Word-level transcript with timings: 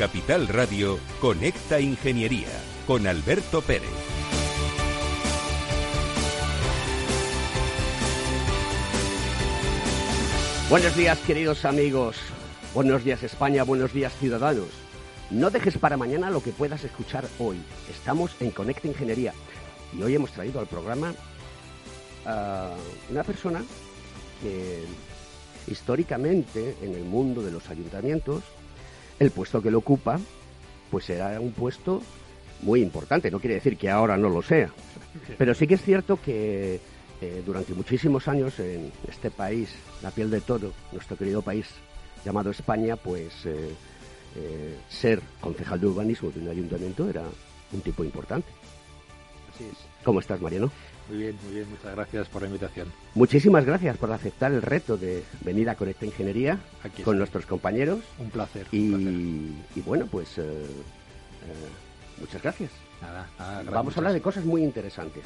Capital 0.00 0.48
Radio, 0.48 0.98
Conecta 1.20 1.78
Ingeniería 1.78 2.48
con 2.86 3.06
Alberto 3.06 3.60
Pérez. 3.60 3.90
Buenos 10.70 10.96
días, 10.96 11.18
queridos 11.18 11.66
amigos. 11.66 12.16
Buenos 12.72 13.04
días, 13.04 13.22
España. 13.22 13.62
Buenos 13.62 13.92
días, 13.92 14.14
ciudadanos. 14.18 14.68
No 15.28 15.50
dejes 15.50 15.76
para 15.76 15.98
mañana 15.98 16.30
lo 16.30 16.42
que 16.42 16.52
puedas 16.52 16.82
escuchar 16.82 17.28
hoy. 17.38 17.60
Estamos 17.90 18.30
en 18.40 18.52
Conecta 18.52 18.88
Ingeniería 18.88 19.34
y 19.94 20.02
hoy 20.02 20.14
hemos 20.14 20.32
traído 20.32 20.60
al 20.60 20.66
programa 20.66 21.12
a 22.24 22.70
una 23.10 23.22
persona 23.22 23.62
que 24.40 24.82
históricamente 25.66 26.74
en 26.80 26.94
el 26.94 27.04
mundo 27.04 27.42
de 27.42 27.50
los 27.50 27.68
ayuntamientos 27.68 28.42
el 29.20 29.30
puesto 29.30 29.62
que 29.62 29.70
lo 29.70 29.78
ocupa 29.78 30.18
pues 30.90 31.08
era 31.08 31.38
un 31.40 31.52
puesto 31.52 32.02
muy 32.62 32.82
importante. 32.82 33.30
No 33.30 33.38
quiere 33.38 33.54
decir 33.54 33.76
que 33.76 33.88
ahora 33.88 34.16
no 34.16 34.28
lo 34.28 34.42
sea, 34.42 34.70
pero 35.38 35.54
sí 35.54 35.68
que 35.68 35.74
es 35.74 35.82
cierto 35.82 36.20
que 36.20 36.80
eh, 37.20 37.42
durante 37.46 37.74
muchísimos 37.74 38.26
años 38.26 38.58
en 38.58 38.90
este 39.06 39.30
país, 39.30 39.74
la 40.02 40.10
piel 40.10 40.30
de 40.30 40.40
todo, 40.40 40.72
nuestro 40.90 41.16
querido 41.16 41.42
país 41.42 41.66
llamado 42.24 42.50
España, 42.50 42.96
pues 42.96 43.46
eh, 43.46 43.74
eh, 44.36 44.78
ser 44.88 45.20
concejal 45.40 45.80
de 45.80 45.86
urbanismo 45.86 46.30
de 46.30 46.40
un 46.40 46.48
ayuntamiento 46.48 47.08
era 47.08 47.22
un 47.72 47.80
tipo 47.82 48.02
importante. 48.02 48.48
Así 49.54 49.64
es. 49.64 49.76
¿Cómo 50.02 50.20
estás, 50.20 50.40
Mariano? 50.40 50.70
Muy 51.10 51.18
bien, 51.18 51.36
muy 51.44 51.54
bien. 51.54 51.68
Muchas 51.68 51.92
gracias 51.96 52.28
por 52.28 52.42
la 52.42 52.48
invitación. 52.48 52.86
Muchísimas 53.16 53.64
gracias 53.64 53.96
por 53.96 54.12
aceptar 54.12 54.52
el 54.52 54.62
reto 54.62 54.96
de 54.96 55.24
venir 55.44 55.68
a 55.68 55.74
Conecta 55.74 56.06
Ingeniería 56.06 56.60
Aquí 56.84 57.02
con 57.02 57.18
nuestros 57.18 57.46
compañeros. 57.46 57.98
Un 58.18 58.30
placer. 58.30 58.68
Y, 58.70 58.92
un 58.92 59.02
placer. 59.02 59.76
y 59.76 59.80
bueno, 59.80 60.06
pues 60.06 60.38
eh, 60.38 60.42
eh, 60.42 62.20
muchas 62.20 62.40
gracias. 62.40 62.70
Nada, 63.02 63.28
nada, 63.38 63.70
Vamos 63.72 63.96
a 63.96 64.00
hablar 64.00 64.12
de 64.12 64.20
cosas 64.20 64.44
muy 64.44 64.62
interesantes. 64.62 65.24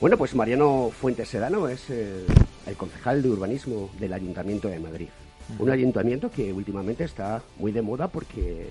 Bueno, 0.00 0.16
pues 0.16 0.36
Mariano 0.36 0.90
Fuentes 0.90 1.28
Sedano 1.28 1.66
es 1.66 1.90
eh, 1.90 2.24
el 2.66 2.76
concejal 2.76 3.20
de 3.20 3.30
urbanismo 3.30 3.90
del 3.98 4.12
Ayuntamiento 4.12 4.68
de 4.68 4.78
Madrid. 4.78 5.08
Un 5.58 5.70
ayuntamiento 5.70 6.30
que 6.30 6.52
últimamente 6.52 7.02
está 7.02 7.42
muy 7.58 7.72
de 7.72 7.82
moda 7.82 8.06
porque 8.06 8.70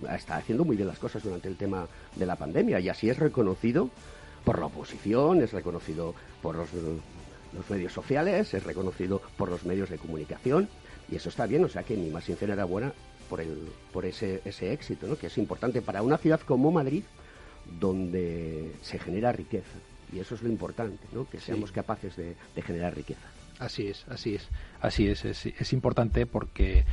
mm, 0.00 0.14
está 0.14 0.36
haciendo 0.36 0.64
muy 0.64 0.76
bien 0.76 0.88
las 0.88 0.98
cosas 0.98 1.22
durante 1.22 1.48
el 1.48 1.56
tema 1.56 1.86
de 2.16 2.24
la 2.24 2.36
pandemia 2.36 2.80
y 2.80 2.88
así 2.88 3.10
es 3.10 3.18
reconocido 3.18 3.90
por 4.44 4.58
la 4.58 4.66
oposición, 4.66 5.42
es 5.42 5.52
reconocido 5.52 6.14
por 6.42 6.54
los, 6.56 6.68
los 6.72 7.70
medios 7.70 7.92
sociales, 7.92 8.52
es 8.54 8.62
reconocido 8.64 9.22
por 9.36 9.48
los 9.48 9.64
medios 9.64 9.90
de 9.90 9.98
comunicación 9.98 10.68
y 11.10 11.16
eso 11.16 11.28
está 11.28 11.46
bien, 11.46 11.64
o 11.64 11.68
sea 11.68 11.82
que 11.82 11.96
mi 11.96 12.10
más 12.10 12.24
sincera 12.24 12.54
enhorabuena 12.54 12.92
por, 13.28 13.40
el, 13.40 13.68
por 13.92 14.04
ese, 14.04 14.42
ese 14.44 14.72
éxito, 14.72 15.06
¿no? 15.06 15.16
que 15.16 15.28
es 15.28 15.38
importante 15.38 15.82
para 15.82 16.02
una 16.02 16.18
ciudad 16.18 16.40
como 16.40 16.70
Madrid 16.70 17.04
donde 17.80 18.72
se 18.82 18.98
genera 18.98 19.32
riqueza. 19.32 19.78
Y 20.12 20.20
eso 20.20 20.34
es 20.34 20.42
lo 20.42 20.48
importante, 20.48 21.04
¿no? 21.12 21.28
que 21.28 21.40
seamos 21.40 21.72
capaces 21.72 22.14
de, 22.16 22.36
de 22.54 22.62
generar 22.62 22.94
riqueza. 22.94 23.26
Así 23.58 23.88
es, 23.88 24.04
así 24.08 24.34
es. 24.34 24.48
Así 24.80 25.08
es, 25.08 25.24
es, 25.24 25.46
es 25.46 25.72
importante 25.72 26.26
porque 26.26 26.84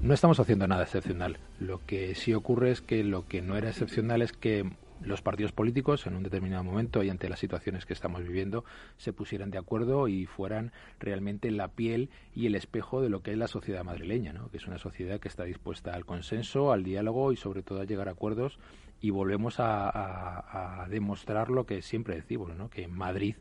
no 0.00 0.12
estamos 0.12 0.38
haciendo 0.40 0.66
nada 0.66 0.84
excepcional. 0.84 1.38
Lo 1.58 1.84
que 1.86 2.14
sí 2.14 2.34
ocurre 2.34 2.70
es 2.70 2.80
que 2.80 3.02
lo 3.02 3.26
que 3.26 3.42
no 3.42 3.56
era 3.56 3.70
excepcional 3.70 4.22
es 4.22 4.32
que 4.32 4.70
los 5.04 5.22
partidos 5.22 5.52
políticos 5.52 6.06
en 6.06 6.16
un 6.16 6.22
determinado 6.22 6.64
momento 6.64 7.02
y 7.02 7.10
ante 7.10 7.28
las 7.28 7.38
situaciones 7.38 7.86
que 7.86 7.92
estamos 7.92 8.22
viviendo 8.22 8.64
se 8.96 9.12
pusieran 9.12 9.50
de 9.50 9.58
acuerdo 9.58 10.08
y 10.08 10.26
fueran 10.26 10.72
realmente 10.98 11.50
la 11.50 11.68
piel 11.68 12.08
y 12.34 12.46
el 12.46 12.54
espejo 12.54 13.00
de 13.02 13.08
lo 13.10 13.22
que 13.22 13.32
es 13.32 13.38
la 13.38 13.48
sociedad 13.48 13.84
madrileña, 13.84 14.32
¿no? 14.32 14.48
que 14.50 14.56
es 14.56 14.66
una 14.66 14.78
sociedad 14.78 15.20
que 15.20 15.28
está 15.28 15.44
dispuesta 15.44 15.94
al 15.94 16.04
consenso, 16.04 16.72
al 16.72 16.84
diálogo 16.84 17.32
y 17.32 17.36
sobre 17.36 17.62
todo 17.62 17.80
a 17.80 17.84
llegar 17.84 18.08
a 18.08 18.12
acuerdos 18.12 18.58
y 19.00 19.10
volvemos 19.10 19.60
a, 19.60 19.88
a- 19.90 20.82
a 20.84 20.88
demostrar 20.88 21.50
lo 21.50 21.66
que 21.66 21.82
siempre 21.82 22.14
decimos, 22.16 22.56
¿no? 22.56 22.70
que 22.70 22.82
en 22.84 22.92
Madrid 22.92 23.36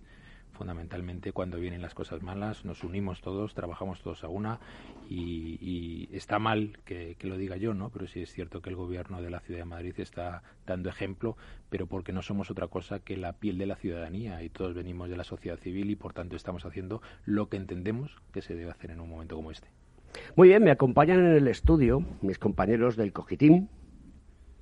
fundamentalmente 0.54 1.34
cuando 1.34 1.58
vienen 1.60 1.82
las 1.82 1.94
cosas 1.94 2.22
malas 2.22 2.64
nos 2.66 2.84
unimos 2.84 3.22
todos, 3.22 3.54
trabajamos 3.54 4.02
todos 4.02 4.24
a 4.24 4.30
una 4.30 4.60
y, 5.10 6.10
está 6.14 6.40
mal 6.40 6.78
que, 6.86 7.16
que 7.18 7.28
lo 7.28 7.38
diga 7.38 7.58
yo, 7.58 7.74
¿no? 7.74 7.90
Pero 7.90 8.08
sí 8.08 8.22
es 8.22 8.32
cierto 8.32 8.62
que 8.62 8.70
el 8.70 8.76
gobierno 8.76 9.22
de 9.22 9.30
la 9.30 9.40
Ciudad 9.40 9.62
de 9.62 9.66
Madrid 9.66 9.94
está 9.98 10.44
dando 10.66 10.90
ejemplo, 10.90 11.36
pero 11.70 11.88
porque 11.88 12.14
no 12.14 12.22
somos 12.22 12.52
otra 12.52 12.68
cosa 12.68 13.00
que 13.00 13.18
la 13.18 13.34
piel 13.34 13.58
de 13.58 13.66
la 13.66 13.76
ciudadanía 13.76 14.44
y 14.44 14.50
todos 14.50 14.74
venimos 14.74 15.10
de 15.10 15.18
la 15.18 15.24
sociedad 15.24 15.58
civil 15.58 15.90
y 15.90 15.96
por 15.96 16.14
tanto 16.14 16.36
estamos 16.36 16.66
haciendo 16.66 17.02
lo 17.26 17.50
que 17.50 17.58
entendemos 17.58 18.16
que 18.32 18.42
se 18.42 18.56
debe 18.56 18.72
hacer 18.72 18.92
en 18.92 19.02
un 19.02 19.10
momento 19.10 19.36
como 19.36 19.52
este. 19.52 19.68
Muy 20.36 20.50
bien, 20.50 20.64
me 20.64 20.72
acompañan 20.72 21.20
en 21.20 21.34
el 21.34 21.48
estudio 21.48 22.06
mis 22.22 22.38
compañeros 22.38 22.96
del 22.96 23.12
Cogitín, 23.12 23.70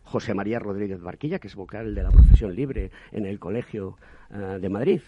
José 0.03 0.33
María 0.33 0.59
Rodríguez 0.59 1.01
Barquilla, 1.01 1.39
que 1.39 1.47
es 1.47 1.55
vocal 1.55 1.95
de 1.95 2.03
la 2.03 2.11
profesión 2.11 2.55
libre 2.55 2.91
en 3.11 3.25
el 3.25 3.39
Colegio 3.39 3.97
eh, 4.29 4.59
de 4.59 4.69
Madrid. 4.69 5.01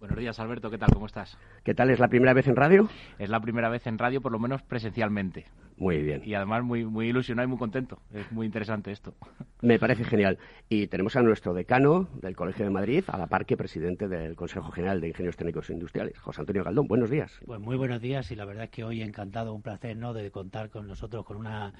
Buenos 0.00 0.16
días, 0.16 0.38
Alberto. 0.38 0.70
¿Qué 0.70 0.78
tal? 0.78 0.90
¿Cómo 0.92 1.06
estás? 1.06 1.36
¿Qué 1.64 1.74
tal? 1.74 1.90
¿Es 1.90 1.98
la 1.98 2.06
primera 2.06 2.32
vez 2.32 2.46
en 2.46 2.54
radio? 2.54 2.88
Es 3.18 3.28
la 3.28 3.40
primera 3.40 3.68
vez 3.68 3.84
en 3.88 3.98
radio, 3.98 4.20
por 4.20 4.30
lo 4.30 4.38
menos 4.38 4.62
presencialmente. 4.62 5.46
Muy 5.76 6.00
bien. 6.02 6.22
Y 6.24 6.34
además 6.34 6.62
muy, 6.62 6.84
muy 6.84 7.08
ilusionado 7.08 7.48
y 7.48 7.50
muy 7.50 7.58
contento. 7.58 8.00
Es 8.14 8.30
muy 8.30 8.46
interesante 8.46 8.92
esto. 8.92 9.14
Me 9.60 9.80
parece 9.80 10.04
genial. 10.04 10.38
Y 10.68 10.86
tenemos 10.86 11.16
a 11.16 11.22
nuestro 11.22 11.52
decano 11.52 12.08
del 12.22 12.36
Colegio 12.36 12.64
de 12.64 12.70
Madrid, 12.70 13.02
a 13.08 13.18
la 13.18 13.26
par 13.26 13.44
que 13.44 13.56
presidente 13.56 14.06
del 14.06 14.36
Consejo 14.36 14.70
General 14.70 15.00
de 15.00 15.08
Ingenieros 15.08 15.36
Técnicos 15.36 15.68
e 15.68 15.72
Industriales, 15.72 16.16
José 16.20 16.42
Antonio 16.42 16.62
Galdón. 16.62 16.86
Buenos 16.86 17.10
días. 17.10 17.32
Pues 17.44 17.58
muy 17.58 17.76
buenos 17.76 18.00
días 18.00 18.30
y 18.30 18.36
la 18.36 18.44
verdad 18.44 18.64
es 18.64 18.70
que 18.70 18.84
hoy 18.84 19.02
encantado, 19.02 19.52
un 19.52 19.62
placer, 19.62 19.96
¿no? 19.96 20.12
De 20.12 20.30
contar 20.30 20.70
con 20.70 20.86
nosotros 20.86 21.24
con 21.24 21.36
una 21.36 21.72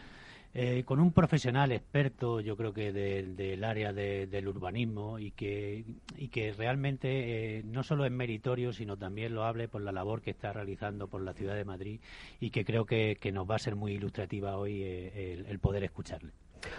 eh, 0.55 0.83
con 0.85 0.99
un 1.01 1.13
profesional 1.13 1.73
experto, 1.73 2.41
yo 2.41 2.57
creo 2.57 2.73
que 2.73 2.93
de- 2.93 3.23
del 3.35 3.63
área 3.65 3.93
de- 3.93 4.27
del 4.27 4.49
urbanismo 4.49 5.19
y 5.19 5.31
que 5.33 5.85
y 6.17 6.29
que 6.29 6.53
realmente 6.53 7.59
eh, 7.59 7.63
no 7.65 7.83
solo 7.83 8.05
es 8.05 8.11
meritorio, 8.11 8.73
sino 8.73 8.97
también 8.97 9.35
lo 9.35 9.45
hable 9.45 9.69
por 9.69 9.83
la 9.83 9.93
labor 9.93 10.21
que 10.23 10.31
está 10.31 10.53
realizando 10.53 11.07
por 11.09 11.21
la 11.23 11.33
ciudad 11.35 11.55
de 11.55 11.65
Madrid 11.65 12.01
y 12.41 12.51
que 12.51 12.65
creo 12.65 12.87
que, 12.87 13.17
que 13.21 13.31
nos 13.33 13.49
va 13.49 13.57
a 13.57 13.59
ser 13.61 13.77
muy 13.77 13.93
ilustrativa 13.93 14.57
hoy 14.57 14.83
eh, 14.83 15.35
el, 15.35 15.47
el 15.47 15.59
poder 15.59 15.85
escucharle. 15.85 16.33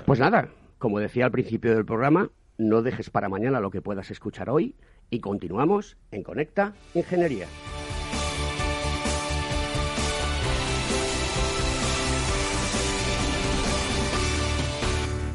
Pues 0.06 0.20
nada, 0.20 0.50
como 0.78 1.00
decía 1.00 1.26
al 1.26 1.32
principio 1.32 1.74
del 1.76 1.86
programa, 1.86 2.30
no 2.58 2.82
dejes 2.82 3.10
para 3.10 3.30
mañana 3.30 3.60
lo 3.62 3.72
que 3.72 3.82
puedas 3.82 4.12
escuchar 4.12 4.50
hoy 4.50 4.76
y 5.10 5.20
continuamos 5.22 5.96
en 6.12 6.24
Conecta 6.24 6.74
Ingeniería. 6.94 7.48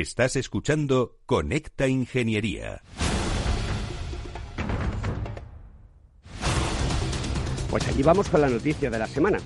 Estás 0.00 0.36
escuchando 0.36 1.16
Conecta 1.24 1.88
Ingeniería. 1.88 2.82
Pues 7.70 7.88
aquí 7.88 8.02
vamos 8.02 8.28
con 8.28 8.42
la 8.42 8.50
noticia 8.50 8.90
de 8.90 8.98
la 8.98 9.06
semana. 9.06 9.38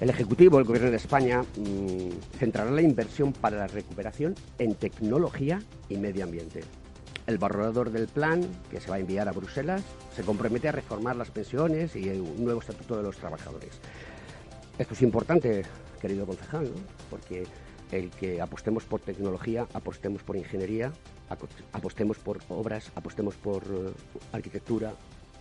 El 0.00 0.10
Ejecutivo, 0.10 0.58
el 0.58 0.64
Gobierno 0.64 0.90
de 0.90 0.96
España, 0.96 1.42
mm, 1.42 2.38
centrará 2.40 2.72
la 2.72 2.82
inversión 2.82 3.32
para 3.32 3.56
la 3.56 3.68
recuperación 3.68 4.34
en 4.58 4.74
tecnología 4.74 5.62
y 5.88 5.96
medio 5.96 6.24
ambiente. 6.24 6.64
El 7.28 7.38
borrador 7.38 7.92
del 7.92 8.08
plan, 8.08 8.44
que 8.68 8.80
se 8.80 8.90
va 8.90 8.96
a 8.96 8.98
enviar 8.98 9.28
a 9.28 9.32
Bruselas, 9.32 9.84
se 10.16 10.24
compromete 10.24 10.70
a 10.70 10.72
reformar 10.72 11.14
las 11.14 11.30
pensiones 11.30 11.94
y 11.94 12.08
un 12.08 12.42
nuevo 12.42 12.58
estatuto 12.58 12.96
de 12.96 13.04
los 13.04 13.16
trabajadores. 13.16 13.78
Esto 14.76 14.94
es 14.94 15.02
importante, 15.02 15.62
querido 16.00 16.26
concejal, 16.26 16.72
porque 17.08 17.44
el 17.92 18.10
que 18.10 18.40
apostemos 18.40 18.84
por 18.84 19.00
tecnología, 19.00 19.66
apostemos 19.72 20.22
por 20.22 20.36
ingeniería, 20.36 20.92
apostemos 21.72 22.18
por 22.18 22.38
obras, 22.48 22.90
apostemos 22.94 23.34
por 23.34 23.62
eh, 23.64 23.92
arquitectura, 24.32 24.94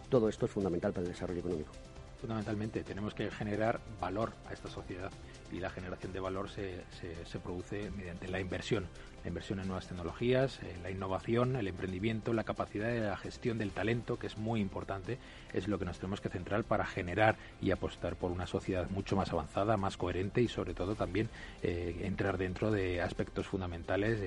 todo 0.09 0.29
esto 0.29 0.45
es 0.45 0.51
fundamental 0.51 0.91
para 0.91 1.05
el 1.05 1.13
desarrollo 1.13 1.39
económico. 1.39 1.71
Fundamentalmente 2.19 2.83
tenemos 2.83 3.13
que 3.13 3.29
generar 3.31 3.79
valor 4.01 4.33
a 4.49 4.53
esta 4.53 4.69
sociedad 4.69 5.11
y 5.51 5.59
la 5.59 5.69
generación 5.69 6.13
de 6.13 6.19
valor 6.19 6.49
se, 6.49 6.83
se, 7.25 7.39
produce 7.39 7.91
mediante 7.91 8.27
la 8.27 8.39
inversión, 8.39 8.87
la 9.23 9.29
inversión 9.29 9.59
en 9.59 9.67
nuevas 9.67 9.87
tecnologías, 9.87 10.59
en 10.63 10.83
la 10.83 10.91
innovación, 10.91 11.55
el 11.55 11.67
emprendimiento, 11.67 12.33
la 12.33 12.43
capacidad 12.43 12.87
de 12.87 13.01
la 13.01 13.17
gestión 13.17 13.57
del 13.57 13.71
talento, 13.71 14.17
que 14.19 14.27
es 14.27 14.37
muy 14.37 14.61
importante, 14.61 15.17
es 15.53 15.67
lo 15.67 15.79
que 15.79 15.85
nos 15.85 15.99
tenemos 15.99 16.21
que 16.21 16.29
centrar 16.29 16.63
para 16.63 16.85
generar 16.85 17.37
y 17.61 17.71
apostar 17.71 18.15
por 18.15 18.31
una 18.31 18.47
sociedad 18.47 18.89
mucho 18.89 19.15
más 19.15 19.31
avanzada, 19.31 19.77
más 19.77 19.97
coherente 19.97 20.41
y 20.41 20.47
sobre 20.47 20.73
todo 20.73 20.95
también 20.95 21.29
eh, 21.61 22.01
entrar 22.03 22.37
dentro 22.37 22.71
de 22.71 23.01
aspectos 23.01 23.47
fundamentales 23.47 24.19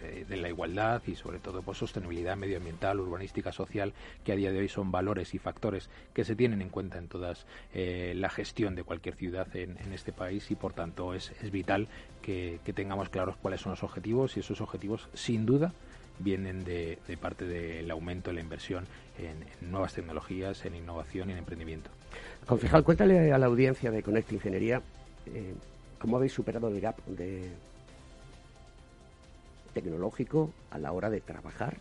de 0.00 0.18
de, 0.24 0.36
la 0.36 0.48
igualdad 0.48 1.02
y 1.06 1.14
sobre 1.14 1.38
todo 1.38 1.62
por 1.62 1.76
sostenibilidad 1.76 2.36
medioambiental, 2.36 3.00
urbanística, 3.00 3.52
social, 3.52 3.92
que 4.24 4.32
a 4.32 4.36
día 4.36 4.52
de 4.52 4.58
hoy 4.58 4.68
son 4.68 4.90
valores 4.90 5.34
y 5.34 5.38
factores 5.38 5.88
que 6.14 6.24
se 6.24 6.36
tienen 6.36 6.62
en 6.62 6.68
cuenta 6.68 6.98
en 6.98 7.08
toda 7.08 7.34
eh, 7.74 8.14
la 8.16 8.30
gestión 8.30 8.74
de 8.74 8.84
cualquier 8.84 9.14
ciudad 9.14 9.48
en, 9.54 9.76
este 9.92 10.12
país 10.12 10.50
y 10.50 10.54
por 10.54 10.72
tanto 10.72 11.14
es, 11.14 11.32
vital 11.50 11.88
que, 12.22 12.60
tengamos 12.74 13.08
claros 13.08 13.36
cuáles 13.36 13.60
son 13.60 13.70
los 13.70 13.82
objetivos 13.82 14.36
y 14.36 14.40
esos 14.40 14.60
objetivos 14.60 15.08
sin 15.14 15.46
duda 15.46 15.72
vienen 16.20 16.64
de, 16.64 16.98
parte 17.20 17.46
del 17.46 17.90
aumento 17.90 18.30
de 18.30 18.34
la 18.34 18.40
inversión 18.40 18.86
en, 19.18 19.70
nuevas 19.70 19.94
tecnologías, 19.94 20.64
en 20.64 20.74
innovación 20.74 21.30
y 21.30 21.32
en 21.32 21.38
emprendimiento. 21.38 21.90
Concejal, 22.46 22.84
cuéntale 22.84 23.32
a 23.32 23.38
la 23.38 23.46
audiencia 23.46 23.90
de 23.90 24.02
Conecta 24.02 24.34
Ingeniería 24.34 24.82
eh, 25.26 25.54
cómo 25.98 26.16
habéis 26.16 26.32
superado 26.32 26.68
el 26.68 26.80
gap 26.80 27.04
de 27.06 27.50
tecnológico 29.72 30.50
a 30.70 30.78
la 30.78 30.92
hora 30.92 31.10
de 31.10 31.20
trabajar 31.20 31.76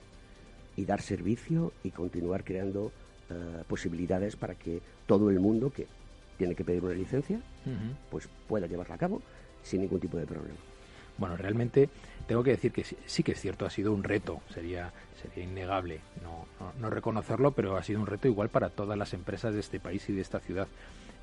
y 0.76 0.86
dar 0.86 1.02
servicio 1.02 1.74
y 1.84 1.92
continuar 1.92 2.44
creando 2.44 2.92
eh, 3.30 3.64
posibilidades 3.68 4.36
para 4.36 4.56
que 4.56 4.82
todo 5.06 5.30
el 5.30 5.40
mundo 5.40 5.72
que 5.72 5.88
tiene 6.38 6.56
que 6.56 6.64
pedir 6.64 6.84
una 6.84 6.94
licencia 6.94 7.40
pues 8.10 8.30
pueda 8.48 8.68
llevarla 8.68 8.96
a 8.96 8.98
cabo 8.98 9.22
sin 9.64 9.82
ningún 9.82 10.00
tipo 10.00 10.18
de 10.18 10.26
problema. 10.26 10.56
Bueno, 11.18 11.36
realmente 11.36 11.90
tengo 12.28 12.44
que 12.44 12.52
decir 12.52 12.72
que 12.72 12.84
sí, 12.84 13.24
que 13.24 13.32
es 13.32 13.42
cierto, 13.42 13.66
ha 13.66 13.70
sido 13.70 13.92
un 13.92 14.04
reto, 14.04 14.42
sería, 14.54 14.94
sería 15.22 15.44
innegable 15.44 16.00
no, 16.24 16.46
no, 16.80 16.90
reconocerlo, 16.90 17.52
pero 17.52 17.76
ha 17.76 17.84
sido 17.84 18.00
un 18.00 18.06
reto 18.06 18.28
igual 18.28 18.50
para 18.50 18.70
todas 18.70 18.98
las 18.98 19.14
empresas 19.14 19.54
de 19.54 19.60
este 19.60 19.80
país 19.80 20.08
y 20.10 20.14
de 20.14 20.22
esta 20.22 20.40
ciudad 20.40 20.68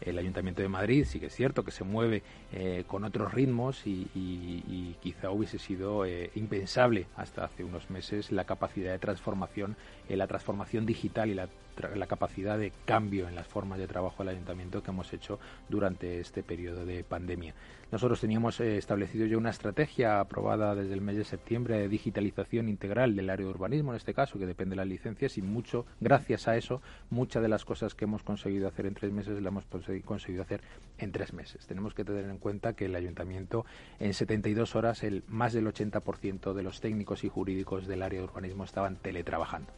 el 0.00 0.18
Ayuntamiento 0.18 0.62
de 0.62 0.68
Madrid 0.68 1.04
sí 1.04 1.20
que 1.20 1.26
es 1.26 1.34
cierto 1.34 1.64
que 1.64 1.70
se 1.70 1.84
mueve 1.84 2.22
eh, 2.52 2.84
con 2.86 3.04
otros 3.04 3.32
ritmos 3.32 3.82
y, 3.86 4.96
quizá 5.02 5.30
hubiese 5.30 5.58
sido 5.58 6.04
eh, 6.06 6.30
impensable 6.34 7.06
hasta 7.16 7.44
hace 7.44 7.64
unos 7.64 7.90
meses 7.90 8.32
la 8.32 8.44
capacidad 8.44 8.92
de 8.92 8.98
transformación, 8.98 9.76
eh, 10.08 10.16
la 10.16 10.26
transformación 10.26 10.86
digital 10.86 11.30
y 11.30 11.34
la, 11.34 11.48
la, 11.94 12.06
capacidad 12.06 12.58
de 12.58 12.72
cambio 12.84 13.28
en 13.28 13.34
las 13.34 13.46
formas 13.46 13.78
de 13.78 13.86
trabajo 13.86 14.22
del 14.22 14.34
Ayuntamiento 14.34 14.82
que 14.82 14.90
hemos 14.90 15.12
hecho 15.12 15.38
durante 15.68 16.20
este 16.20 16.42
periodo 16.42 16.84
de 16.84 17.04
pandemia. 17.04 17.54
Nosotros 17.90 18.20
teníamos 18.20 18.60
establecido 18.60 19.26
ya 19.26 19.36
una 19.36 19.50
estrategia 19.50 20.18
aprobada 20.18 20.74
desde 20.74 20.94
el 20.94 21.00
mes 21.00 21.16
de 21.16 21.24
septiembre 21.24 21.78
de 21.78 21.88
digitalización 21.88 22.68
integral 22.68 23.14
del 23.14 23.30
área 23.30 23.46
de 23.46 23.52
urbanismo, 23.52 23.92
en 23.92 23.96
este 23.96 24.14
caso, 24.14 24.38
que 24.38 24.46
depende 24.46 24.72
de 24.72 24.76
las 24.76 24.88
licencias, 24.88 25.38
y 25.38 25.42
mucho, 25.42 25.86
gracias 26.00 26.48
a 26.48 26.56
eso, 26.56 26.82
muchas 27.10 27.42
de 27.42 27.48
las 27.48 27.64
cosas 27.64 27.94
que 27.94 28.04
hemos 28.04 28.22
conseguido 28.22 28.66
hacer 28.66 28.86
en 28.86 28.94
tres 28.94 29.12
meses 29.12 29.40
las 29.40 29.46
hemos 29.46 29.64
conseguido 30.04 30.42
hacer 30.42 30.60
en 30.98 31.12
tres 31.12 31.32
meses. 31.32 31.66
Tenemos 31.66 31.94
que 31.94 32.04
tener 32.04 32.24
en 32.24 32.38
cuenta 32.38 32.72
que 32.72 32.86
el 32.86 32.96
ayuntamiento 32.96 33.64
en 34.00 34.14
72 34.14 34.74
horas 34.74 35.04
el 35.04 35.22
más 35.28 35.52
del 35.52 35.66
80% 35.66 36.52
de 36.52 36.62
los 36.62 36.80
técnicos 36.80 37.24
y 37.24 37.28
jurídicos 37.28 37.86
del 37.86 38.02
área 38.02 38.20
de 38.20 38.24
urbanismo 38.24 38.64
estaban 38.64 38.96
teletrabajando. 38.96 39.70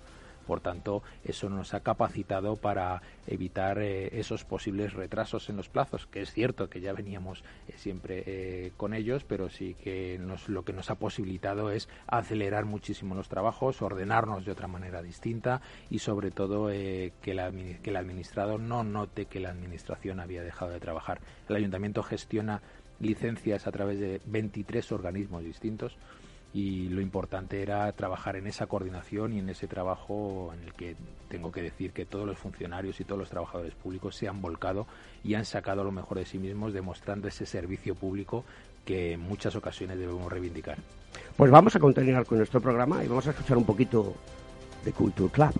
Por 0.46 0.60
tanto, 0.60 1.02
eso 1.24 1.48
nos 1.48 1.74
ha 1.74 1.80
capacitado 1.80 2.56
para 2.56 3.02
evitar 3.26 3.78
eh, 3.78 4.18
esos 4.18 4.44
posibles 4.44 4.92
retrasos 4.92 5.48
en 5.50 5.56
los 5.56 5.68
plazos, 5.68 6.06
que 6.06 6.22
es 6.22 6.32
cierto 6.32 6.68
que 6.68 6.80
ya 6.80 6.92
veníamos 6.92 7.42
eh, 7.68 7.72
siempre 7.76 8.22
eh, 8.26 8.72
con 8.76 8.94
ellos, 8.94 9.24
pero 9.24 9.48
sí 9.48 9.74
que 9.74 10.18
nos, 10.18 10.48
lo 10.48 10.64
que 10.64 10.72
nos 10.72 10.90
ha 10.90 10.94
posibilitado 10.94 11.70
es 11.70 11.88
acelerar 12.06 12.64
muchísimo 12.64 13.14
los 13.14 13.28
trabajos, 13.28 13.82
ordenarnos 13.82 14.44
de 14.44 14.52
otra 14.52 14.68
manera 14.68 15.02
distinta 15.02 15.60
y 15.90 15.98
sobre 15.98 16.30
todo 16.30 16.68
que, 16.68 17.12
que 17.22 17.30
el 17.90 17.96
administrador 17.96 18.60
no 18.60 18.84
note 18.84 19.26
que 19.26 19.40
la 19.40 19.50
administración 19.50 20.20
había 20.20 20.42
dejado 20.42 20.70
de 20.70 20.80
trabajar. 20.80 21.20
El 21.48 21.56
ayuntamiento 21.56 22.02
gestiona 22.02 22.62
licencias 23.00 23.66
a 23.66 23.72
través 23.72 23.98
de 23.98 24.20
23 24.26 24.92
organismos 24.92 25.42
distintos 25.42 25.96
y 26.52 26.88
lo 26.88 27.00
importante 27.00 27.62
era 27.62 27.90
trabajar 27.92 28.36
en 28.36 28.46
esa 28.46 28.66
coordinación 28.66 29.32
y 29.32 29.40
en 29.40 29.48
ese 29.48 29.66
trabajo 29.66 30.52
en 30.54 30.64
el 30.64 30.72
que 30.72 30.96
tengo 31.28 31.52
que 31.52 31.62
decir 31.62 31.92
que 31.92 32.06
todos 32.06 32.26
los 32.26 32.38
funcionarios 32.38 33.00
y 33.00 33.04
todos 33.04 33.18
los 33.18 33.30
trabajadores 33.30 33.74
públicos 33.74 34.16
se 34.16 34.28
han 34.28 34.40
volcado 34.40 34.86
y 35.22 35.34
han 35.34 35.44
sacado 35.44 35.84
lo 35.84 35.92
mejor 35.92 36.18
de 36.18 36.24
sí 36.24 36.38
mismos 36.38 36.72
demostrando 36.72 37.28
ese 37.28 37.46
servicio 37.46 37.94
público 37.94 38.44
que 38.84 39.12
en 39.12 39.20
muchas 39.20 39.54
ocasiones 39.56 39.98
debemos 39.98 40.32
reivindicar. 40.32 40.78
Pues 41.36 41.50
vamos 41.50 41.76
a 41.76 41.80
continuar 41.80 42.24
con 42.24 42.38
nuestro 42.38 42.60
programa 42.60 43.04
y 43.04 43.08
vamos 43.08 43.26
a 43.26 43.30
escuchar 43.30 43.58
un 43.58 43.64
poquito 43.64 44.14
de 44.84 44.92
Culture 44.92 45.30
Club. 45.30 45.52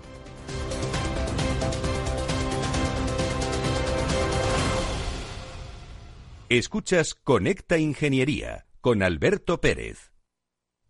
Escuchas 6.49 7.13
Conecta 7.13 7.77
Ingeniería 7.77 8.67
con 8.79 9.03
Alberto 9.03 9.59
Pérez. 9.59 10.16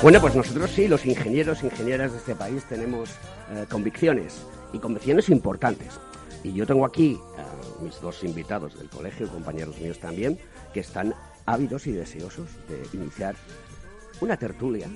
Bueno, 0.00 0.20
pues 0.20 0.36
nosotros 0.36 0.70
sí, 0.70 0.86
los 0.86 1.04
ingenieros, 1.06 1.64
ingenieras 1.64 2.12
de 2.12 2.18
este 2.18 2.36
país, 2.36 2.62
tenemos 2.68 3.10
eh, 3.50 3.66
convicciones 3.68 4.46
y 4.72 4.78
convicciones 4.78 5.28
importantes. 5.28 5.98
Y 6.44 6.52
yo 6.52 6.64
tengo 6.68 6.86
aquí 6.86 7.18
a 7.36 7.82
mis 7.82 8.00
dos 8.00 8.22
invitados 8.22 8.78
del 8.78 8.88
colegio, 8.88 9.28
compañeros 9.28 9.76
míos 9.80 9.98
también, 9.98 10.38
que 10.72 10.80
están 10.80 11.14
ávidos 11.46 11.88
y 11.88 11.92
deseosos 11.92 12.46
de 12.68 12.96
iniciar 12.96 13.34
una 14.20 14.36
tertulia 14.36 14.88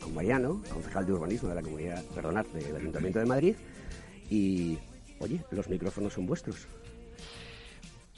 con 0.00 0.14
Mariano, 0.14 0.62
concejal 0.72 1.04
de 1.04 1.14
urbanismo 1.14 1.48
de 1.48 1.54
la 1.56 1.62
comunidad, 1.62 2.04
perdonad, 2.14 2.46
del 2.46 2.76
Ayuntamiento 2.76 3.18
de 3.18 3.26
Madrid. 3.26 3.56
Y, 4.30 4.78
oye, 5.18 5.40
los 5.50 5.68
micrófonos 5.68 6.12
son 6.12 6.26
vuestros. 6.26 6.68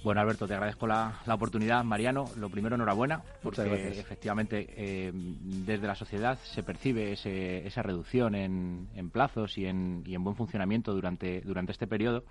Bueno, 0.04 0.20
Alberto, 0.20 0.46
te 0.46 0.54
agradezco 0.54 0.86
la, 0.86 1.20
oportunidad. 1.28 1.82
Mariano, 1.82 2.26
lo 2.36 2.48
primero, 2.48 2.76
enhorabuena, 2.76 3.22
porque 3.42 3.98
efectivamente 3.98 4.66
eh, 4.76 5.10
desde 5.12 5.86
la 5.86 5.94
sociedad 5.94 6.38
se 6.38 6.62
percibe 6.62 7.12
esa 7.12 7.82
reducción 7.82 8.34
en, 8.34 9.10
plazos 9.10 9.58
y 9.58 9.66
en, 9.66 10.04
buen 10.22 10.36
funcionamiento 10.36 10.92
durante, 10.92 11.40
durante 11.40 11.72
este 11.72 11.86
periodo. 11.86 12.24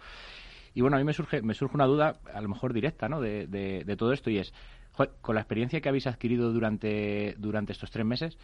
Y 0.73 0.81
bueno, 0.81 0.97
a 0.97 0.99
mí 0.99 1.05
me 1.05 1.13
surge, 1.13 1.41
me 1.41 1.53
surge 1.53 1.75
una 1.75 1.85
duda, 1.85 2.19
a 2.33 2.41
lo 2.41 2.49
mejor 2.49 2.73
directa, 2.73 3.09
¿no? 3.09 3.19
de, 3.19 3.95
todo 3.97 4.13
esto 4.13 4.29
y 4.29 4.39
es, 4.39 4.53
con 5.21 5.35
la 5.35 5.41
experiencia 5.41 5.81
que 5.81 5.89
habéis 5.89 6.07
adquirido 6.07 6.51
durante, 6.53 7.35
durante 7.37 7.73
estos 7.73 7.91
tres 7.91 8.05
meses, 8.05 8.37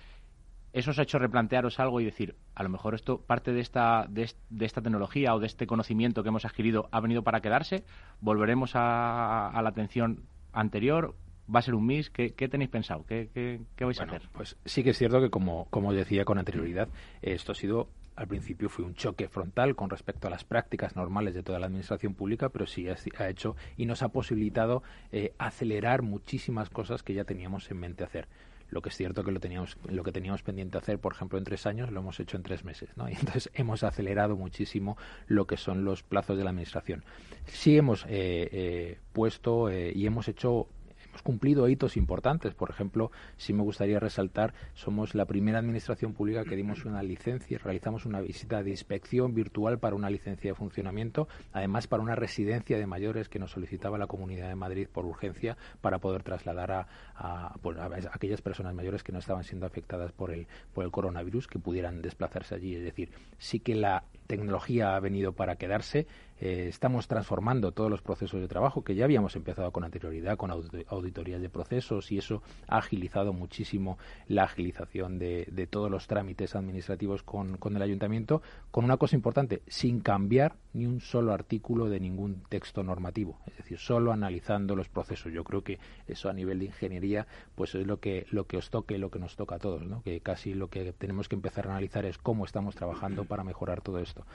¿Eso 0.74 0.92
os 0.92 1.00
ha 1.00 1.04
hecho 1.04 1.20
replantearos 1.20 1.80
algo 1.80 2.00
y 2.00 2.06
decir, 2.06 2.36
a 2.56 2.64
lo 2.64 2.70
mejor 2.70 2.96
esto, 2.96 3.20
parte 3.20 3.52
de 3.52 3.60
esta, 3.60 4.06
de, 4.08 4.24
esta 4.60 4.82
tecnología 4.82 5.36
o 5.36 5.40
de 5.40 5.48
este 5.48 5.68
conocimiento 5.68 6.24
que 6.24 6.30
hemos 6.30 6.46
adquirido 6.46 6.88
ha 6.92 7.02
venido 7.02 7.24
para 7.24 7.42
quedarse? 7.42 7.84
¿Volveremos 8.22 8.72
a, 8.76 9.60
la 9.62 9.70
atención 9.70 10.24
anterior? 10.54 11.16
¿Va 11.54 11.60
a 11.60 11.62
ser 11.62 11.76
un 11.76 11.86
MIS? 11.86 12.10
¿Qué, 12.10 12.30
tenéis 12.32 12.70
pensado? 12.70 13.06
¿Qué, 13.06 13.60
vais 13.80 14.00
a 14.00 14.04
hacer? 14.04 14.30
Pues 14.32 14.56
sí 14.64 14.84
que 14.84 14.92
es 14.92 14.98
cierto 14.98 15.20
que, 15.20 15.30
como, 15.30 15.66
como 15.70 15.92
decía 15.92 16.24
con 16.24 16.38
anterioridad, 16.38 16.88
esto 17.22 17.52
ha 17.52 17.56
sido 17.56 17.90
al 18.16 18.28
principio 18.28 18.70
fue 18.70 18.86
un 18.86 18.94
choque 18.94 19.28
frontal 19.30 19.76
con 19.76 19.90
respecto 19.90 20.28
a 20.28 20.30
las 20.30 20.44
prácticas 20.44 20.96
normales 20.96 21.34
de 21.34 21.44
toda 21.44 21.60
la 21.60 21.66
administración 21.66 22.14
pública, 22.14 22.50
pero 22.50 22.68
sí 22.68 22.88
ha, 22.88 23.30
hecho 23.30 23.56
y 23.78 23.86
nos 23.86 24.04
ha 24.04 24.10
posibilitado 24.10 24.84
eh, 25.12 25.34
acelerar 25.40 26.02
muchísimas 26.02 26.70
cosas 26.70 27.04
que 27.04 27.14
ya 27.14 27.24
teníamos 27.24 27.72
en 27.72 27.80
mente 27.80 28.04
hacer. 28.04 28.28
Lo 28.72 28.82
que 28.82 28.90
es 28.90 28.98
cierto 28.98 29.24
que 29.24 29.32
lo 29.32 29.40
teníamos, 29.40 29.78
lo 29.88 30.04
que 30.04 30.12
teníamos 30.12 30.42
pendiente 30.42 30.78
hacer, 30.78 31.00
por 31.00 31.14
ejemplo, 31.14 31.38
en 31.38 31.44
tres 31.44 31.66
años, 31.66 31.92
lo 31.92 32.00
hemos 32.00 32.20
hecho 32.20 32.38
en 32.38 32.44
tres 32.44 32.64
meses, 32.64 32.90
¿no? 32.96 33.08
Y 33.10 33.14
entonces 33.14 33.52
hemos 33.54 33.84
acelerado 33.84 34.36
muchísimo 34.36 34.98
lo 35.28 35.46
que 35.46 35.58
son 35.58 35.86
los 35.86 36.04
plazos 36.04 36.38
de 36.38 36.44
la 36.44 36.50
administración. 36.50 37.04
Sí 37.46 37.78
hemos 37.78 38.06
eh, 38.06 38.50
eh, 38.52 38.98
puesto 39.14 39.72
y 39.72 40.06
hemos 40.06 40.28
hecho 40.28 40.68
hemos 41.12 41.22
cumplido 41.22 41.68
hitos 41.68 41.98
importantes. 41.98 42.54
Por 42.54 42.70
ejemplo, 42.70 43.12
si 43.38 43.54
me 43.54 43.64
gustaría 43.64 44.00
resaltar, 44.00 44.54
somos 44.74 45.14
la 45.14 45.26
primera 45.26 45.60
administración 45.60 46.14
pública 46.14 46.44
que 46.46 46.56
dimos 46.56 46.86
una 46.86 47.04
licencia, 47.04 47.60
realizamos 47.62 48.06
una 48.06 48.22
visita 48.22 48.64
de 48.64 48.72
inspección 48.72 49.34
virtual 49.34 49.80
para 49.80 49.96
una 49.96 50.10
licencia 50.10 50.52
de 50.52 50.56
funcionamiento, 50.56 51.28
además 51.52 51.88
para 51.88 52.02
una 52.02 52.16
residencia 52.16 52.78
de 52.78 52.88
mayores 52.88 53.30
que 53.30 53.40
nos 53.40 53.52
solicitaba 53.52 53.98
la 53.98 54.08
Comunidad 54.08 54.48
de 54.48 54.56
Madrid 54.56 54.88
por 54.92 55.06
urgencia 55.06 55.58
para 55.82 56.00
poder 56.00 56.24
trasladar 56.24 56.72
a, 56.72 56.88
a, 57.16 57.56
pues, 57.62 57.78
aquellas 58.12 58.42
personas 58.42 58.74
mayores 58.74 59.04
que 59.04 59.12
no 59.12 59.20
estaban 59.20 59.44
siendo 59.44 59.66
afectadas 59.66 60.12
por 60.12 60.32
el, 60.32 60.48
por 60.74 60.86
el 60.86 60.92
coronavirus, 60.92 61.48
que 61.48 61.60
pudieran 61.60 62.02
desplazarse 62.02 62.56
allí. 62.56 62.76
Es 62.76 62.84
decir, 62.84 63.12
sí 63.38 63.60
que 63.60 63.76
la 63.76 64.04
tecnología 64.28 64.96
ha 64.96 65.00
venido 65.00 65.34
para 65.34 65.58
quedarse. 65.58 66.08
Eh, 66.42 66.66
estamos 66.68 67.08
transformando 67.08 67.72
todos 67.72 67.92
los 67.92 68.02
procesos 68.02 68.42
de 68.42 68.48
trabajo 68.48 68.84
que 68.84 68.96
ya 68.96 69.06
habíamos 69.06 69.36
empezado 69.36 69.72
con 69.72 69.84
anterioridad, 69.84 70.38
con 70.38 70.50
auditorías 70.50 71.40
de 71.40 71.50
procesos, 71.50 72.12
y 72.12 72.18
eso 72.18 72.42
ha 72.68 72.80
agilizado 72.80 73.32
muchísimo 73.32 74.00
la 74.28 74.46
agilización 74.46 75.20
de, 75.20 75.68
todos 75.70 75.92
los 75.92 76.08
trámites 76.08 76.56
administrativos 76.56 77.22
con, 77.22 77.58
con, 77.58 77.76
el 77.76 77.82
ayuntamiento, 77.84 78.42
con 78.72 78.84
una 78.84 78.98
cosa 78.98 79.16
importante, 79.16 79.62
sin 79.68 80.00
cambiar 80.00 80.56
ni 80.74 80.86
un 80.86 81.02
solo 81.02 81.34
artículo 81.34 81.90
de 81.90 82.00
ningún 82.00 82.44
texto 82.50 82.84
normativo, 82.84 83.40
es 83.48 83.58
decir, 83.58 83.78
solo 83.78 84.12
analizando 84.12 84.76
los 84.76 84.90
procesos. 84.90 85.32
Yo 85.34 85.44
creo 85.44 85.64
que 85.64 85.80
eso 86.08 86.30
a 86.30 86.34
nivel 86.34 86.60
de 86.60 86.66
ingeniería, 86.66 87.28
pues 87.56 87.76
es 87.76 87.86
lo 87.86 88.00
que, 88.00 88.26
lo 88.32 88.46
que 88.48 88.58
os 88.58 88.70
toque, 88.70 88.98
lo 88.98 89.12
que 89.12 89.20
nos 89.20 89.36
toca 89.36 89.56
a 89.56 89.60
todos, 89.60 89.86
¿no? 89.86 90.02
que 90.04 90.20
casi 90.22 90.54
lo 90.54 90.70
que 90.70 90.94
tenemos 90.94 91.28
que 91.28 91.36
empezar 91.36 91.68
a 91.68 91.72
analizar 91.72 92.06
es 92.06 92.18
cómo 92.18 92.46
estamos 92.46 92.76
trabajando 92.76 93.26
para 93.26 93.44
mejorar 93.44 93.82
todo 93.82 94.00
esto. 94.00 94.26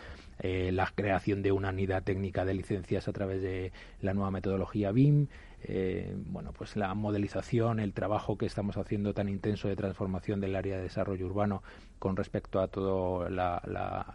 Eh, 0.40 0.70
la 0.72 0.86
creación 0.94 1.42
de 1.42 1.52
una 1.52 1.70
unidad 1.70 2.02
técnica 2.02 2.44
de 2.44 2.54
licencias 2.54 3.08
a 3.08 3.12
través 3.12 3.42
de 3.42 3.72
la 4.00 4.14
nueva 4.14 4.30
metodología 4.30 4.92
BIM, 4.92 5.28
eh, 5.62 6.14
bueno, 6.28 6.52
pues 6.52 6.76
la 6.76 6.94
modelización, 6.94 7.80
el 7.80 7.92
trabajo 7.92 8.36
que 8.38 8.46
estamos 8.46 8.76
haciendo 8.76 9.14
tan 9.14 9.28
intenso 9.28 9.68
de 9.68 9.76
transformación 9.76 10.40
del 10.40 10.54
área 10.54 10.76
de 10.76 10.82
desarrollo 10.84 11.26
urbano 11.26 11.62
con 12.06 12.14
respecto 12.14 12.60
a 12.60 12.68
toda 12.68 13.28
la, 13.28 14.14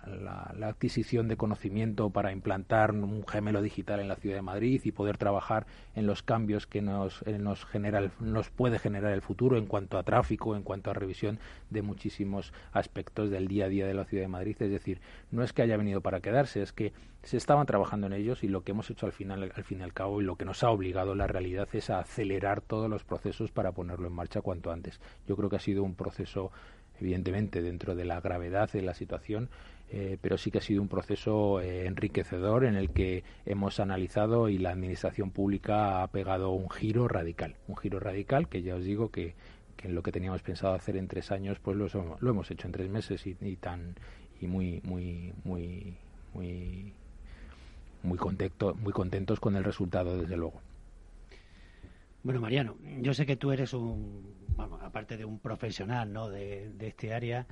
adquisición 0.62 1.28
de 1.28 1.36
conocimiento 1.36 2.10
para 2.10 2.32
implantar 2.32 2.92
un 2.92 3.28
gemelo 3.28 3.62
digital 3.62 4.00
en 4.00 4.08
la 4.08 4.16
ciudad 4.16 4.38
de 4.38 4.42
Madrid 4.42 4.80
y 4.86 4.94
poder 4.94 5.18
trabajar 5.18 5.68
en 5.94 6.08
los 6.08 6.24
cambios 6.24 6.68
que 6.68 6.82
nos, 6.82 7.22
eh, 7.28 7.38
nos, 7.38 7.66
genera, 7.66 8.10
nos 8.22 8.50
puede 8.50 8.80
generar 8.80 9.12
el 9.12 9.22
futuro 9.22 9.58
en 9.58 9.66
cuanto 9.66 9.98
a 9.98 10.04
tráfico, 10.04 10.56
en 10.56 10.64
cuanto 10.64 10.90
a 10.90 10.94
revisión 10.94 11.38
de 11.70 11.82
muchísimos 11.82 12.54
aspectos 12.72 13.30
del 13.30 13.50
día 13.50 13.66
a 13.66 13.68
día 13.68 13.86
de 13.86 13.94
la 13.94 14.06
ciudad 14.06 14.24
de 14.24 14.30
Madrid. 14.30 14.56
Es 14.62 14.72
decir, 14.72 15.02
no 15.30 15.44
es 15.44 15.52
que 15.52 15.62
haya 15.62 15.76
venido 15.76 16.00
para 16.00 16.22
quedarse, 16.22 16.62
es 16.62 16.72
que 16.72 16.94
se 17.24 17.38
estaban 17.38 17.66
trabajando 17.66 18.08
en 18.08 18.14
ellos 18.14 18.44
y 18.44 18.48
lo 18.48 18.64
que 18.64 18.72
hemos 18.72 18.90
hecho 18.90 19.06
al 19.06 19.12
final, 19.12 19.52
al 19.56 19.64
fin 19.64 19.80
y 19.80 19.84
al 19.84 19.94
cabo, 19.94 20.22
y 20.22 20.24
lo 20.24 20.38
que 20.38 20.46
nos 20.46 20.64
ha 20.64 20.72
obligado 20.72 21.14
la 21.14 21.28
realidad 21.28 21.68
es 21.74 21.90
a 21.90 22.00
acelerar 22.00 22.62
todos 22.62 22.90
los 22.90 23.04
procesos 23.04 23.52
para 23.52 23.74
ponerlo 23.74 24.08
en 24.08 24.14
marcha 24.14 24.42
cuanto 24.42 24.72
antes. 24.72 25.00
Yo 25.28 25.36
creo 25.36 25.50
que 25.50 25.58
ha 25.58 25.60
sido 25.60 25.84
un 25.84 25.96
proceso, 25.96 26.52
evidentemente, 27.02 27.62
dentro 27.62 27.96
de 27.96 28.06
la 28.06 28.22
gravedad 28.22 28.72
de 28.72 28.82
la 28.82 28.94
situación, 28.94 29.50
eh, 29.90 30.18
pero 30.22 30.38
sí 30.38 30.52
que 30.52 30.60
ha 30.60 30.62
sido 30.62 30.82
un 30.82 30.88
proceso 30.88 31.60
eh, 31.60 31.86
enriquecedor 31.86 32.64
en 32.64 32.76
el 32.76 32.92
que 32.92 33.26
hemos 33.46 33.82
analizado 33.82 34.48
y 34.48 34.58
la 34.58 34.70
administración 34.70 35.32
pública 35.32 36.02
ha 36.02 36.08
pegado 36.08 36.52
un 36.52 36.70
giro 36.70 37.10
radical, 37.10 37.56
un 37.68 37.76
giro 37.76 38.00
radical 38.00 38.48
que 38.48 38.62
ya 38.62 38.76
os 38.76 38.86
digo 38.86 39.10
que, 39.12 39.36
que 39.76 39.90
en 39.90 39.96
lo 39.96 40.02
que 40.02 40.14
teníamos 40.14 40.42
pensado 40.44 40.76
hacer 40.76 40.96
en 40.96 41.10
tres 41.10 41.32
años, 41.32 41.60
pues 41.60 41.76
lo, 41.76 41.88
lo 42.20 42.30
hemos 42.30 42.50
hecho 42.52 42.68
en 42.68 42.72
tres 42.72 42.90
meses 42.90 43.28
y, 43.28 43.56
tan 43.58 43.96
y 44.40 44.48
muy 44.48 44.80
muy 44.86 45.34
muy 45.44 45.98
muy 46.34 46.94
muy 48.04 48.18
contento, 48.18 48.74
muy 48.76 48.94
contentos 48.94 49.40
con 49.42 49.56
el 49.58 49.64
resultado 49.64 50.18
desde 50.18 50.38
luego. 50.38 50.62
Bueno, 52.24 52.40
Mariano, 52.40 52.78
yo 53.00 53.16
sé 53.16 53.26
que 53.26 53.36
tú 53.36 53.52
eres 53.52 53.74
un, 53.74 54.36
aparte 54.82 55.18
de 55.18 55.26
un 55.26 55.40
profesional 55.40 56.14
¿no? 56.14 56.30
de, 56.30 56.72
este 56.80 57.16
área, 57.16 57.48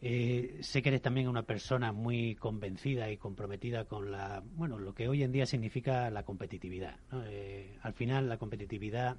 eh, 0.00 0.58
sé 0.62 0.80
que 0.80 0.88
eres 0.88 1.02
también 1.02 1.28
una 1.28 1.42
persona 1.42 1.92
muy 1.92 2.34
convencida 2.36 3.10
y 3.10 3.18
comprometida 3.18 3.84
con 3.84 4.10
la, 4.10 4.42
bueno, 4.54 4.78
lo 4.78 4.94
que 4.94 5.08
hoy 5.08 5.22
en 5.22 5.32
día 5.32 5.44
significa 5.44 6.08
la 6.10 6.22
competitividad. 6.22 6.96
Eh, 7.26 7.76
al 7.82 7.92
final, 7.92 8.30
la 8.30 8.38
competitividad 8.38 9.18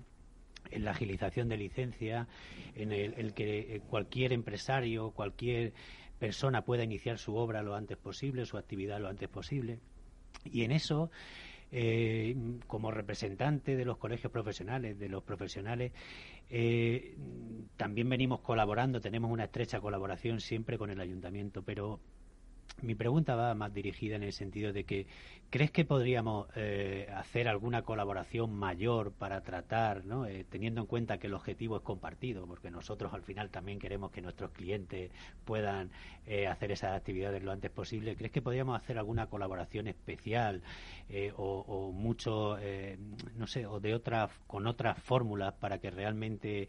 en 0.72 0.84
la 0.84 0.92
agilización 0.92 1.50
de 1.50 1.58
licencia, 1.58 2.28
en 2.74 2.92
el, 2.92 3.34
que 3.36 3.82
cualquier 3.90 4.34
empresario, 4.34 5.12
cualquier 5.12 5.74
persona 6.18 6.66
pueda 6.66 6.84
iniciar 6.84 7.20
su 7.20 7.36
obra 7.36 7.62
lo 7.62 7.76
antes 7.76 7.98
posible, 7.98 8.46
su 8.46 8.58
actividad 8.58 9.00
lo 9.00 9.08
antes 9.08 9.30
posible. 9.30 9.80
Y 10.46 10.64
en 10.64 10.72
eso 10.72 11.12
eh, 11.72 12.36
como 12.68 12.92
representante 12.92 13.76
de 13.76 13.86
los 13.86 13.98
colegios 13.98 14.32
profesionales, 14.32 14.98
de 14.98 15.10
los 15.10 15.24
profesionales, 15.24 15.92
eh, 16.50 17.16
también 17.78 18.10
venimos 18.10 18.42
colaborando, 18.42 19.00
tenemos 19.00 19.32
una 19.32 19.46
estrecha 19.46 19.80
colaboración 19.80 20.40
siempre 20.40 20.78
con 20.78 20.90
el 20.90 21.00
ayuntamiento, 21.00 21.62
pero 21.62 22.00
mi 22.82 22.96
pregunta 22.96 23.36
va 23.36 23.54
más 23.56 23.74
dirigida 23.74 24.16
en 24.16 24.24
el 24.24 24.34
sentido 24.34 24.72
de 24.74 24.84
que 24.86 25.08
¿crees 25.50 25.72
que 25.72 25.84
podríamos 25.84 26.48
eh, 26.56 27.08
hacer 27.16 27.48
alguna 27.48 27.82
colaboración 27.82 28.54
mayor 28.54 29.12
para 29.12 29.42
tratar, 29.42 30.06
¿no? 30.06 30.26
Eh, 30.26 30.46
teniendo 30.48 30.82
en 30.82 30.88
cuenta 30.88 31.18
que 31.18 31.28
el 31.28 31.34
objetivo 31.34 31.78
es 31.78 31.82
compartido, 31.82 32.46
porque 32.46 32.70
nosotros 32.70 33.14
al 33.14 33.24
final 33.24 33.50
también 33.50 33.80
queremos 33.80 34.12
que 34.12 34.22
nuestros 34.22 34.52
clientes 34.52 35.12
puedan 35.46 35.90
eh, 36.28 36.48
hacer 36.48 36.72
esas 36.72 36.96
actividades 36.96 37.42
lo 37.44 37.52
antes 37.52 37.72
posible? 37.72 38.16
¿Crees 38.16 38.32
que 38.32 38.42
podríamos 38.42 38.80
hacer 38.80 38.98
alguna 38.98 39.28
colaboración 39.28 39.88
especial 39.88 40.62
o, 41.38 41.66
o, 41.68 41.92
mucho, 41.92 42.58
no 43.36 43.48
sé, 43.48 43.66
o 43.66 43.80
de 43.80 43.96
otras 43.96 44.32
con 44.46 44.68
otras 44.68 45.02
fórmulas 45.02 45.54
para 45.56 45.80
que 45.80 45.90
realmente 45.90 46.68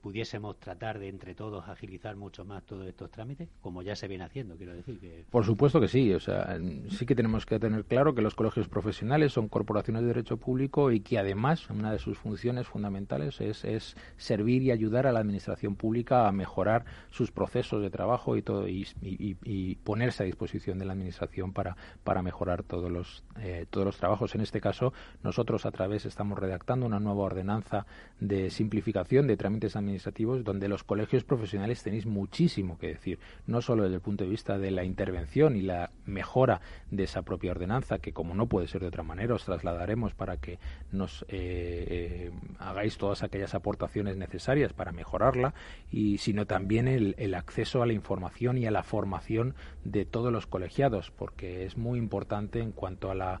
pudiésemos 0.00 0.58
tratar 0.60 1.00
de 1.00 1.08
entre 1.08 1.34
todos 1.34 1.68
agilizar 1.68 2.14
mucho 2.14 2.44
más 2.44 2.64
todos 2.64 2.86
estos 2.86 3.10
trámites, 3.10 3.48
como 3.60 3.82
ya 3.82 3.96
se 3.96 4.06
viene 4.06 4.24
haciendo, 4.24 4.56
quiero 4.56 4.74
decir? 4.74 4.99
Por 5.30 5.44
supuesto 5.44 5.80
que 5.80 5.88
sí. 5.88 6.12
O 6.12 6.20
sea, 6.20 6.58
sí 6.90 7.06
que 7.06 7.14
tenemos 7.14 7.46
que 7.46 7.58
tener 7.58 7.84
claro 7.84 8.14
que 8.14 8.22
los 8.22 8.34
colegios 8.34 8.68
profesionales 8.68 9.32
son 9.32 9.48
corporaciones 9.48 10.02
de 10.02 10.08
derecho 10.08 10.36
público 10.36 10.90
y 10.90 11.00
que 11.00 11.18
además 11.18 11.68
una 11.70 11.92
de 11.92 11.98
sus 11.98 12.18
funciones 12.18 12.66
fundamentales 12.66 13.40
es, 13.40 13.96
servir 14.16 14.62
y 14.62 14.70
ayudar 14.70 15.06
a 15.06 15.12
la 15.12 15.20
administración 15.20 15.76
pública 15.76 16.26
a 16.26 16.32
mejorar 16.32 16.84
sus 17.10 17.30
procesos 17.30 17.82
de 17.82 17.90
trabajo 17.90 18.36
y 18.36 18.42
todo 18.42 18.66
y, 18.68 19.76
ponerse 19.84 20.22
a 20.22 20.26
disposición 20.26 20.78
de 20.78 20.84
la 20.84 20.92
administración 20.92 21.52
para, 21.52 21.76
para 22.04 22.22
mejorar 22.22 22.62
todos 22.62 22.90
los 22.90 23.24
eh, 23.40 23.66
todos 23.70 23.84
los 23.84 23.96
trabajos. 23.96 24.34
En 24.34 24.40
este 24.40 24.60
caso, 24.60 24.92
nosotros 25.22 25.66
a 25.66 25.70
través 25.70 26.04
estamos 26.06 26.38
redactando 26.38 26.86
una 26.86 27.00
nueva 27.00 27.22
ordenanza 27.22 27.86
de 28.18 28.50
simplificación 28.50 29.26
de 29.26 29.36
trámites 29.36 29.76
administrativos 29.76 30.44
donde 30.44 30.68
los 30.68 30.84
colegios 30.84 31.24
profesionales 31.24 31.82
tenéis 31.82 32.06
muchísimo 32.06 32.78
que 32.78 32.88
decir, 32.88 33.18
no 33.46 33.62
solo 33.62 33.84
desde 33.84 33.96
el 33.96 34.02
punto 34.02 34.24
de 34.24 34.30
vista 34.30 34.58
de 34.58 34.70
la 34.70 34.84
intervención 34.90 35.56
y 35.56 35.62
la 35.62 35.90
mejora 36.04 36.60
de 36.90 37.04
esa 37.04 37.22
propia 37.22 37.52
ordenanza, 37.52 37.98
que 37.98 38.12
como 38.12 38.34
no 38.34 38.46
puede 38.46 38.68
ser 38.68 38.82
de 38.82 38.88
otra 38.88 39.02
manera, 39.02 39.34
os 39.34 39.44
trasladaremos 39.44 40.14
para 40.14 40.36
que 40.36 40.58
nos 40.92 41.22
eh, 41.28 41.30
eh, 41.30 42.30
hagáis 42.58 42.98
todas 42.98 43.22
aquellas 43.22 43.54
aportaciones 43.54 44.16
necesarias 44.16 44.72
para 44.72 44.92
mejorarla, 44.92 45.54
y 45.90 46.18
sino 46.18 46.46
también 46.46 46.88
el, 46.88 47.14
el 47.18 47.34
acceso 47.34 47.82
a 47.82 47.86
la 47.86 47.92
información 47.92 48.58
y 48.58 48.66
a 48.66 48.70
la 48.70 48.82
formación 48.82 49.54
de 49.84 50.04
todos 50.04 50.32
los 50.32 50.46
colegiados, 50.46 51.10
porque 51.10 51.64
es 51.64 51.76
muy 51.76 51.98
importante 51.98 52.60
en 52.60 52.72
cuanto 52.72 53.10
a 53.10 53.14
la, 53.14 53.40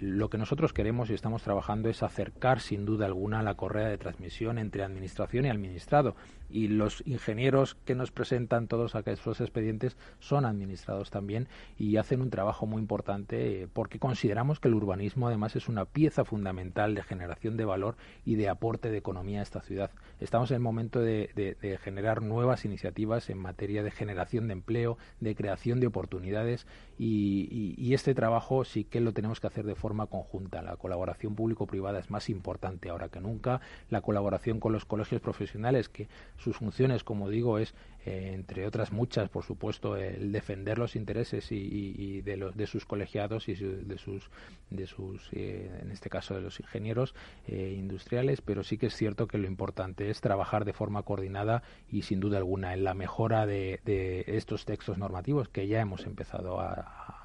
lo 0.00 0.30
que 0.30 0.38
nosotros 0.38 0.72
queremos 0.72 1.10
y 1.10 1.14
estamos 1.14 1.42
trabajando 1.42 1.88
es 1.88 2.02
acercar 2.02 2.60
sin 2.60 2.84
duda 2.84 3.06
alguna 3.06 3.42
la 3.42 3.54
correa 3.54 3.88
de 3.88 3.98
transmisión 3.98 4.58
entre 4.58 4.84
administración 4.84 5.46
y 5.46 5.50
administrado 5.50 6.14
y 6.48 6.68
los 6.68 7.02
ingenieros 7.06 7.76
que 7.84 7.94
nos 7.94 8.10
presentan 8.10 8.68
todos 8.68 8.94
aquellos 8.94 9.40
expedientes 9.40 9.96
son 10.18 10.44
administrados 10.44 11.10
también 11.10 11.48
y 11.78 11.96
hacen 11.96 12.20
un 12.20 12.30
trabajo 12.30 12.66
muy 12.66 12.80
importante 12.80 13.62
eh, 13.62 13.68
porque 13.72 13.98
consideramos 13.98 14.60
que 14.60 14.68
el 14.68 14.74
urbanismo 14.74 15.28
además 15.28 15.56
es 15.56 15.68
una 15.68 15.84
pieza 15.84 16.24
fundamental 16.24 16.94
de 16.94 17.02
generación 17.02 17.56
de 17.56 17.64
valor 17.64 17.96
y 18.24 18.36
de 18.36 18.48
aporte 18.48 18.90
de 18.90 18.98
economía 18.98 19.40
a 19.40 19.42
esta 19.42 19.60
ciudad. 19.60 19.90
Estamos 20.20 20.50
en 20.50 20.56
el 20.56 20.62
momento 20.62 21.00
de, 21.00 21.56
generar 21.82 22.22
nuevas 22.22 22.64
iniciativas 22.64 23.28
en 23.30 23.38
materia 23.38 23.82
de 23.82 23.90
generación 23.90 24.46
de 24.46 24.54
empleo, 24.54 24.98
de 25.20 25.34
creación 25.34 25.80
de 25.80 25.86
oportunidades 25.86 26.66
y, 26.98 27.94
este 27.96 28.14
trabajo 28.14 28.64
sí 28.66 28.84
que 28.84 29.00
lo 29.00 29.14
tenemos 29.14 29.40
que 29.40 29.46
hacer 29.46 29.64
de 29.64 29.74
forma 29.74 30.06
conjunta. 30.06 30.60
La 30.60 30.76
colaboración 30.76 31.34
público-privada 31.34 31.98
es 31.98 32.10
más 32.10 32.28
importante 32.28 32.90
ahora 32.90 33.08
que 33.08 33.20
nunca. 33.20 33.62
La 33.88 34.02
colaboración 34.02 34.60
con 34.60 34.72
los 34.72 34.84
colegios 34.84 35.22
profesionales, 35.22 35.88
que 35.88 36.08
sus 36.38 36.56
funciones, 36.56 37.04
como 37.04 37.28
digo, 37.28 37.58
es 37.58 37.74
eh, 38.04 38.32
entre 38.34 38.66
otras 38.66 38.92
muchas, 38.92 39.28
por 39.28 39.44
supuesto, 39.44 39.96
el 39.96 40.30
defender 40.30 40.78
los 40.78 40.94
intereses 40.94 41.50
y, 41.50 42.20
de, 42.22 42.36
los, 42.36 42.56
de 42.56 42.66
sus 42.66 42.84
colegiados 42.84 43.48
y 43.48 43.54
de 43.54 43.98
sus, 43.98 44.30
de 44.70 44.86
sus 44.86 45.28
eh, 45.32 45.80
en 45.82 45.90
este 45.90 46.08
caso, 46.08 46.34
de 46.34 46.40
los 46.40 46.60
ingenieros 46.60 47.14
eh, 47.48 47.74
industriales, 47.76 48.40
pero 48.40 48.62
sí 48.62 48.78
que 48.78 48.86
es 48.86 48.94
cierto 48.94 49.26
que 49.26 49.38
lo 49.38 49.46
importante 49.46 50.08
es 50.10 50.20
trabajar 50.20 50.64
de 50.64 50.72
forma 50.72 51.02
coordinada 51.02 51.62
y, 51.90 52.02
sin 52.02 52.20
duda 52.20 52.38
alguna, 52.38 52.74
en 52.74 52.84
la 52.84 52.94
mejora 52.94 53.44
de, 53.44 53.80
de 53.84 54.24
estos 54.28 54.64
textos 54.64 54.98
normativos 54.98 55.48
que 55.48 55.66
ya 55.66 55.80
hemos 55.80 56.06
empezado 56.06 56.60
a 56.60 57.15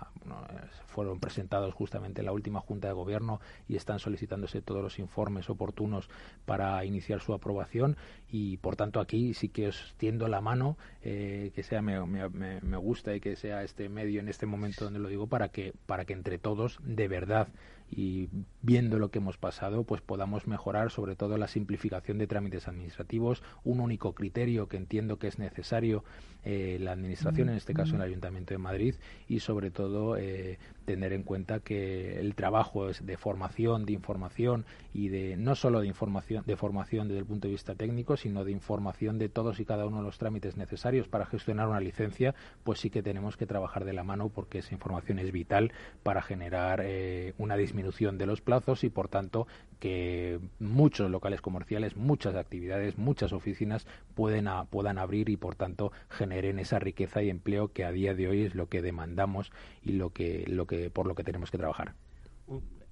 fueron 0.87 1.19
presentados 1.19 1.73
justamente 1.73 2.21
en 2.21 2.25
la 2.25 2.31
última 2.31 2.59
Junta 2.59 2.87
de 2.87 2.93
Gobierno 2.93 3.39
y 3.67 3.75
están 3.75 3.99
solicitándose 3.99 4.61
todos 4.61 4.81
los 4.81 4.99
informes 4.99 5.49
oportunos 5.49 6.09
para 6.45 6.83
iniciar 6.85 7.21
su 7.21 7.33
aprobación. 7.33 7.97
Y 8.29 8.57
por 8.57 8.75
tanto 8.75 8.99
aquí 8.99 9.33
sí 9.33 9.49
que 9.49 9.67
os 9.67 9.93
tiendo 9.97 10.27
la 10.27 10.41
mano 10.41 10.77
eh, 11.01 11.51
que 11.55 11.63
sea 11.63 11.81
me, 11.81 12.05
me, 12.05 12.29
me, 12.61 12.77
gusta 12.77 13.15
y 13.15 13.19
que 13.19 13.35
sea 13.35 13.63
este 13.63 13.89
medio 13.89 14.19
en 14.19 14.29
este 14.29 14.45
momento 14.45 14.85
donde 14.85 14.99
lo 14.99 15.09
digo 15.09 15.27
para 15.27 15.49
que 15.49 15.73
para 15.85 16.05
que 16.05 16.13
entre 16.13 16.37
todos 16.37 16.79
de 16.83 17.07
verdad 17.07 17.47
y 17.91 18.29
viendo 18.61 18.97
lo 18.99 19.11
que 19.11 19.19
hemos 19.19 19.37
pasado, 19.37 19.83
pues 19.83 20.01
podamos 20.01 20.47
mejorar 20.47 20.91
sobre 20.91 21.15
todo 21.15 21.37
la 21.37 21.47
simplificación 21.47 22.17
de 22.17 22.27
trámites 22.27 22.67
administrativos, 22.67 23.43
un 23.65 23.81
único 23.81 24.13
criterio 24.13 24.67
que 24.67 24.77
entiendo 24.77 25.19
que 25.19 25.27
es 25.27 25.39
necesario 25.39 26.03
eh, 26.43 26.77
la 26.79 26.93
Administración, 26.93 27.49
en 27.49 27.55
este 27.55 27.73
caso 27.73 27.95
el 27.95 28.01
Ayuntamiento 28.01 28.53
de 28.53 28.59
Madrid, 28.59 28.95
y 29.27 29.41
sobre 29.41 29.71
todo 29.71 30.15
eh, 30.17 30.57
tener 30.85 31.11
en 31.13 31.23
cuenta 31.23 31.59
que 31.59 32.19
el 32.19 32.33
trabajo 32.33 32.89
es 32.89 33.05
de 33.05 33.17
formación, 33.17 33.85
de 33.85 33.93
información 33.93 34.65
y 34.93 35.09
de 35.09 35.35
no 35.37 35.55
solo 35.55 35.81
de 35.81 35.87
información, 35.87 36.43
de 36.47 36.55
formación 36.55 37.09
desde 37.09 37.19
el 37.19 37.25
punto 37.25 37.47
de 37.47 37.53
vista 37.53 37.75
técnico, 37.75 38.15
sino 38.15 38.45
de 38.45 38.51
información 38.51 39.19
de 39.19 39.29
todos 39.29 39.59
y 39.59 39.65
cada 39.65 39.85
uno 39.85 39.97
de 39.97 40.03
los 40.03 40.17
trámites 40.17 40.55
necesarios 40.55 41.07
para 41.07 41.25
gestionar 41.25 41.67
una 41.67 41.79
licencia, 41.79 42.33
pues 42.63 42.79
sí 42.79 42.89
que 42.89 43.03
tenemos 43.03 43.37
que 43.37 43.45
trabajar 43.45 43.85
de 43.85 43.93
la 43.93 44.03
mano 44.03 44.29
porque 44.29 44.59
esa 44.59 44.73
información 44.73 45.19
es 45.19 45.31
vital 45.31 45.73
para 46.03 46.21
generar 46.21 46.81
eh, 46.83 47.33
una 47.37 47.57
disminución 47.57 47.80
de 47.81 48.25
los 48.25 48.41
plazos 48.41 48.83
y 48.83 48.89
por 48.89 49.07
tanto 49.07 49.47
que 49.79 50.39
muchos 50.59 51.09
locales 51.09 51.41
comerciales, 51.41 51.95
muchas 51.95 52.35
actividades, 52.35 52.97
muchas 52.97 53.33
oficinas 53.33 53.87
pueden 54.15 54.47
puedan 54.69 54.97
abrir 54.97 55.29
y 55.29 55.37
por 55.37 55.55
tanto 55.55 55.91
generen 56.09 56.59
esa 56.59 56.79
riqueza 56.79 57.21
y 57.21 57.29
empleo 57.29 57.73
que 57.73 57.85
a 57.85 57.91
día 57.91 58.13
de 58.13 58.27
hoy 58.27 58.43
es 58.43 58.55
lo 58.55 58.67
que 58.67 58.81
demandamos 58.81 59.51
y 59.83 59.93
lo 59.93 60.11
que, 60.11 60.45
lo 60.47 60.65
que 60.65 60.89
por 60.89 61.07
lo 61.07 61.15
que 61.15 61.23
tenemos 61.23 61.51
que 61.51 61.57
trabajar. 61.57 61.93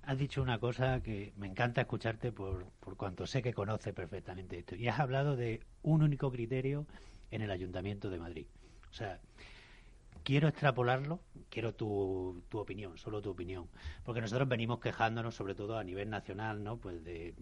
Has 0.03 0.17
dicho 0.17 0.41
una 0.41 0.59
cosa 0.59 1.01
que 1.01 1.33
me 1.37 1.47
encanta 1.47 1.81
escucharte 1.81 2.31
por, 2.31 2.65
por 2.79 2.97
cuanto 2.97 3.27
sé 3.27 3.41
que 3.41 3.53
conoce 3.53 3.93
perfectamente 3.93 4.57
esto. 4.57 4.75
Y 4.75 4.87
has 4.87 4.99
hablado 4.99 5.35
de 5.35 5.61
un 5.83 6.01
único 6.01 6.31
criterio 6.31 6.87
en 7.29 7.41
el 7.41 7.51
Ayuntamiento 7.51 8.09
de 8.09 8.17
Madrid. 8.17 8.47
O 8.89 8.93
sea, 8.93 9.19
quiero 10.23 10.47
extrapolarlo, 10.47 11.21
quiero 11.49 11.73
tu, 11.73 12.43
tu, 12.49 12.59
opinión, 12.59 12.97
solo 12.97 13.21
tu 13.21 13.29
opinión, 13.31 13.67
porque 14.03 14.21
nosotros 14.21 14.47
venimos 14.47 14.79
quejándonos, 14.79 15.35
sobre 15.35 15.55
todo 15.55 15.77
a 15.77 15.83
nivel 15.83 16.09
nacional, 16.09 16.63
¿no? 16.63 16.77
Pues 16.77 17.03
de, 17.03 17.33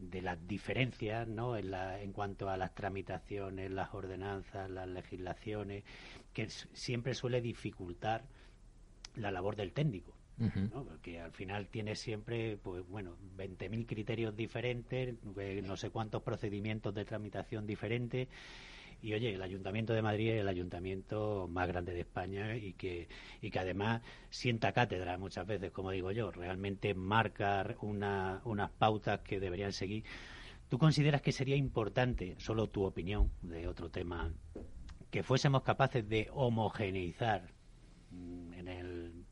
de 0.00 0.22
las 0.22 0.46
diferencias, 0.46 1.26
¿no? 1.28 1.56
En, 1.56 1.70
la, 1.70 2.00
en 2.00 2.12
cuanto 2.12 2.48
a 2.48 2.56
las 2.56 2.74
tramitaciones, 2.74 3.70
las 3.70 3.94
ordenanzas, 3.94 4.70
las 4.70 4.88
legislaciones, 4.88 5.84
que 6.32 6.48
siempre 6.48 7.14
suele 7.14 7.40
dificultar 7.40 8.24
la 9.16 9.30
labor 9.30 9.56
del 9.56 9.72
técnico. 9.72 10.16
¿no? 10.38 10.84
Porque 10.84 11.20
al 11.20 11.30
final 11.30 11.68
tiene 11.68 11.94
siempre, 11.94 12.56
pues 12.56 12.84
bueno, 12.88 13.16
20.000 13.36 13.86
criterios 13.86 14.34
diferentes, 14.34 15.14
eh, 15.36 15.62
no 15.64 15.76
sé 15.76 15.90
cuántos 15.90 16.22
procedimientos 16.22 16.92
de 16.94 17.04
tramitación 17.04 17.64
diferentes. 17.64 18.28
Y 19.02 19.12
oye, 19.14 19.34
el 19.34 19.42
Ayuntamiento 19.42 19.92
de 19.92 20.00
Madrid 20.02 20.30
es 20.30 20.40
el 20.40 20.48
ayuntamiento 20.48 21.48
más 21.50 21.66
grande 21.68 21.92
de 21.92 22.00
España 22.00 22.56
y 22.56 22.72
que, 22.74 23.08
y 23.40 23.50
que 23.50 23.58
además 23.58 24.00
sienta 24.30 24.72
cátedra 24.72 25.18
muchas 25.18 25.46
veces, 25.46 25.72
como 25.72 25.90
digo 25.90 26.12
yo, 26.12 26.30
realmente 26.30 26.94
marca 26.94 27.74
una, 27.80 28.40
unas 28.44 28.70
pautas 28.70 29.20
que 29.20 29.40
deberían 29.40 29.72
seguir. 29.72 30.04
¿Tú 30.68 30.78
consideras 30.78 31.20
que 31.20 31.32
sería 31.32 31.56
importante, 31.56 32.36
solo 32.38 32.68
tu 32.68 32.84
opinión 32.84 33.30
de 33.42 33.66
otro 33.66 33.90
tema, 33.90 34.32
que 35.10 35.22
fuésemos 35.22 35.62
capaces 35.62 36.08
de 36.08 36.28
homogeneizar 36.32 37.50
Mm, 38.12 38.51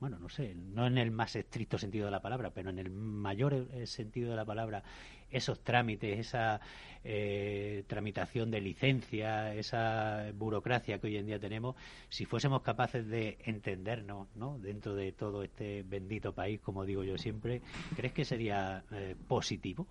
bueno, 0.00 0.18
no 0.18 0.28
sé, 0.28 0.54
no 0.54 0.86
en 0.86 0.98
el 0.98 1.10
más 1.10 1.36
estricto 1.36 1.78
sentido 1.78 2.06
de 2.06 2.10
la 2.10 2.22
palabra, 2.22 2.50
pero 2.50 2.70
en 2.70 2.78
el 2.78 2.90
mayor 2.90 3.68
eh, 3.72 3.86
sentido 3.86 4.30
de 4.30 4.36
la 4.36 4.44
palabra, 4.46 4.82
esos 5.30 5.60
trámites, 5.62 6.18
esa 6.18 6.60
eh, 7.04 7.84
tramitación 7.86 8.50
de 8.50 8.60
licencia, 8.60 9.54
esa 9.54 10.32
burocracia 10.34 10.98
que 10.98 11.06
hoy 11.08 11.16
en 11.18 11.26
día 11.26 11.38
tenemos, 11.38 11.76
si 12.08 12.24
fuésemos 12.24 12.62
capaces 12.62 13.06
de 13.06 13.38
entendernos, 13.44 14.28
¿no? 14.34 14.58
Dentro 14.58 14.94
de 14.94 15.12
todo 15.12 15.42
este 15.42 15.82
bendito 15.82 16.34
país, 16.34 16.60
como 16.60 16.84
digo 16.84 17.04
yo 17.04 17.18
siempre, 17.18 17.60
¿crees 17.94 18.12
que 18.14 18.24
sería 18.24 18.84
eh, 18.92 19.14
positivo? 19.28 19.86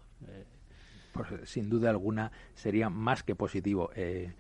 Pues, 1.13 1.49
sin 1.49 1.69
duda 1.69 1.89
alguna 1.89 2.31
sería 2.53 2.89
más 2.89 3.23
que 3.23 3.35
positivo. 3.35 3.91
Eh, 3.95 4.33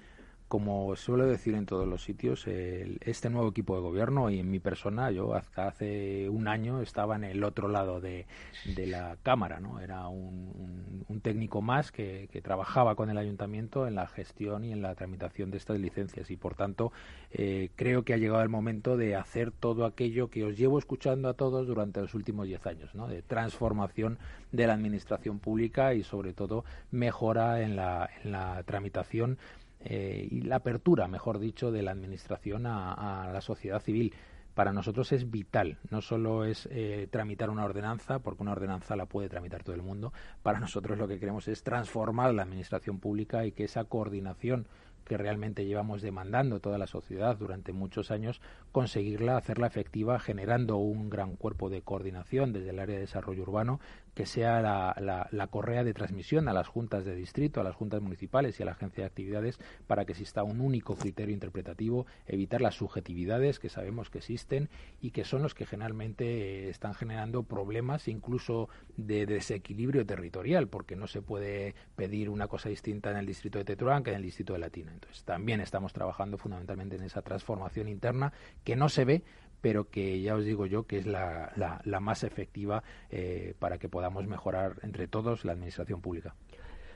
como 0.49 0.95
suelo 0.95 1.27
decir 1.27 1.53
en 1.53 1.67
todos 1.67 1.87
los 1.87 2.03
sitios, 2.03 2.45
este 2.47 3.29
nuevo 3.29 3.49
equipo 3.49 3.75
de 3.75 3.81
gobierno 3.81 4.31
y 4.31 4.39
en 4.39 4.49
mi 4.49 4.59
persona, 4.59 5.11
yo 5.11 5.39
hace 5.55 6.27
un 6.27 6.47
año 6.47 6.81
estaba 6.81 7.15
en 7.15 7.23
el 7.23 7.43
otro 7.43 7.67
lado 7.67 8.01
de, 8.01 8.25
la 8.65 9.15
Cámara, 9.21 9.59
¿no? 9.59 9.79
Era 9.79 10.07
un, 10.07 11.05
técnico 11.21 11.61
más 11.61 11.91
que, 11.91 12.27
trabajaba 12.43 12.95
con 12.95 13.09
el 13.11 13.17
ayuntamiento 13.17 13.85
en 13.85 13.93
la 13.93 14.07
gestión 14.07 14.63
y 14.63 14.71
en 14.71 14.81
la 14.81 14.95
tramitación 14.95 15.51
de 15.51 15.57
estas 15.57 15.79
licencias 15.79 16.31
y, 16.31 16.37
por 16.37 16.55
tanto, 16.55 16.91
eh, 17.31 17.69
creo 17.75 18.03
que 18.03 18.13
ha 18.13 18.17
llegado 18.17 18.41
el 18.41 18.49
momento 18.49 18.97
de 18.97 19.15
hacer 19.15 19.51
todo 19.51 19.85
aquello 19.85 20.29
que 20.29 20.45
os 20.45 20.57
llevo 20.57 20.79
escuchando 20.79 21.29
a 21.29 21.33
todos 21.33 21.67
durante 21.67 22.01
los 22.01 22.15
últimos 22.15 22.47
diez 22.47 22.65
años, 22.65 22.95
¿no? 22.95 23.07
De 23.07 23.21
transformación 23.21 24.17
de 24.51 24.65
la 24.65 24.73
administración 24.73 25.37
pública 25.37 25.93
y, 25.93 26.01
sobre 26.01 26.33
todo, 26.33 26.65
mejora 26.89 27.61
en 27.61 27.75
la, 27.75 28.09
en 28.23 28.31
la 28.31 28.63
tramitación 28.63 29.37
eh, 29.81 30.27
y 30.29 30.41
la 30.41 30.57
apertura, 30.57 31.07
mejor 31.07 31.39
dicho, 31.39 31.71
de 31.71 31.81
la 31.81 31.91
Administración 31.91 32.65
a, 32.65 33.29
la 33.31 33.41
sociedad 33.41 33.81
civil. 33.81 34.13
Para 34.53 34.73
nosotros 34.73 35.11
es 35.13 35.31
vital, 35.31 35.77
no 35.89 36.01
solo 36.01 36.43
es 36.43 36.67
eh, 36.71 37.07
tramitar 37.09 37.49
una 37.49 37.63
ordenanza, 37.63 38.19
porque 38.19 38.41
una 38.41 38.51
ordenanza 38.51 38.97
la 38.97 39.05
puede 39.05 39.29
tramitar 39.29 39.63
todo 39.63 39.75
el 39.75 39.81
mundo, 39.81 40.11
para 40.43 40.59
nosotros 40.59 40.97
lo 40.97 41.07
que 41.07 41.19
queremos 41.19 41.47
es 41.47 41.63
transformar 41.63 42.33
la 42.33 42.43
Administración 42.43 42.99
pública 42.99 43.45
y 43.45 43.53
que 43.53 43.63
esa 43.63 43.85
coordinación 43.85 44.67
que 45.09 45.17
realmente 45.17 45.65
llevamos 45.65 46.01
demandando 46.01 46.59
toda 46.59 46.77
la 46.77 46.85
sociedad 46.85 47.35
durante 47.35 47.73
muchos 47.73 48.11
años, 48.11 48.41
conseguirla, 48.71 49.37
hacerla 49.37 49.65
efectiva, 49.65 50.19
generando 50.19 50.77
un 50.77 51.09
gran 51.09 51.35
cuerpo 51.35 51.69
de 51.69 51.81
coordinación 51.81 52.53
desde 52.53 52.69
el 52.69 52.79
área 52.79 52.95
de 52.95 53.01
desarrollo 53.01 53.41
urbano 53.41 53.79
que 54.19 54.25
sea 54.25 54.59
la, 54.61 55.47
correa 55.47 55.85
de 55.85 55.93
transmisión 55.93 56.49
a 56.49 56.53
las 56.53 56.67
juntas 56.67 57.05
de 57.05 57.15
distrito, 57.15 57.61
a 57.61 57.63
las 57.63 57.73
juntas 57.73 58.01
municipales 58.01 58.59
y 58.59 58.63
a 58.63 58.65
la 58.65 58.73
agencia 58.73 59.03
de 59.03 59.07
actividades 59.07 59.57
para 59.87 60.03
que 60.03 60.11
exista 60.11 60.43
un 60.43 60.59
único 60.59 60.97
criterio 60.97 61.33
interpretativo, 61.33 62.05
evitar 62.27 62.59
las 62.59 62.75
subjetividades 62.75 63.59
que 63.59 63.69
sabemos 63.69 64.09
que 64.09 64.17
existen 64.17 64.67
y 64.99 65.11
que 65.11 65.23
son 65.23 65.41
los 65.41 65.55
que 65.55 65.65
generalmente 65.65 66.25
eh, 66.65 66.69
están 66.69 66.95
generando 66.95 67.43
problemas 67.43 68.09
incluso 68.09 68.67
de 68.97 69.25
desequilibrio 69.25 70.05
territorial, 70.05 70.67
porque 70.67 70.97
no 70.97 71.07
se 71.07 71.21
puede 71.21 71.73
pedir 71.95 72.29
una 72.29 72.49
cosa 72.49 72.67
distinta 72.67 73.11
en 73.11 73.15
el 73.15 73.25
distrito 73.25 73.57
de 73.57 73.63
Tetuán 73.63 74.03
que 74.03 74.09
en 74.09 74.17
el 74.17 74.23
distrito 74.23 74.51
de 74.51 74.59
Latina. 74.59 74.91
Entonces, 74.91 75.23
también 75.23 75.61
estamos 75.61 75.93
trabajando 75.93 76.37
fundamentalmente 76.37 76.97
en 76.97 77.03
esa 77.03 77.21
transformación 77.21 77.87
interna 77.87 78.33
que 78.65 78.75
no 78.75 78.89
se 78.89 79.05
ve, 79.05 79.23
pero 79.61 79.89
que 79.89 80.21
ya 80.21 80.35
os 80.35 80.45
digo 80.45 80.65
yo 80.65 80.83
que 80.83 80.97
es 80.97 81.05
la, 81.05 81.51
la, 81.55 81.99
más 81.99 82.23
efectiva 82.23 82.83
eh, 83.09 83.53
para 83.59 83.77
que 83.77 83.89
podamos 83.89 84.25
mejorar 84.27 84.77
entre 84.83 85.07
todos 85.07 85.45
la 85.45 85.53
administración 85.53 86.01
pública. 86.01 86.35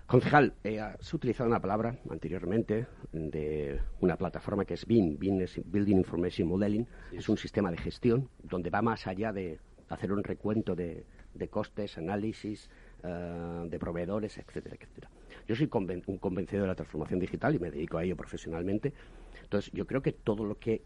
Concejal, 0.05 0.53
eh, 0.63 0.79
has 0.79 1.13
utilizado 1.13 1.49
una 1.49 1.61
palabra 1.61 1.97
anteriormente 2.09 2.87
de 3.13 3.79
una 4.01 4.17
plataforma 4.17 4.65
que 4.65 4.73
es 4.73 4.85
BIM, 4.85 5.17
BIM 5.17 5.41
es 5.41 5.61
Building 5.65 5.97
Information 5.97 6.47
Modeling, 6.47 6.85
es 7.11 7.29
un 7.29 7.37
sistema 7.37 7.71
de 7.71 7.77
gestión 7.77 8.29
donde 8.43 8.69
va 8.69 8.81
más 8.81 9.07
allá 9.07 9.31
de 9.31 9.59
hacer 9.89 10.11
un 10.11 10.23
recuento 10.23 10.75
de, 10.75 11.05
costes, 11.49 11.97
análisis, 11.97 12.69
eh, 13.03 13.65
de 13.69 13.79
proveedores, 13.79 14.37
etcétera, 14.37 14.75
etcétera. 14.75 15.09
Yo 15.47 15.55
soy 15.55 15.69
un 16.07 16.17
convencido 16.17 16.61
de 16.63 16.67
la 16.67 16.75
transformación 16.75 17.19
digital 17.19 17.55
y 17.55 17.59
me 17.59 17.71
dedico 17.71 17.97
a 17.97 18.03
ello 18.03 18.15
profesionalmente. 18.15 18.93
Entonces, 19.41 19.71
yo 19.73 19.85
creo 19.85 20.01
que 20.01 20.11
todo 20.11 20.45
lo 20.45 20.57
que 20.57 20.81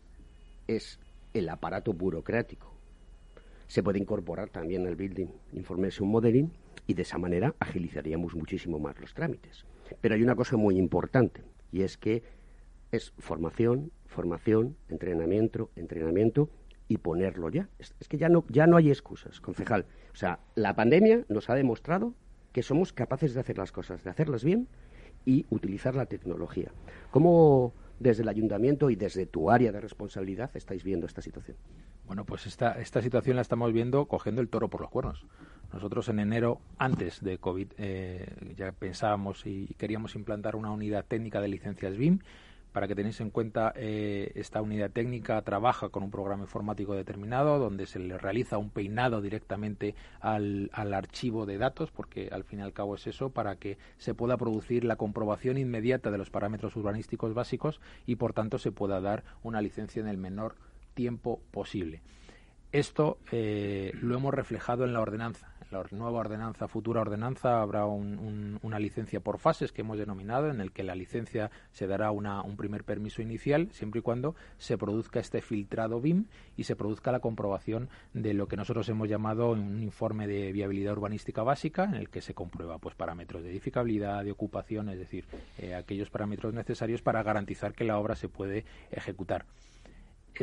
es 0.67 0.99
el 1.33 1.49
aparato 1.49 1.93
burocrático. 1.93 2.73
Se 3.67 3.83
puede 3.83 3.99
incorporar 3.99 4.49
también 4.49 4.85
el 4.87 4.95
Building 4.95 5.27
Information 5.53 6.07
Modeling 6.07 6.51
y 6.87 6.93
de 6.93 7.01
esa 7.01 7.17
manera 7.17 7.53
agilizaríamos 7.59 8.35
muchísimo 8.35 8.79
más 8.79 8.99
los 8.99 9.13
trámites. 9.13 9.65
Pero 10.01 10.15
hay 10.15 10.23
una 10.23 10.35
cosa 10.35 10.57
muy 10.57 10.77
importante 10.77 11.43
y 11.71 11.81
es 11.81 11.97
que 11.97 12.23
es 12.91 13.13
formación, 13.17 13.91
formación, 14.05 14.77
entrenamiento, 14.87 15.69
entrenamiento 15.75 16.49
y 16.87 16.97
ponerlo 16.97 17.49
ya. 17.49 17.69
Es, 17.79 17.93
que 18.07 18.17
ya 18.17 18.29
no, 18.29 18.45
ya 18.49 18.67
no 18.67 18.77
hay 18.77 18.89
excusas, 18.89 19.41
concejal. 19.41 19.85
O 20.13 20.15
sea, 20.15 20.39
la 20.55 20.75
pandemia 20.75 21.25
nos 21.27 21.49
ha 21.49 21.55
demostrado 21.55 22.13
que 22.53 22.63
somos 22.63 22.93
capaces 22.93 23.33
de 23.33 23.41
hacer 23.41 23.57
las 23.57 23.71
cosas, 23.71 24.03
de 24.03 24.09
hacerlas 24.09 24.43
bien 24.43 24.67
y 25.25 25.45
utilizar 25.49 25.95
la 25.95 26.05
tecnología. 26.05 26.71
¿Cómo 27.11 27.73
desde 27.99 28.23
el 28.23 28.29
ayuntamiento 28.29 28.89
y 28.89 28.95
desde 28.95 29.25
tu 29.25 29.49
área 29.49 29.71
de 29.71 29.81
responsabilidad 29.81 30.51
estáis 30.55 30.83
viendo 30.83 31.05
esta 31.05 31.21
situación? 31.21 31.57
Bueno, 32.05 32.25
pues 32.25 32.45
esta, 32.45 32.79
esta 32.79 33.01
situación 33.01 33.35
la 33.35 33.41
estamos 33.41 33.73
viendo 33.73 34.05
cogiendo 34.05 34.41
el 34.41 34.49
toro 34.49 34.69
por 34.69 34.81
los 34.81 34.89
cuernos. 34.89 35.25
Nosotros 35.73 36.07
en 36.09 36.19
enero, 36.19 36.61
antes 36.77 37.21
de 37.21 37.37
COVID, 37.37 37.67
eh, 37.77 38.53
ya 38.55 38.71
pensábamos 38.71 39.45
y 39.45 39.67
queríamos 39.77 40.15
implantar 40.15 40.55
una 40.55 40.71
unidad 40.71 41.05
técnica 41.05 41.41
de 41.41 41.49
licencias 41.49 41.97
BIM 41.97 42.19
para 42.77 42.87
que 42.87 42.93
tenéis 42.93 43.19
en 43.21 43.31
cuenta, 43.31 43.73
eh, 43.75 44.31
esta 44.35 44.61
unidad 44.61 44.91
técnica 44.91 45.41
trabaja 45.41 45.89
con 45.89 46.03
un 46.03 46.11
programa 46.11 46.43
informático 46.43 46.93
determinado 46.93 47.57
donde 47.57 47.87
se 47.87 47.97
le 47.97 48.19
realiza 48.19 48.59
un 48.59 48.69
peinado 48.69 49.19
directamente 49.19 49.95
al, 50.19 50.69
al, 50.73 50.93
archivo 50.93 51.47
de 51.47 51.57
datos, 51.57 51.89
porque 51.89 52.29
al 52.31 52.43
fin 52.43 52.59
y 52.59 52.61
al 52.61 52.73
cabo 52.73 52.93
es 52.93 53.07
eso, 53.07 53.31
para 53.31 53.55
que 53.55 53.79
se 53.97 54.13
pueda 54.13 54.37
producir 54.37 54.83
la 54.83 54.95
comprobación 54.95 55.57
inmediata 55.57 56.11
de 56.11 56.19
los 56.19 56.29
parámetros 56.29 56.75
urbanísticos 56.75 57.33
básicos 57.33 57.81
y 58.05 58.17
por 58.17 58.33
tanto 58.33 58.59
se 58.59 58.71
pueda 58.71 59.01
dar 59.01 59.23
una 59.41 59.59
licencia 59.59 59.99
en 59.99 60.07
el 60.07 60.17
menor 60.17 60.53
tiempo 60.93 61.41
posible. 61.49 62.03
Esto 62.71 63.17
eh, 63.31 63.91
lo 64.03 64.15
hemos 64.15 64.35
reflejado 64.35 64.83
en 64.83 64.93
la 64.93 65.01
ordenanza 65.01 65.56
la 65.71 65.83
nueva 65.91 66.19
ordenanza, 66.19 66.67
futura 66.67 67.01
ordenanza, 67.01 67.61
habrá 67.61 67.85
una 67.85 68.79
licencia 68.79 69.19
por 69.19 69.39
fases 69.39 69.71
que 69.71 69.81
hemos 69.81 69.97
denominado, 69.97 70.49
en 70.49 70.61
el 70.61 70.71
que 70.71 70.83
la 70.83 70.95
licencia 70.95 71.51
se 71.71 71.87
dará 71.87 72.11
un 72.11 72.57
primer 72.57 72.83
permiso 72.83 73.21
inicial, 73.21 73.69
siempre 73.71 73.99
y 73.99 74.01
cuando 74.01 74.35
se 74.57 74.77
produzca 74.77 75.19
este 75.19 75.41
filtrado 75.41 75.99
BIM 75.99 76.25
y 76.55 76.63
se 76.63 76.75
produzca 76.75 77.11
la 77.11 77.19
comprobación 77.19 77.89
de 78.13 78.33
lo 78.33 78.47
que 78.47 78.57
nosotros 78.57 78.87
hemos 78.89 79.09
llamado 79.09 79.51
un 79.51 79.81
informe 79.81 80.27
de 80.27 80.51
viabilidad 80.51 80.93
urbanística 80.93 81.43
básica, 81.43 81.83
en 81.83 81.95
el 81.95 82.09
que 82.09 82.21
se 82.21 82.33
comprueba 82.33 82.77
pues 82.79 82.95
parámetros 82.95 83.43
de 83.43 83.51
edificabilidad, 83.51 84.23
de 84.23 84.31
ocupación, 84.31 84.89
es 84.89 84.99
decir, 84.99 85.25
eh, 85.57 85.75
aquellos 85.75 86.09
parámetros 86.09 86.53
necesarios 86.53 87.01
para 87.01 87.23
garantizar 87.23 87.73
que 87.73 87.83
la 87.83 87.97
obra 87.97 88.15
se 88.15 88.29
puede 88.29 88.65
ejecutar 88.91 89.45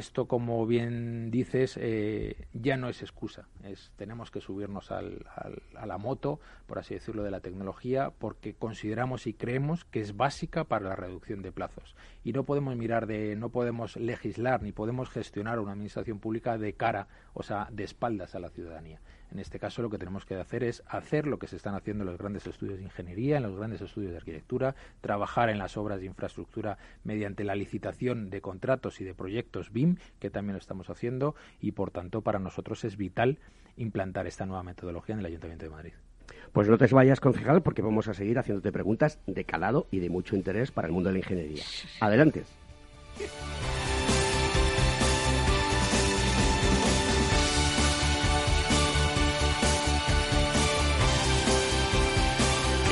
esto, 0.01 0.27
como 0.27 0.67
bien 0.67 1.31
dices, 1.31 1.79
eh, 1.81 2.47
ya 2.53 2.77
no 2.77 2.89
es 2.89 3.03
excusa. 3.03 3.49
Es, 3.63 3.93
tenemos 3.97 4.31
que 4.31 4.41
subirnos 4.41 4.91
al, 4.91 5.27
a 5.77 5.87
la 5.87 5.99
moto, 5.99 6.41
por 6.67 6.79
así 6.79 6.95
decirlo, 6.95 7.23
de 7.23 7.31
la 7.31 7.41
tecnología, 7.41 8.11
porque 8.19 8.55
consideramos 8.55 9.27
y 9.27 9.35
creemos 9.35 9.85
que 9.85 10.01
es 10.01 10.17
básica 10.17 10.65
para 10.65 10.89
la 10.89 10.97
reducción 10.97 11.43
de 11.43 11.53
plazos. 11.53 11.97
Y 12.23 12.33
no 12.33 12.45
podemos 12.45 12.77
mirar 12.77 13.07
de, 13.07 13.37
no 13.37 13.51
podemos 13.51 13.97
legislar 13.97 14.63
ni 14.63 14.73
podemos 14.73 15.11
gestionar 15.11 15.59
una 15.59 15.73
administración 15.73 16.19
pública 16.19 16.59
de 16.59 16.75
cara, 16.75 17.09
o 17.33 17.43
sea, 17.43 17.69
de 17.71 17.85
espaldas 17.85 18.35
a 18.35 18.41
la 18.41 18.51
ciudadanía. 18.51 19.01
En 19.35 19.41
este 19.41 19.59
caso 19.59 19.83
lo 19.83 19.91
que 19.91 19.99
tenemos 19.99 20.25
que 20.25 20.37
hacer 20.37 20.63
es 20.63 20.85
hacer 20.87 21.27
lo 21.27 21.41
que 21.41 21.49
se 21.49 21.57
están 21.57 21.75
haciendo 21.75 22.05
en 22.05 22.11
los 22.11 22.19
grandes 22.19 22.47
estudios 22.47 22.79
de 22.79 22.85
ingeniería, 22.85 23.39
en 23.39 23.43
los 23.43 23.57
grandes 23.57 23.81
estudios 23.81 24.13
de 24.13 24.19
arquitectura, 24.19 24.77
trabajar 25.01 25.51
en 25.51 25.59
las 25.59 25.77
obras 25.77 25.99
de 25.99 26.07
infraestructura 26.07 26.79
mediante 27.03 27.43
la 27.43 27.57
licitación 27.57 28.31
de 28.31 28.41
contratos 28.41 29.01
y 29.01 29.05
de 29.05 29.13
proyectos 29.13 29.73
BIM, 29.73 29.97
que 30.21 30.31
también 30.31 30.53
lo 30.53 30.61
estamos 30.61 30.89
haciendo, 30.89 31.35
y 31.61 31.73
por 31.73 31.91
tanto 31.91 32.23
para 32.23 32.39
nosotros 32.39 32.85
es 32.85 32.97
vital 32.97 33.39
implantar 33.77 34.29
esta 34.29 34.47
nueva 34.47 34.63
metodología 34.63 35.15
en 35.15 35.19
el 35.19 35.27
Ayuntamiento 35.27 35.65
de 35.65 35.71
Madrid. 35.71 35.93
Pues 36.53 36.69
no 36.69 36.79
te 36.79 36.87
vayas, 36.87 37.19
concejal, 37.19 37.63
porque 37.63 37.83
vamos 37.83 38.07
a 38.07 38.15
seguir 38.15 38.39
haciéndote 38.39 38.71
preguntas 38.71 39.19
de 39.27 39.45
calado 39.45 39.89
y 39.91 39.99
de 39.99 40.11
mucho 40.11 40.37
interés 40.37 40.71
para 40.71 40.87
el 40.87 40.95
mundo 40.95 41.09
de 41.09 41.15
la 41.15 41.19
ingeniería. 41.19 41.65
Adelante. 42.01 42.45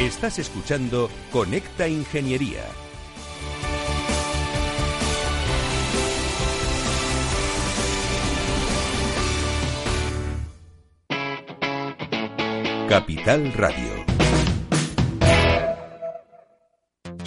Estás 0.06 0.40
escuchando 0.40 1.08
Conecta 1.30 1.86
Ingeniería. 1.86 2.64
Capital 12.88 13.52
Radio. 13.52 14.01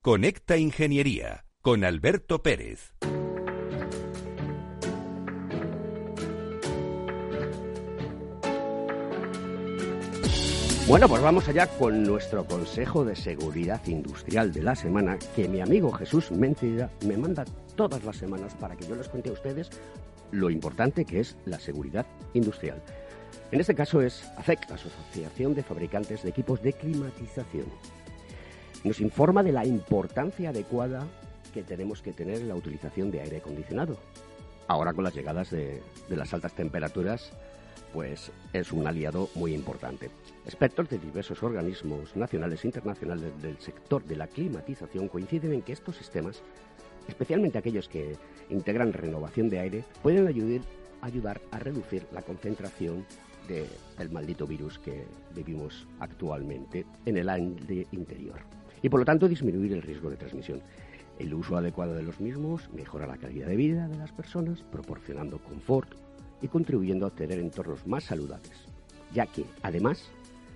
Conecta 0.00 0.56
Ingeniería 0.56 1.44
con 1.60 1.82
Alberto 1.82 2.40
Pérez. 2.40 2.94
Bueno, 10.86 11.08
pues 11.08 11.20
vamos 11.20 11.48
allá 11.48 11.66
con 11.66 12.04
nuestro 12.04 12.46
Consejo 12.46 13.04
de 13.04 13.16
Seguridad 13.16 13.84
Industrial 13.88 14.52
de 14.52 14.62
la 14.62 14.76
semana, 14.76 15.18
que 15.34 15.48
mi 15.48 15.60
amigo 15.60 15.90
Jesús 15.90 16.30
Mentira 16.30 16.92
me 17.04 17.16
manda 17.16 17.44
todas 17.74 18.04
las 18.04 18.16
semanas 18.16 18.54
para 18.54 18.76
que 18.76 18.86
yo 18.86 18.94
les 18.94 19.08
cuente 19.08 19.30
a 19.30 19.32
ustedes 19.32 19.68
lo 20.30 20.48
importante 20.48 21.04
que 21.04 21.18
es 21.18 21.36
la 21.44 21.58
seguridad 21.58 22.06
industrial. 22.34 22.80
En 23.50 23.58
este 23.58 23.74
caso 23.74 24.00
es 24.00 24.30
AFEC, 24.36 24.70
Asociación 24.70 25.56
de 25.56 25.64
Fabricantes 25.64 26.22
de 26.22 26.30
Equipos 26.30 26.62
de 26.62 26.72
Climatización. 26.72 27.66
Nos 28.84 29.00
informa 29.00 29.42
de 29.42 29.52
la 29.52 29.66
importancia 29.66 30.50
adecuada 30.50 31.06
que 31.52 31.62
tenemos 31.62 32.02
que 32.02 32.12
tener 32.12 32.36
en 32.36 32.48
la 32.48 32.54
utilización 32.54 33.10
de 33.10 33.20
aire 33.20 33.38
acondicionado. 33.38 33.96
Ahora 34.68 34.92
con 34.92 35.04
las 35.04 35.14
llegadas 35.14 35.50
de, 35.50 35.82
las 36.08 36.32
altas 36.34 36.52
temperaturas, 36.52 37.32
pues 37.92 38.30
es 38.52 38.70
un 38.70 38.86
aliado 38.86 39.30
muy 39.34 39.54
importante. 39.54 40.10
Expertos 40.44 40.90
de 40.90 40.98
diversos 40.98 41.42
organismos 41.42 42.14
nacionales 42.16 42.64
e 42.64 42.68
internacionales 42.68 43.42
del 43.42 43.58
sector 43.58 44.04
de 44.04 44.16
la 44.16 44.26
climatización 44.26 45.08
coinciden 45.08 45.54
en 45.54 45.62
que 45.62 45.72
estos 45.72 45.96
sistemas, 45.96 46.42
especialmente 47.08 47.58
aquellos 47.58 47.88
que 47.88 48.16
integran 48.50 48.92
renovación 48.92 49.48
de 49.48 49.60
aire, 49.60 49.84
pueden 50.02 50.28
ayudar, 51.00 51.40
a 51.50 51.58
reducir 51.58 52.06
la 52.12 52.22
concentración 52.22 53.06
del 53.48 54.10
maldito 54.10 54.46
virus 54.46 54.78
que 54.78 55.06
vivimos 55.34 55.86
actualmente 56.00 56.84
en 57.06 57.16
el 57.16 57.28
aire 57.30 57.86
interior 57.92 58.57
y 58.82 58.88
por 58.88 59.00
lo 59.00 59.06
tanto 59.06 59.28
disminuir 59.28 59.72
el 59.72 59.82
riesgo 59.82 60.10
de 60.10 60.16
transmisión. 60.16 60.62
El 61.18 61.34
uso 61.34 61.56
adecuado 61.56 61.94
de 61.94 62.02
los 62.02 62.20
mismos 62.20 62.68
mejora 62.72 63.06
la 63.06 63.16
calidad 63.16 63.48
de 63.48 63.56
vida 63.56 63.88
de 63.88 63.96
las 63.96 64.12
personas, 64.12 64.62
proporcionando 64.62 65.38
confort 65.38 65.92
y 66.40 66.48
contribuyendo 66.48 67.06
a 67.06 67.08
obtener 67.08 67.38
entornos 67.38 67.86
más 67.86 68.04
saludables, 68.04 68.66
ya 69.12 69.26
que, 69.26 69.44
además 69.62 70.10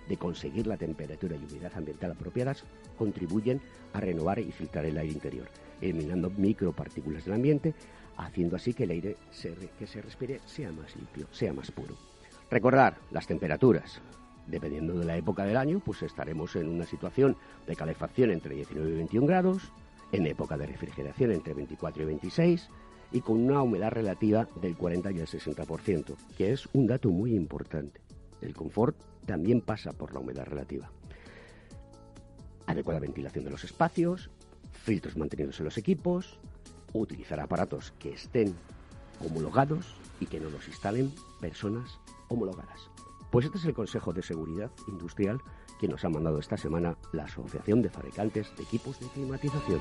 de 0.08 0.16
conseguir 0.16 0.66
la 0.66 0.76
temperatura 0.76 1.37
y 1.37 1.44
humedad 1.44 1.72
ambiental 1.74 2.12
apropiadas, 2.12 2.64
contribuyen 2.96 3.61
a 3.92 4.00
renovar 4.00 4.38
y 4.38 4.52
filtrar 4.52 4.85
el 4.85 4.98
aire 4.98 5.12
interior, 5.12 5.48
eliminando 5.80 6.30
micropartículas 6.30 7.24
del 7.24 7.35
ambiente, 7.35 7.74
haciendo 8.16 8.56
así 8.56 8.74
que 8.74 8.85
el 8.85 8.90
aire 8.90 9.16
que 9.78 9.87
se 9.87 10.02
respire 10.02 10.40
sea 10.46 10.70
más 10.70 10.94
limpio, 10.94 11.26
sea 11.32 11.52
más 11.52 11.70
puro. 11.70 11.96
Recordar 12.50 12.98
las 13.11 13.26
temperaturas. 13.26 14.00
Dependiendo 14.46 14.98
de 14.98 15.05
la 15.05 15.16
época 15.16 15.44
del 15.44 15.57
año, 15.57 15.81
pues 15.85 16.02
estaremos 16.02 16.57
en 16.57 16.68
una 16.68 16.85
situación 16.85 17.37
de 17.66 17.76
calefacción 17.76 18.31
entre 18.31 18.55
19 18.55 18.90
y 18.90 18.94
21 18.94 19.26
grados, 19.26 19.72
en 20.11 20.26
época 20.26 20.57
de 20.57 20.66
refrigeración 20.66 21.33
entre 21.33 21.55
24 21.55 22.02
y 22.02 22.07
26 22.07 22.68
y 23.12 23.20
con 23.20 23.38
una 23.38 23.62
humedad 23.62 23.90
relativa 23.90 24.48
del 24.61 24.76
40 24.76 25.12
y 25.12 25.18
el 25.18 25.26
60%, 25.26 26.16
que 26.37 26.52
es 26.52 26.68
un 26.72 26.87
dato 26.87 27.11
muy 27.11 27.35
importante. 27.35 28.00
El 28.40 28.55
confort 28.55 28.96
también 29.26 29.61
pasa 29.61 29.92
por 29.92 30.12
la 30.12 30.20
humedad 30.20 30.46
relativa. 30.46 30.90
Adecuada 32.66 33.00
ventilación 33.00 33.44
de 33.44 33.50
los 33.50 33.64
espacios, 33.64 34.31
filtros 34.72 35.16
mantenidos 35.16 35.59
en 35.61 35.66
los 35.66 35.78
equipos, 35.78 36.38
utilizar 36.92 37.40
aparatos 37.40 37.92
que 37.98 38.12
estén 38.12 38.55
homologados 39.20 39.94
y 40.20 40.26
que 40.26 40.40
no 40.40 40.50
los 40.50 40.66
instalen 40.68 41.12
personas 41.40 41.98
homologadas. 42.28 42.91
Pues 43.33 43.47
este 43.47 43.57
es 43.57 43.64
el 43.64 43.73
Consejo 43.73 44.12
de 44.12 44.23
Seguridad 44.23 44.71
Industrial 44.88 45.40
que 45.81 45.88
nos 45.88 46.05
ha 46.05 46.11
mandado 46.11 46.38
esta 46.38 46.59
semana 46.59 46.99
la 47.12 47.25
Asociación 47.25 47.81
de 47.81 47.88
Fabricantes 47.88 48.55
de 48.59 48.62
Equipos 48.62 49.01
de 49.01 49.07
Climatización. 49.07 49.81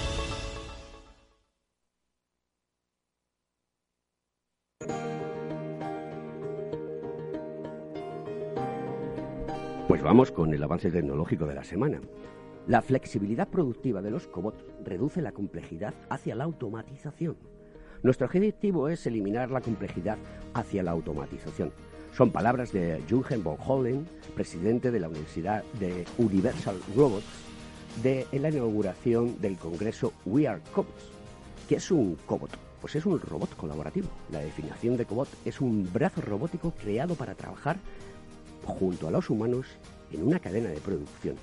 Pues 9.87 10.01
vamos 10.03 10.31
con 10.31 10.53
el 10.53 10.63
avance 10.63 10.89
tecnológico 10.89 11.45
de 11.45 11.55
la 11.55 11.63
semana. 11.63 11.99
La 12.67 12.81
flexibilidad 12.81 13.47
productiva 13.47 14.01
de 14.01 14.11
los 14.11 14.27
cobots 14.27 14.63
reduce 14.83 15.21
la 15.21 15.31
complejidad 15.31 15.93
hacia 16.09 16.35
la 16.35 16.43
automatización. 16.43 17.35
Nuestro 18.03 18.27
objetivo 18.27 18.89
es 18.89 19.05
eliminar 19.05 19.51
la 19.51 19.61
complejidad 19.61 20.17
hacia 20.53 20.83
la 20.83 20.91
automatización 20.91 21.71
son 22.15 22.31
palabras 22.31 22.73
de 22.73 23.01
Jürgen 23.07 23.43
von 23.43 23.57
Hollen, 23.65 24.05
presidente 24.35 24.91
de 24.91 24.99
la 24.99 25.07
Universidad 25.07 25.63
de 25.79 26.05
Universal 26.17 26.75
Robots, 26.95 27.25
de, 28.03 28.27
en 28.31 28.41
la 28.41 28.49
inauguración 28.49 29.39
del 29.39 29.57
congreso 29.57 30.13
We 30.25 30.47
Are 30.47 30.61
Cobots. 30.73 31.09
¿Qué 31.69 31.75
es 31.75 31.89
un 31.89 32.17
cobot? 32.25 32.70
Pues 32.81 32.95
es 32.95 33.05
un 33.05 33.19
robot 33.21 33.55
colaborativo. 33.55 34.07
La 34.31 34.39
definición 34.39 34.97
de 34.97 35.05
cobot 35.05 35.29
es 35.45 35.61
un 35.61 35.87
brazo 35.93 36.21
robótico 36.21 36.71
creado 36.71 37.15
para 37.15 37.35
trabajar 37.35 37.77
junto 38.65 39.07
a 39.07 39.11
los 39.11 39.29
humanos 39.29 39.67
en 40.11 40.27
una 40.27 40.39
cadena 40.39 40.69
de 40.69 40.79
producción. 40.79 41.35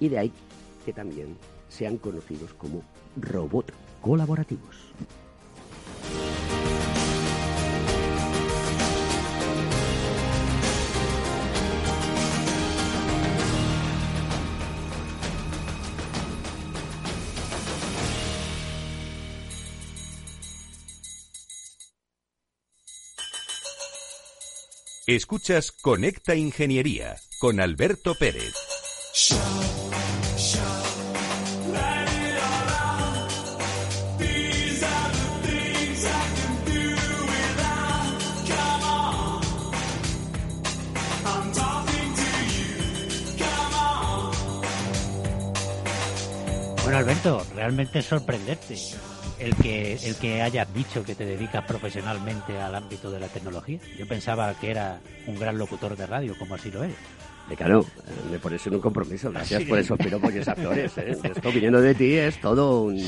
Y 0.00 0.08
de 0.08 0.18
ahí 0.18 0.32
que 0.84 0.92
también 0.92 1.36
sean 1.68 1.98
conocidos 1.98 2.54
como 2.54 2.82
robot 3.16 3.72
colaborativos. 4.00 4.92
Escuchas 25.16 25.72
Conecta 25.72 26.34
Ingeniería 26.34 27.16
con 27.38 27.60
Alberto 27.60 28.14
Pérez. 28.14 28.54
Bueno, 46.82 46.98
Alberto, 46.98 47.46
realmente 47.54 47.98
es 47.98 48.06
sorprenderte 48.06 48.76
el 49.42 49.56
que, 49.56 49.94
el 49.94 50.16
que 50.16 50.40
hayas 50.40 50.72
dicho 50.72 51.02
que 51.02 51.14
te 51.14 51.24
dedicas 51.24 51.64
profesionalmente 51.64 52.58
al 52.60 52.74
ámbito 52.74 53.10
de 53.10 53.18
la 53.18 53.26
tecnología. 53.28 53.78
Yo 53.98 54.06
pensaba 54.06 54.54
que 54.54 54.70
era 54.70 55.00
un 55.26 55.38
gran 55.38 55.58
locutor 55.58 55.96
de 55.96 56.06
radio, 56.06 56.36
como 56.38 56.54
así 56.54 56.70
lo 56.70 56.84
eres. 56.84 56.96
De 57.48 57.56
claro, 57.56 57.84
me 58.30 58.38
pones 58.38 58.64
en 58.68 58.74
un 58.74 58.80
compromiso. 58.80 59.32
Gracias 59.32 59.64
por 59.64 59.78
esos 59.78 59.98
piropos 59.98 60.32
y 60.32 60.38
esas 60.38 60.56
flores. 60.56 60.96
¿eh? 60.98 61.16
Esto 61.24 61.50
viniendo 61.50 61.80
de 61.80 61.94
ti 61.94 62.14
es 62.14 62.40
todo 62.40 62.82
un... 62.82 63.02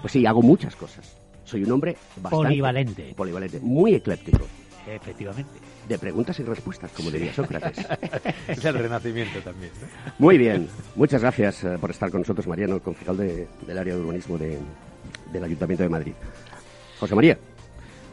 Pues 0.00 0.12
sí, 0.12 0.24
hago 0.26 0.42
muchas 0.42 0.76
cosas. 0.76 1.16
Soy 1.44 1.64
un 1.64 1.72
hombre 1.72 1.96
bastante... 2.16 2.36
Polivalente. 2.36 3.14
Polivalente, 3.16 3.58
muy 3.58 3.94
ecléptico. 3.94 4.46
Efectivamente. 4.86 5.50
De 5.88 5.98
preguntas 5.98 6.38
y 6.38 6.44
respuestas, 6.44 6.92
como 6.92 7.10
diría 7.10 7.34
Sócrates. 7.34 7.84
es 8.48 8.64
el 8.64 8.74
renacimiento 8.74 9.40
también. 9.40 9.72
Muy 10.20 10.38
bien. 10.38 10.68
Muchas 10.94 11.20
gracias 11.22 11.64
eh, 11.64 11.76
por 11.80 11.90
estar 11.90 12.10
con 12.12 12.20
nosotros, 12.20 12.46
Mariano, 12.46 12.80
concejal 12.80 13.16
de, 13.16 13.48
del 13.66 13.78
área 13.78 13.94
de 13.94 14.00
urbanismo 14.00 14.38
de, 14.38 14.56
del 15.32 15.44
Ayuntamiento 15.44 15.82
de 15.82 15.88
Madrid. 15.88 16.12
José 16.98 17.14
María. 17.14 17.38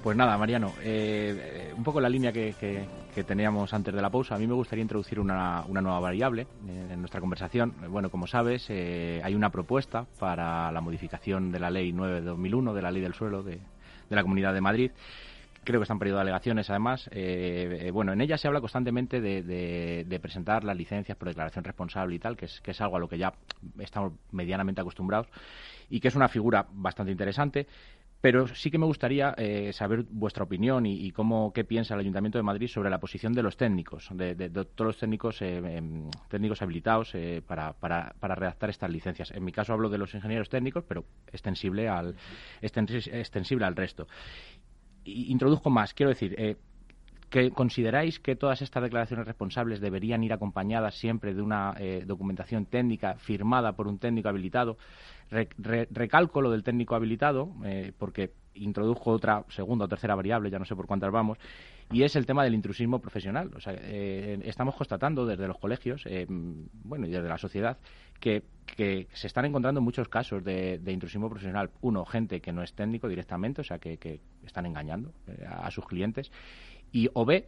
Pues 0.03 0.15
nada, 0.15 0.37
Mariano, 0.37 0.73
eh, 0.83 1.73
un 1.75 1.83
poco 1.83 1.99
la 1.99 2.07
línea 2.07 2.31
que, 2.31 2.87
teníamos 3.27 3.73
antes 3.73 3.93
de 3.93 4.01
la 4.01 4.09
pausa. 4.09 4.35
A 4.35 4.37
mí 4.37 4.47
me 4.47 4.53
gustaría 4.53 4.83
introducir 4.83 5.19
una, 5.19 5.65
nueva 5.67 5.99
variable 5.99 6.43
eh, 6.43 6.89
en 6.91 6.99
nuestra 6.99 7.19
conversación. 7.19 7.73
Bueno, 7.89 8.09
como 8.09 8.27
sabes, 8.27 8.67
eh, 8.69 9.19
hay 9.23 9.35
una 9.35 9.49
propuesta 9.49 10.05
para 10.19 10.71
la 10.71 10.81
modificación 10.81 11.51
de 11.51 11.59
la 11.59 11.71
Ley 11.71 11.91
9 11.91 12.21
de 12.21 12.21
2001, 12.21 12.73
de 12.73 12.81
la 12.81 12.91
Ley 12.91 13.01
del 13.01 13.15
Suelo 13.15 13.43
de, 13.43 13.59
la 14.09 14.21
Comunidad 14.21 14.53
de 14.53 14.61
Madrid 14.61 14.91
creo 15.67 15.81
que 15.81 15.83
están 15.83 15.99
de 15.99 16.17
alegaciones 16.17 16.69
además. 16.69 17.09
bueno, 17.91 18.13
en 18.13 18.21
ella 18.21 18.37
se 18.37 18.47
habla 18.47 18.61
constantemente 18.61 19.19
de, 19.19 20.19
presentar 20.21 20.63
las 20.63 20.77
licencias 20.77 21.17
por 21.17 21.27
declaración 21.27 21.65
responsable 21.65 22.15
y 22.15 22.19
tal, 22.19 22.37
que 22.37 22.45
es, 22.45 22.81
algo 22.81 22.95
a 22.95 22.99
lo 22.99 23.09
que 23.09 23.17
ya 23.17 23.33
estamos 23.79 24.13
medianamente 24.31 24.79
acostumbrados 24.79 25.27
y 25.89 25.99
que 25.99 26.07
es 26.07 26.15
una 26.15 26.29
figura 26.29 26.65
bastante 26.71 27.11
interesante. 27.11 27.67
Pero 28.19 28.47
sí 28.47 28.71
que 28.71 28.79
me 28.79 28.87
gustaría 28.87 29.35
eh, 29.37 29.71
saber 29.73 30.03
vuestra 30.09 30.43
opinión 30.43 30.87
y, 30.87 31.11
cómo 31.11 31.53
qué 31.53 31.63
piensa 31.63 31.93
el 31.93 31.99
Ayuntamiento 31.99 32.39
de 32.39 32.43
Madrid 32.43 32.67
sobre 32.67 32.89
la 32.89 32.99
posición 32.99 33.31
de 33.33 33.43
los 33.43 33.57
técnicos, 33.57 34.09
de, 34.11 34.49
todos 34.49 34.87
los 34.87 34.97
técnicos 34.97 35.39
eh, 35.43 35.57
em, 35.57 36.09
técnicos 36.27 36.63
habilitados 36.63 37.13
eh, 37.13 37.43
para, 37.45 37.73
para, 37.73 38.15
para, 38.19 38.33
redactar 38.33 38.71
estas 38.71 38.89
licencias. 38.89 39.29
En 39.31 39.45
mi 39.45 39.51
caso 39.51 39.71
hablo 39.71 39.87
de 39.89 39.99
los 39.99 40.15
ingenieros 40.15 40.49
técnicos, 40.49 40.83
pero 40.87 41.05
extensible 41.31 41.89
al 41.89 42.15
extensible 42.59 43.65
al 43.65 43.75
resto. 43.75 44.07
Introduzco 45.07 45.69
más. 45.69 45.93
Quiero 45.93 46.09
decir, 46.09 46.57
que 47.29 47.51
consideráis 47.51 48.19
que 48.19 48.35
todas 48.35 48.61
estas 48.61 48.83
declaraciones 48.83 49.25
responsables 49.25 49.81
deberían 49.81 50.23
ir 50.23 50.33
acompañadas 50.33 50.95
siempre 50.95 51.33
de 51.33 51.41
una 51.41 51.75
documentación 52.05 52.65
técnica 52.65 53.15
firmada 53.15 53.73
por 53.73 53.87
un 53.87 53.99
técnico 53.99 54.29
habilitado 54.29 54.77
recalco 55.29 56.41
lo 56.41 56.51
del 56.51 56.63
técnico 56.63 56.95
habilitado, 56.95 57.49
eh, 57.65 57.91
porque 57.97 58.31
introdujo 58.55 59.11
otra 59.11 59.43
segunda 59.49 59.85
o 59.85 59.87
tercera 59.87 60.15
variable, 60.15 60.49
ya 60.49 60.59
no 60.59 60.65
sé 60.65 60.75
por 60.75 60.87
cuántas 60.87 61.11
vamos, 61.11 61.37
y 61.91 62.03
es 62.03 62.15
el 62.15 62.25
tema 62.25 62.43
del 62.43 62.53
intrusismo 62.53 62.99
profesional. 62.99 63.51
O 63.55 63.61
sea, 63.61 63.73
eh, 63.77 64.39
estamos 64.43 64.75
constatando 64.75 65.25
desde 65.25 65.47
los 65.47 65.57
colegios, 65.57 66.03
eh, 66.05 66.25
bueno, 66.29 67.07
y 67.07 67.11
desde 67.11 67.29
la 67.29 67.37
sociedad, 67.37 67.77
que, 68.19 68.43
se 68.75 69.27
están 69.27 69.45
encontrando 69.45 69.81
muchos 69.81 70.07
casos 70.09 70.43
de, 70.43 70.79
intrusismo 70.85 71.29
profesional. 71.29 71.71
Uno, 71.81 72.05
gente 72.05 72.41
que 72.41 72.51
no 72.51 72.61
es 72.61 72.73
técnico 72.73 73.07
directamente, 73.07 73.61
o 73.61 73.63
sea, 73.63 73.79
que, 73.79 73.97
que 73.97 74.19
están 74.45 74.65
engañando 74.65 75.13
a 75.49 75.71
sus 75.71 75.85
clientes, 75.85 76.31
y 76.91 77.09
o 77.13 77.25
B, 77.25 77.45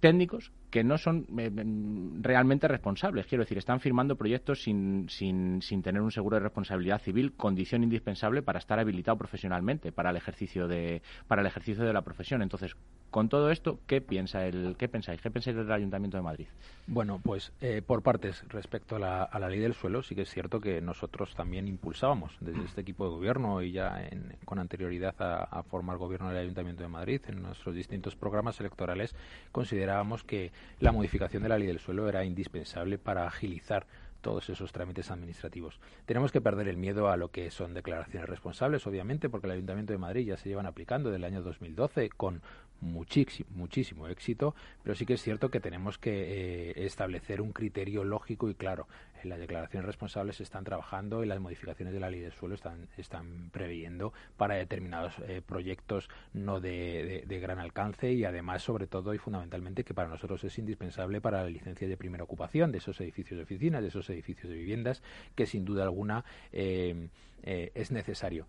técnicos 0.00 0.52
que 0.72 0.82
no 0.82 0.96
son 0.96 1.26
eh, 1.38 1.50
mm, 1.50 2.22
realmente 2.22 2.66
responsables. 2.66 3.26
Quiero 3.26 3.44
decir, 3.44 3.58
están 3.58 3.78
firmando 3.78 4.16
proyectos 4.16 4.62
sin, 4.62 5.06
sin, 5.10 5.60
sin, 5.60 5.82
tener 5.82 6.00
un 6.00 6.10
seguro 6.10 6.36
de 6.36 6.40
responsabilidad 6.40 6.98
civil, 6.98 7.34
condición 7.34 7.84
indispensable 7.84 8.42
para 8.42 8.58
estar 8.58 8.78
habilitado 8.78 9.18
profesionalmente 9.18 9.92
para 9.92 10.10
el 10.10 10.16
ejercicio 10.16 10.66
de, 10.66 11.02
para 11.28 11.42
el 11.42 11.46
ejercicio 11.46 11.84
de 11.84 11.92
la 11.92 12.00
profesión. 12.00 12.40
Entonces, 12.40 12.74
con 13.10 13.28
todo 13.28 13.50
esto, 13.50 13.80
¿qué, 13.86 14.00
piensa 14.00 14.46
el, 14.46 14.74
qué 14.78 14.88
pensáis? 14.88 15.20
¿Qué 15.20 15.30
pensáis 15.30 15.54
del 15.54 15.70
Ayuntamiento 15.70 16.16
de 16.16 16.22
Madrid? 16.22 16.46
Bueno, 16.86 17.20
pues 17.22 17.52
eh, 17.60 17.82
por 17.86 18.02
partes, 18.02 18.42
respecto 18.48 18.96
a 18.96 18.98
la, 18.98 19.24
a 19.24 19.38
la, 19.38 19.50
ley 19.50 19.60
del 19.60 19.74
suelo, 19.74 20.02
sí 20.02 20.14
que 20.14 20.22
es 20.22 20.30
cierto 20.30 20.58
que 20.58 20.80
nosotros 20.80 21.34
también 21.34 21.68
impulsábamos 21.68 22.34
desde 22.40 22.64
este 22.64 22.80
equipo 22.80 23.04
de 23.04 23.10
gobierno 23.10 23.60
y 23.60 23.72
ya 23.72 24.08
con 24.46 24.58
anterioridad 24.58 25.14
a, 25.18 25.44
a 25.44 25.62
formar 25.64 25.98
gobierno 25.98 26.30
del 26.30 26.38
Ayuntamiento 26.38 26.82
de 26.82 26.88
Madrid, 26.88 27.20
en 27.28 27.42
nuestros 27.42 27.74
distintos 27.74 28.16
programas 28.16 28.58
electorales, 28.60 29.14
considerábamos 29.52 30.24
que 30.24 30.50
la 30.80 30.92
modificación 30.92 31.42
de 31.42 31.48
la 31.48 31.58
ley 31.58 31.66
del 31.66 31.78
suelo 31.78 32.08
era 32.08 32.24
indispensable 32.24 32.98
para 32.98 33.26
agilizar 33.26 33.86
todos 34.22 34.48
esos 34.48 34.72
trámites 34.72 35.10
administrativos. 35.10 35.78
Tenemos 36.06 36.32
que 36.32 36.40
perder 36.40 36.68
el 36.68 36.78
miedo 36.78 37.10
a 37.10 37.16
lo 37.16 37.30
que 37.30 37.50
son 37.50 37.74
declaraciones 37.74 38.28
responsables, 38.28 38.86
obviamente, 38.86 39.28
porque 39.28 39.48
el 39.48 39.52
Ayuntamiento 39.52 39.92
de 39.92 39.98
Madrid 39.98 40.26
ya 40.26 40.36
se 40.38 40.48
llevan 40.48 40.66
aplicando 40.66 41.10
desde 41.10 41.18
el 41.18 41.24
año 41.24 41.42
2012 41.42 42.10
con 42.10 42.40
muchísimo, 42.82 43.48
muchísimo 43.54 44.08
éxito, 44.08 44.54
pero 44.82 44.94
sí 44.94 45.06
que 45.06 45.14
es 45.14 45.22
cierto 45.22 45.50
que 45.50 45.60
tenemos 45.60 45.98
que 45.98 46.70
eh, 46.70 46.84
establecer 46.84 47.40
un 47.40 47.52
criterio 47.52 48.04
lógico 48.04 48.50
y 48.50 48.54
claro. 48.54 48.86
En 49.22 49.28
las 49.28 49.38
declaraciones 49.38 49.86
responsables 49.86 50.36
se 50.36 50.42
están 50.42 50.64
trabajando 50.64 51.22
y 51.22 51.28
las 51.28 51.38
modificaciones 51.38 51.94
de 51.94 52.00
la 52.00 52.10
ley 52.10 52.20
del 52.20 52.32
suelo 52.32 52.56
están, 52.56 52.88
están 52.96 53.50
previendo 53.50 54.12
para 54.36 54.56
determinados 54.56 55.14
eh, 55.28 55.40
proyectos 55.46 56.10
no 56.32 56.58
de, 56.58 57.24
gran 57.40 57.60
alcance 57.60 58.12
y 58.12 58.24
además, 58.24 58.64
sobre 58.64 58.88
todo 58.88 59.14
y 59.14 59.18
fundamentalmente, 59.18 59.84
que 59.84 59.94
para 59.94 60.08
nosotros 60.08 60.42
es 60.42 60.58
indispensable 60.58 61.20
para 61.20 61.44
la 61.44 61.50
licencia 61.50 61.86
de 61.86 61.96
primera 61.96 62.24
ocupación 62.24 62.72
de 62.72 62.78
esos 62.78 63.00
edificios 63.00 63.38
de 63.38 63.44
oficinas, 63.44 63.82
de 63.82 63.88
esos 63.88 64.10
edificios 64.12 64.50
de 64.50 64.58
viviendas, 64.58 65.02
que 65.34 65.46
sin 65.46 65.64
duda 65.64 65.82
alguna 65.82 66.24
eh, 66.52 67.08
es 67.42 67.90
necesario. 67.90 68.46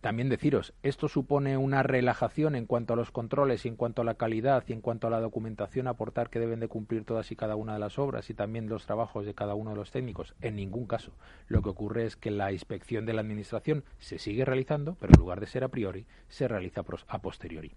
También 0.00 0.30
deciros, 0.30 0.72
esto 0.82 1.08
supone 1.08 1.58
una 1.58 1.82
relajación 1.82 2.54
en 2.54 2.64
cuanto 2.64 2.94
a 2.94 2.96
los 2.96 3.10
controles 3.10 3.66
y 3.66 3.68
en 3.68 3.76
cuanto 3.76 4.00
a 4.00 4.04
la 4.06 4.14
calidad 4.14 4.64
y 4.66 4.72
en 4.72 4.80
cuanto 4.80 5.06
a 5.06 5.10
la 5.10 5.20
documentación 5.20 5.86
aportar 5.86 6.30
que 6.30 6.38
deben 6.40 6.58
de 6.58 6.68
cumplir 6.68 7.04
todas 7.04 7.30
y 7.32 7.36
cada 7.36 7.54
una 7.54 7.74
de 7.74 7.80
las 7.80 7.98
obras 7.98 8.30
y 8.30 8.34
también 8.34 8.66
los 8.70 8.86
trabajos 8.86 9.26
de 9.26 9.34
cada 9.34 9.54
uno 9.54 9.70
de 9.70 9.76
los 9.76 9.90
técnicos. 9.90 10.34
En 10.40 10.56
ningún 10.56 10.86
caso. 10.86 11.12
Lo 11.48 11.60
que 11.60 11.68
ocurre 11.68 12.06
es 12.06 12.16
que 12.16 12.30
la 12.30 12.50
inspección 12.50 13.04
de 13.04 13.12
la 13.12 13.20
Administración 13.20 13.84
se 13.98 14.18
sigue 14.18 14.46
realizando, 14.46 14.96
pero 14.98 15.12
en 15.12 15.20
lugar 15.20 15.38
de 15.38 15.48
ser 15.48 15.64
a 15.64 15.68
priori, 15.68 16.06
se 16.28 16.48
realiza 16.48 16.82
a 17.08 17.18
posteriori. 17.18 17.76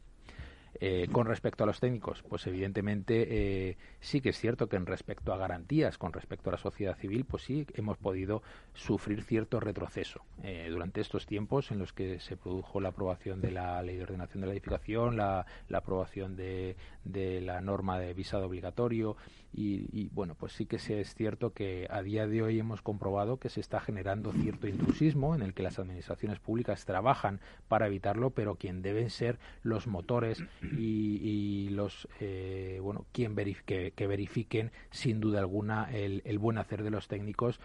Eh, 0.79 1.07
con 1.11 1.27
respecto 1.27 1.63
a 1.63 1.67
los 1.67 1.79
técnicos, 1.79 2.23
pues 2.23 2.47
evidentemente 2.47 3.27
eh, 3.69 3.77
sí 3.99 4.21
que 4.21 4.29
es 4.29 4.39
cierto 4.39 4.67
que 4.67 4.75
en 4.75 4.85
respecto 4.85 5.31
a 5.33 5.37
garantías, 5.37 5.97
con 5.97 6.13
respecto 6.13 6.49
a 6.49 6.53
la 6.53 6.57
sociedad 6.57 6.97
civil, 6.97 7.25
pues 7.25 7.43
sí 7.43 7.67
hemos 7.75 7.97
podido 7.97 8.41
sufrir 8.73 9.23
cierto 9.23 9.59
retroceso 9.59 10.21
eh, 10.43 10.67
durante 10.69 11.01
estos 11.01 11.25
tiempos 11.25 11.71
en 11.71 11.79
los 11.79 11.93
que 11.93 12.19
se 12.19 12.37
produjo 12.37 12.81
la 12.81 12.89
aprobación 12.89 13.39
de 13.39 13.51
la 13.51 13.81
ley 13.83 13.97
de 13.97 14.03
ordenación 14.03 14.41
de 14.41 14.47
la 14.47 14.53
edificación, 14.53 15.17
la, 15.17 15.45
aprobación 15.71 16.35
de, 16.35 16.75
de, 17.03 17.41
la 17.41 17.61
norma 17.61 17.99
de 17.99 18.13
visado 18.13 18.47
obligatorio 18.47 19.15
y, 19.55 20.09
bueno, 20.13 20.35
pues 20.35 20.53
sí 20.53 20.65
que 20.65 20.77
es 20.77 21.15
cierto 21.15 21.53
que 21.53 21.87
a 21.89 22.01
día 22.01 22.27
de 22.27 22.41
hoy 22.41 22.59
hemos 22.59 22.81
comprobado 22.81 23.37
que 23.37 23.49
se 23.49 23.59
está 23.59 23.79
generando 23.79 24.31
cierto 24.33 24.67
intrusismo 24.67 25.35
en 25.35 25.43
el 25.43 25.53
que 25.53 25.61
las 25.61 25.77
administraciones 25.77 26.39
públicas 26.39 26.85
trabajan 26.85 27.39
para 27.67 27.87
evitarlo, 27.87 28.31
pero 28.31 28.55
quien 28.55 28.81
deben 28.81 29.09
ser 29.09 29.37
los 29.61 29.85
motores 29.87 30.43
y, 30.77 31.69
los 31.69 32.07
eh, 32.19 32.79
bueno 32.81 33.05
quien 33.11 33.35
verifique, 33.35 33.91
que 33.95 34.07
verifiquen 34.07 34.71
sin 34.91 35.19
duda 35.19 35.39
alguna 35.39 35.89
el 35.91 36.39
buen 36.39 36.57
hacer 36.57 36.83
de 36.83 36.89
los 36.89 37.07
técnicos 37.07 37.59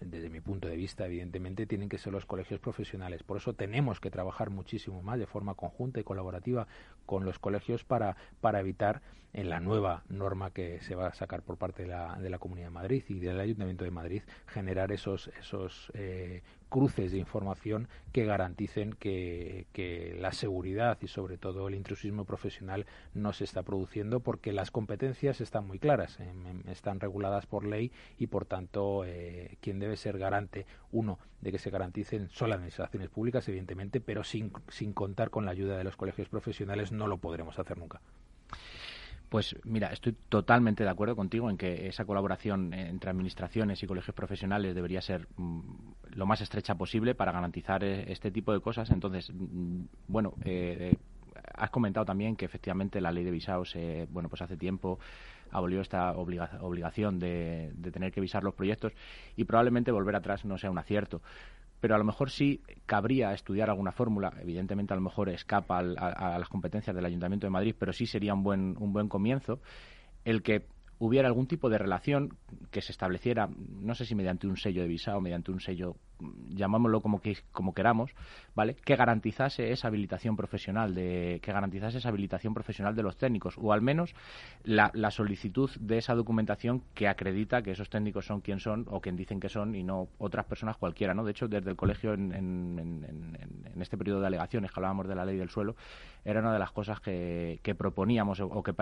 desde 0.00 0.30
mi 0.30 0.40
punto 0.40 0.68
de 0.68 0.76
vista, 0.76 1.06
evidentemente, 1.06 1.66
tienen 1.66 1.88
que 1.88 1.98
ser 1.98 2.12
los 2.12 2.26
colegios 2.26 2.60
profesionales. 2.60 3.22
Por 3.22 3.36
eso 3.36 3.54
tenemos 3.54 4.00
que 4.00 4.10
trabajar 4.10 4.50
muchísimo 4.50 5.02
más 5.02 5.18
de 5.18 5.26
forma 5.26 5.54
conjunta 5.54 6.00
y 6.00 6.04
colaborativa 6.04 6.66
con 7.06 7.24
los 7.24 7.38
colegios 7.38 7.84
para, 7.84 8.16
para 8.40 8.60
evitar 8.60 9.02
en 9.32 9.50
la 9.50 9.60
nueva 9.60 10.04
norma 10.08 10.50
que 10.50 10.80
se 10.80 10.94
va 10.94 11.08
a 11.08 11.14
sacar 11.14 11.42
por 11.42 11.58
parte 11.58 11.82
de 11.82 11.88
la, 11.88 12.18
de 12.18 12.30
la 12.30 12.38
Comunidad 12.38 12.68
de 12.68 12.72
Madrid 12.72 13.04
y 13.08 13.18
del 13.18 13.40
Ayuntamiento 13.40 13.84
de 13.84 13.90
Madrid 13.90 14.22
generar 14.46 14.90
esos, 14.92 15.28
esos 15.38 15.90
eh, 15.94 16.42
cruces 16.68 17.12
de 17.12 17.18
información 17.18 17.88
que 18.12 18.24
garanticen 18.24 18.92
que, 18.92 19.66
la 20.20 20.32
seguridad 20.32 20.98
y 21.00 21.08
sobre 21.08 21.38
todo 21.38 21.68
el 21.68 21.74
intrusismo 21.74 22.24
profesional 22.24 22.86
no 23.14 23.32
se 23.32 23.44
está 23.44 23.62
produciendo 23.62 24.20
porque 24.20 24.52
las 24.52 24.70
competencias 24.70 25.40
están 25.40 25.66
muy 25.66 25.78
claras, 25.78 26.18
em, 26.20 26.46
em, 26.46 26.62
están 26.68 27.00
reguladas 27.00 27.46
por 27.46 27.64
ley 27.64 27.92
y 28.18 28.26
por 28.26 28.44
tanto 28.44 29.04
eh, 29.04 29.56
quien 29.60 29.78
debe 29.78 29.96
ser 29.96 30.18
garante, 30.18 30.66
uno, 30.92 31.18
de 31.40 31.52
que 31.52 31.58
se 31.58 31.70
garanticen 31.70 32.28
son 32.30 32.50
las 32.50 32.56
administraciones 32.56 33.10
públicas, 33.10 33.48
evidentemente, 33.48 34.00
pero 34.00 34.24
sin, 34.24 34.52
sin 34.68 34.92
contar 34.92 35.30
con 35.30 35.44
la 35.44 35.52
ayuda 35.52 35.78
de 35.78 35.84
los 35.84 35.96
colegios 35.96 36.28
profesionales 36.28 36.92
no 36.92 37.06
lo 37.06 37.18
podremos 37.18 37.58
hacer 37.58 37.78
nunca. 37.78 38.00
Pues 39.28 39.54
mira, 39.64 39.88
estoy 39.88 40.16
totalmente 40.28 40.84
de 40.84 40.90
acuerdo 40.90 41.14
contigo 41.14 41.50
en 41.50 41.58
que 41.58 41.86
esa 41.86 42.06
colaboración 42.06 42.72
entre 42.72 43.10
administraciones 43.10 43.82
y 43.82 43.86
colegios 43.86 44.14
profesionales 44.14 44.74
debería 44.74 45.02
ser 45.02 45.28
mm, 45.36 45.60
lo 46.14 46.24
más 46.24 46.40
estrecha 46.40 46.76
posible 46.76 47.14
para 47.14 47.32
garantizar 47.32 47.84
eh, 47.84 48.10
este 48.10 48.30
tipo 48.30 48.54
de 48.54 48.60
cosas. 48.60 48.90
Entonces, 48.90 49.30
mm, 49.34 49.82
bueno, 50.06 50.32
eh, 50.44 50.96
has 51.54 51.70
comentado 51.70 52.06
también 52.06 52.36
que 52.36 52.46
efectivamente 52.46 53.02
la 53.02 53.12
ley 53.12 53.22
de 53.22 53.30
visados, 53.30 53.76
bueno, 54.10 54.28
pues 54.28 54.42
hace 54.42 54.56
tiempo 54.56 54.98
abolió 55.50 55.80
esta 55.80 56.12
obligación 56.12 57.18
de, 57.18 57.72
de 57.74 57.90
tener 57.90 58.12
que 58.12 58.20
visar 58.20 58.42
los 58.42 58.54
proyectos 58.54 58.92
y 59.36 59.44
probablemente 59.44 59.92
volver 59.92 60.16
atrás 60.16 60.44
no 60.44 60.58
sea 60.58 60.70
un 60.70 60.78
acierto 60.78 61.22
pero 61.80 61.94
a 61.94 61.98
lo 61.98 62.04
mejor 62.04 62.30
sí 62.30 62.62
cabría 62.86 63.32
estudiar 63.32 63.70
alguna 63.70 63.92
fórmula. 63.92 64.32
Evidentemente, 64.40 64.92
a 64.92 64.96
lo 64.96 65.02
mejor 65.02 65.28
escapa 65.28 65.78
a, 65.78 66.38
las 66.38 66.48
competencias 66.48 66.94
del 66.94 67.04
Ayuntamiento 67.04 67.46
de 67.46 67.50
Madrid, 67.50 67.74
pero 67.78 67.92
sí 67.92 68.06
sería 68.06 68.34
un 68.34 68.42
buen, 68.42 68.76
un 68.78 68.92
buen 68.92 69.08
comienzo 69.08 69.60
el 70.24 70.42
que 70.42 70.66
hubiera 70.98 71.28
algún 71.28 71.46
tipo 71.46 71.70
de 71.70 71.78
relación 71.78 72.36
que 72.70 72.82
se 72.82 72.92
estableciera, 72.92 73.48
no 73.48 73.94
sé 73.94 74.04
si 74.04 74.14
mediante 74.14 74.46
un 74.46 74.56
sello 74.56 74.82
de 74.82 74.88
visa 74.88 75.16
o 75.16 75.20
mediante 75.20 75.50
un 75.52 75.60
sello 75.60 75.96
llamámoslo 76.50 77.00
como 77.00 77.20
que 77.20 77.38
como 77.52 77.74
queramos, 77.74 78.10
¿vale? 78.54 78.74
Que 78.74 78.96
garantizase 78.96 79.72
esa 79.72 79.88
habilitación 79.88 80.36
profesional 80.36 80.94
de 80.94 81.40
que 81.42 81.52
garantizase 81.52 81.98
esa 81.98 82.08
habilitación 82.08 82.54
profesional 82.54 82.94
de 82.94 83.02
los 83.02 83.16
técnicos 83.16 83.56
o 83.58 83.72
al 83.72 83.82
menos 83.82 84.14
la, 84.64 84.90
solicitud 85.10 85.70
de 85.80 85.98
esa 85.98 86.14
documentación 86.14 86.82
que 86.94 87.08
acredita 87.08 87.62
que 87.62 87.70
esos 87.70 87.88
técnicos 87.88 88.26
son 88.26 88.40
quien 88.40 88.60
son 88.60 88.86
o 88.88 89.00
quien 89.00 89.16
dicen 89.16 89.40
que 89.40 89.48
son 89.48 89.74
y 89.74 89.82
no 89.82 90.08
otras 90.18 90.44
personas 90.44 90.76
cualquiera, 90.76 91.14
¿no? 91.14 91.24
De 91.24 91.30
hecho, 91.30 91.48
desde 91.48 91.70
el 91.70 91.76
colegio 91.76 92.12
en, 92.12 92.32
en, 92.32 93.80
este 93.80 93.96
periodo 93.96 94.20
de 94.20 94.26
alegaciones 94.26 94.70
que 94.70 94.80
hablábamos 94.80 95.08
de 95.08 95.14
la 95.14 95.24
ley 95.24 95.36
del 95.36 95.48
suelo 95.48 95.76
era 96.24 96.40
una 96.40 96.52
de 96.52 96.58
las 96.58 96.72
cosas 96.72 97.00
que, 97.00 97.74
proponíamos 97.76 98.40
o, 98.40 98.62
que 98.62 98.74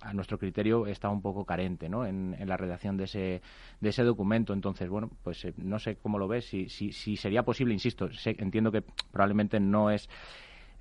a 0.00 0.12
nuestro 0.12 0.38
criterio 0.38 0.86
estaba 0.86 1.12
un 1.12 1.22
poco 1.22 1.44
carente, 1.44 1.88
¿no? 1.88 2.06
En, 2.06 2.36
la 2.46 2.56
redacción 2.56 2.96
de 2.96 3.04
ese 3.04 3.42
de 3.80 3.88
ese 3.88 4.02
documento. 4.02 4.52
Entonces, 4.52 4.88
bueno, 4.88 5.10
pues 5.22 5.44
eh, 5.44 5.54
no 5.56 5.78
sé 5.78 5.96
cómo 5.96 6.18
lo 6.18 6.28
ves, 6.28 6.46
si, 6.46 6.68
si, 6.68 6.92
si 6.92 7.16
sería 7.16 7.42
posible, 7.44 7.74
insisto, 7.74 8.08
entiendo 8.24 8.72
que 8.72 8.82
probablemente 9.12 9.60
no 9.60 9.90
es 9.90 10.08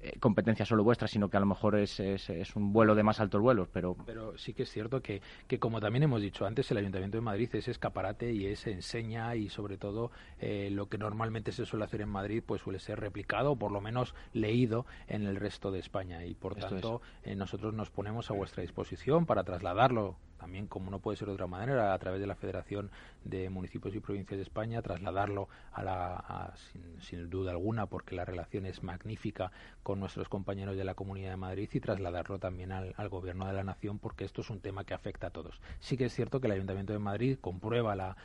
eh, 0.02 0.18
competencia 0.20 0.66
solo 0.66 0.84
vuestra, 0.84 1.08
sino 1.08 1.30
que 1.30 1.38
a 1.38 1.40
lo 1.40 1.46
mejor 1.46 1.76
es, 1.78 2.00
es, 2.00 2.56
un 2.56 2.72
vuelo 2.74 2.96
de 2.96 3.04
más 3.04 3.20
altos 3.20 3.42
vuelos. 3.42 3.68
Pero... 3.72 3.96
pero 4.06 4.38
sí 4.38 4.54
que 4.54 4.64
es 4.64 4.72
cierto 4.72 5.02
que, 5.02 5.22
que, 5.48 5.60
como 5.60 5.80
también 5.80 6.04
hemos 6.04 6.22
dicho 6.22 6.46
antes, 6.46 6.70
el 6.72 6.78
Ayuntamiento 6.78 7.18
de 7.18 7.22
Madrid 7.22 7.50
es 7.54 7.68
escaparate 7.68 8.32
y 8.32 8.46
es 8.46 8.66
enseña 8.68 9.36
y 9.36 9.50
sobre 9.50 9.78
todo 9.78 10.12
eh, 10.40 10.70
lo 10.72 10.88
que 10.88 10.98
normalmente 10.98 11.52
se 11.52 11.66
suele 11.66 11.86
hacer 11.86 12.02
en 12.02 12.10
Madrid 12.10 12.44
pues 12.46 12.62
suele 12.62 12.80
ser 12.80 13.00
replicado 13.00 13.52
o 13.52 13.56
por 13.56 13.72
lo 13.72 13.82
menos 13.82 14.16
leído 14.34 14.86
en 15.08 15.24
el 15.26 15.36
resto 15.36 15.72
de 15.72 15.80
España 15.80 16.26
y 16.26 16.34
por 16.34 16.56
tanto 16.56 17.02
eh, 17.24 17.36
nosotros 17.36 17.74
nos 17.74 17.90
ponemos 17.90 18.30
a 18.30 18.34
vuestra 18.34 18.62
disposición 18.62 19.26
para 19.26 19.44
trasladarlo 19.44 20.18
también, 20.40 20.68
como 20.68 20.90
no 20.90 21.00
puede 21.00 21.18
ser 21.18 21.28
de 21.28 21.34
otra 21.34 21.48
manera, 21.48 21.94
a 21.94 22.00
través 22.00 22.20
de 22.22 22.28
la 22.28 22.36
Federación 22.36 22.90
de 23.24 23.50
Municipios 23.50 23.94
y 23.94 24.00
Provincias 24.00 24.38
de 24.38 24.44
España, 24.44 24.82
trasladarlo 24.82 25.50
a 25.74 25.84
la, 25.84 26.54
sin, 27.00 27.30
duda 27.30 27.52
alguna, 27.52 27.86
porque 27.86 28.16
la 28.16 28.26
relación 28.26 28.66
es 28.66 28.82
magnífica 28.82 29.52
con 29.84 30.00
nuestros 30.00 30.30
compañeros 30.30 30.78
de 30.78 30.84
la 30.84 30.96
Comunidad 30.96 31.32
de 31.32 31.38
Madrid 31.38 31.70
y 31.74 31.80
trasladarlo 31.80 32.40
también 32.40 32.72
al, 32.72 32.94
Gobierno 33.10 33.48
de 33.48 33.54
la 33.54 33.64
Nación, 33.64 33.98
porque 33.98 34.24
esto 34.24 34.42
es 34.42 34.50
un 34.52 34.62
tema 34.62 34.84
que 34.84 34.94
afecta 34.94 35.28
a 35.28 35.30
todos. 35.32 35.60
Sí 35.80 35.98
que 35.98 36.06
es 36.06 36.14
cierto 36.14 36.40
que 36.40 36.48
el 36.48 36.54
Ayuntamiento 36.54 36.94
de 36.94 37.00
Madrid 37.00 37.38
comprueba 37.40 37.96
la, 37.96 38.16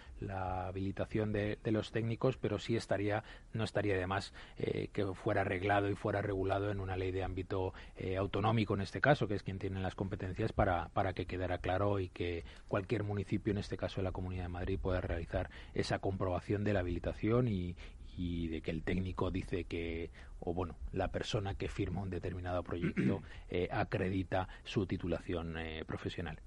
habilitación 0.67 1.33
de, 1.33 1.59
los 1.65 1.91
técnicos, 1.91 2.37
pero 2.37 2.59
sí 2.59 2.77
estaría, 2.77 3.25
no 3.53 3.65
estaría 3.65 3.97
de 3.97 4.07
más 4.07 4.33
eh, 4.59 4.89
que 4.93 5.07
fuera 5.15 5.41
arreglado 5.41 5.91
y 5.91 5.95
fuera 5.95 6.23
regulado 6.23 6.71
en 6.71 6.81
una 6.81 6.97
ley 6.97 7.11
de 7.11 7.25
ámbito 7.25 7.73
eh, 7.97 8.17
autonómico, 8.17 8.75
en 8.75 8.83
este 8.83 9.01
caso, 9.01 9.27
que 9.27 9.35
es 9.35 9.43
quien 9.43 9.59
tiene 9.59 9.81
las 9.81 9.95
competencias 9.95 10.53
para, 10.53 10.89
para 10.91 11.15
que 11.15 11.27
quedara 11.27 11.59
claro 11.59 11.99
que 12.09 12.45
cualquier 12.69 13.05
municipio, 13.05 13.51
en 13.53 13.59
este 13.59 13.77
caso 13.77 13.97
de 13.97 14.05
la 14.05 14.13
Comunidad 14.13 14.45
de 14.45 14.49
Madrid, 14.49 14.79
pueda 14.81 15.01
realizar 15.01 15.51
esa 15.75 15.99
comprobación 15.99 16.65
de 16.65 16.73
la 16.73 16.81
habilitación 16.81 17.49
y, 17.49 17.77
de 18.17 18.61
que 18.63 18.71
el 18.71 18.85
técnico 18.85 19.31
dice 19.31 19.65
que, 19.65 20.11
o 20.39 20.55
bueno, 20.55 20.77
la 20.93 21.09
persona 21.09 21.55
que 21.55 21.69
firma 21.69 22.03
un 22.03 22.11
determinado 22.11 22.63
proyecto 22.63 23.23
eh, 23.51 23.69
acredita 23.73 24.49
su 24.63 24.87
titulación 24.87 25.59
eh, 25.59 25.85
profesional. 25.85 26.39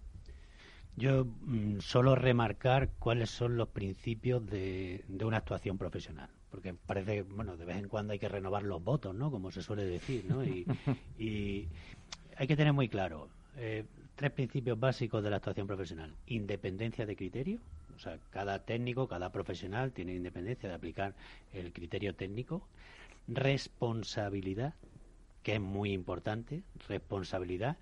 Yo 0.98 1.26
mm, 1.26 1.80
solo 1.80 2.16
remarcar 2.16 2.90
cuáles 2.98 3.30
son 3.30 3.56
los 3.56 3.70
principios 3.70 4.46
de, 4.48 5.06
una 5.22 5.38
actuación 5.38 5.78
profesional, 5.78 6.30
porque 6.50 6.74
parece, 6.74 7.22
bueno, 7.22 7.56
de 7.56 7.66
vez 7.66 7.78
en 7.78 7.88
cuando 7.88 8.14
hay 8.14 8.20
que 8.20 8.28
renovar 8.28 8.64
los 8.64 8.84
votos, 8.84 9.14
¿no? 9.14 9.30
Como 9.30 9.52
se 9.52 9.62
suele 9.62 9.86
decir, 9.86 10.26
¿no? 10.28 10.44
Y, 10.44 10.66
hay 12.36 12.48
que 12.48 12.56
tener 12.56 12.74
muy 12.74 12.90
claro, 12.90 13.30
eh, 13.58 13.86
tres 14.18 14.32
principios 14.32 14.80
básicos 14.80 15.24
de 15.24 15.30
la 15.30 15.38
actuación 15.38 15.68
profesional. 15.68 16.16
Independencia 16.26 17.06
de 17.06 17.16
criterio, 17.16 17.60
o 17.96 18.00
sea, 18.00 18.18
cada 18.32 18.66
técnico, 18.66 19.08
cada 19.08 19.32
profesional 19.32 19.92
tiene 19.92 20.16
independencia 20.16 20.68
de 20.68 20.76
aplicar 20.76 21.14
el 21.54 21.72
criterio 21.72 22.16
técnico. 22.16 22.68
Responsabilidad, 23.28 24.74
que 25.44 25.54
es 25.54 25.62
muy 25.62 25.94
importante, 25.94 26.64
responsabilidad 26.90 27.78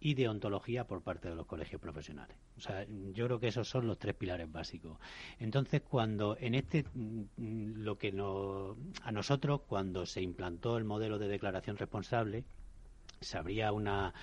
y 0.00 0.14
deontología 0.14 0.86
por 0.86 1.02
parte 1.02 1.28
de 1.28 1.34
los 1.34 1.46
colegios 1.46 1.82
profesionales. 1.82 2.36
O 2.56 2.60
sea, 2.60 2.86
yo 3.12 3.26
creo 3.26 3.38
que 3.38 3.48
esos 3.48 3.68
son 3.68 3.86
los 3.86 3.98
tres 3.98 4.14
pilares 4.14 4.50
básicos. 4.50 4.98
Entonces, 5.38 5.82
cuando 5.82 6.36
en 6.40 6.54
este, 6.54 6.84
mm, 6.94 7.82
lo 7.82 7.98
que 7.98 8.08
a 9.02 9.12
nosotros, 9.12 9.60
cuando 9.66 10.06
se 10.06 10.22
implantó 10.22 10.78
el 10.78 10.84
modelo 10.84 11.18
de 11.18 11.28
declaración 11.28 11.76
responsable, 11.76 12.44
se 13.20 13.36
abría 13.36 13.72
una, 13.72 14.14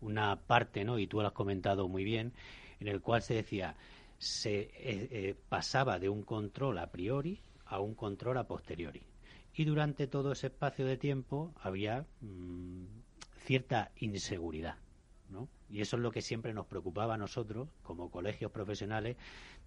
una 0.00 0.36
parte, 0.36 0.84
¿no? 0.84 0.98
Y 0.98 1.06
tú 1.06 1.20
lo 1.20 1.26
has 1.26 1.32
comentado 1.32 1.88
muy 1.88 2.04
bien, 2.04 2.32
en 2.80 2.88
el 2.88 3.00
cual 3.00 3.22
se 3.22 3.34
decía, 3.34 3.76
se 4.18 4.60
eh, 4.60 4.70
eh, 4.74 5.34
pasaba 5.48 5.98
de 5.98 6.08
un 6.08 6.22
control 6.22 6.78
a 6.78 6.90
priori 6.90 7.40
a 7.66 7.80
un 7.80 7.94
control 7.94 8.38
a 8.38 8.46
posteriori. 8.46 9.02
Y 9.54 9.64
durante 9.64 10.06
todo 10.06 10.32
ese 10.32 10.48
espacio 10.48 10.86
de 10.86 10.96
tiempo 10.96 11.52
había 11.60 12.06
mm, 12.20 12.84
cierta 13.44 13.90
inseguridad. 13.96 14.76
¿No? 15.30 15.48
Y 15.70 15.80
eso 15.80 15.96
es 15.96 16.02
lo 16.02 16.10
que 16.10 16.22
siempre 16.22 16.54
nos 16.54 16.66
preocupaba 16.66 17.14
a 17.14 17.18
nosotros, 17.18 17.68
como 17.82 18.10
colegios 18.10 18.50
profesionales, 18.50 19.16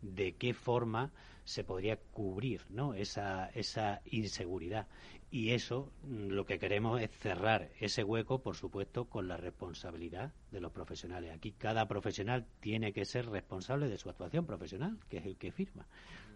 de 0.02 0.34
qué 0.34 0.54
forma 0.54 1.12
se 1.44 1.64
podría 1.64 1.98
cubrir 1.98 2.62
¿no? 2.70 2.94
esa, 2.94 3.50
esa 3.50 4.02
inseguridad. 4.06 4.88
Y 5.30 5.52
eso 5.52 5.92
mm, 6.04 6.28
lo 6.30 6.46
que 6.46 6.60
queremos 6.60 7.02
es 7.02 7.12
cerrar 7.12 7.70
ese 7.80 8.04
hueco, 8.04 8.42
por 8.42 8.56
supuesto, 8.56 9.06
con 9.06 9.28
la 9.28 9.38
responsabilidad 9.38 10.34
de 10.52 10.60
los 10.60 10.72
profesionales. 10.72 11.32
Aquí 11.34 11.52
cada 11.52 11.88
profesional 11.88 12.46
tiene 12.60 12.94
que 12.94 13.06
ser 13.06 13.28
responsable 13.28 13.88
de 13.88 13.98
su 13.98 14.10
actuación 14.10 14.46
profesional, 14.46 14.98
que 15.10 15.18
es 15.18 15.26
el 15.26 15.38
que 15.38 15.52
firma. 15.52 15.88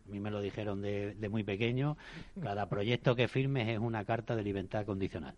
A 0.06 0.12
mí 0.12 0.20
me 0.20 0.30
lo 0.30 0.40
dijeron 0.40 0.82
de, 0.82 1.16
de 1.16 1.30
muy 1.30 1.44
pequeño, 1.44 1.98
cada 2.42 2.70
proyecto 2.70 3.16
que 3.16 3.28
firmes 3.28 3.68
es 3.70 3.80
una 3.80 4.06
carta 4.06 4.36
de 4.36 4.44
libertad 4.44 4.86
condicional. 4.86 5.36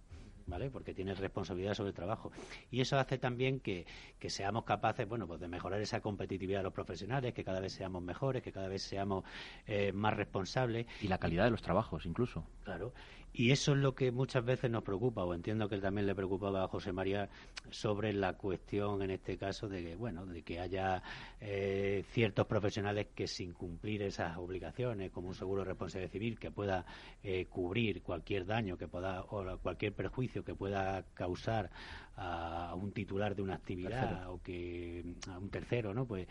¿Vale? 0.47 0.69
Porque 0.69 0.93
tienes 0.93 1.19
responsabilidad 1.19 1.73
sobre 1.73 1.89
el 1.89 1.95
trabajo. 1.95 2.31
Y 2.71 2.81
eso 2.81 2.97
hace 2.97 3.17
también 3.17 3.59
que, 3.59 3.85
seamos 4.27 4.63
capaces, 4.63 5.07
bueno, 5.07 5.27
pues 5.27 5.39
de 5.39 5.47
mejorar 5.47 5.79
esa 5.81 6.01
competitividad 6.01 6.59
de 6.59 6.63
los 6.63 6.73
profesionales, 6.73 7.33
que 7.33 7.43
cada 7.43 7.59
vez 7.59 7.73
seamos 7.73 8.01
mejores, 8.01 8.41
que 8.41 8.51
cada 8.51 8.67
vez 8.67 8.81
seamos 8.81 9.23
eh, 9.65 9.91
más 9.93 10.15
responsables. 10.15 10.87
Y 11.01 11.07
la 11.07 11.17
calidad 11.17 11.45
de 11.45 11.51
los 11.51 11.61
trabajos, 11.61 12.05
incluso. 12.05 12.45
Claro. 12.63 12.93
Y 13.39 13.51
eso 13.51 13.73
es 13.73 13.77
lo 13.77 13.93
que 13.93 14.11
muchas 14.11 14.43
veces 14.43 14.71
nos 14.71 14.81
preocupa, 14.81 15.23
o 15.23 15.31
entiendo 15.31 15.69
que 15.69 15.77
también 15.77 16.07
le 16.07 16.15
preocupaba 16.15 16.63
a 16.63 16.67
José 16.67 16.91
María 16.91 17.29
sobre 17.69 18.11
la 18.11 18.33
cuestión, 18.33 19.03
en 19.03 19.11
este 19.11 19.37
caso, 19.37 19.69
de 19.69 19.83
que, 19.83 19.95
bueno, 19.95 20.25
de 20.25 20.41
que 20.41 20.59
haya 20.59 21.03
eh, 21.39 22.03
ciertos 22.09 22.47
profesionales 22.47 23.09
que 23.13 23.27
sin 23.27 23.53
cumplir 23.53 24.01
esas 24.01 24.37
obligaciones, 24.37 25.11
como 25.11 25.27
un 25.27 25.35
seguro 25.35 25.61
de 25.61 25.67
responsabilidad 25.67 26.11
civil, 26.11 26.39
que 26.39 26.49
pueda 26.49 26.83
eh, 27.21 27.45
cubrir 27.45 28.01
cualquier 28.01 28.43
daño 28.43 28.75
que 28.75 28.87
pueda, 28.87 29.21
o 29.25 29.59
cualquier 29.59 29.93
perjuicio 29.93 30.43
que 30.43 30.55
pueda 30.55 31.05
causar 31.13 31.69
a 32.15 32.73
un 32.73 32.91
titular 32.91 33.35
de 33.35 33.43
una 33.43 33.53
actividad 33.53 34.31
o 34.31 34.41
que 34.41 35.05
a 35.29 35.37
un 35.37 35.49
tercero, 35.51 35.93
¿no? 35.93 36.07
Pues 36.07 36.27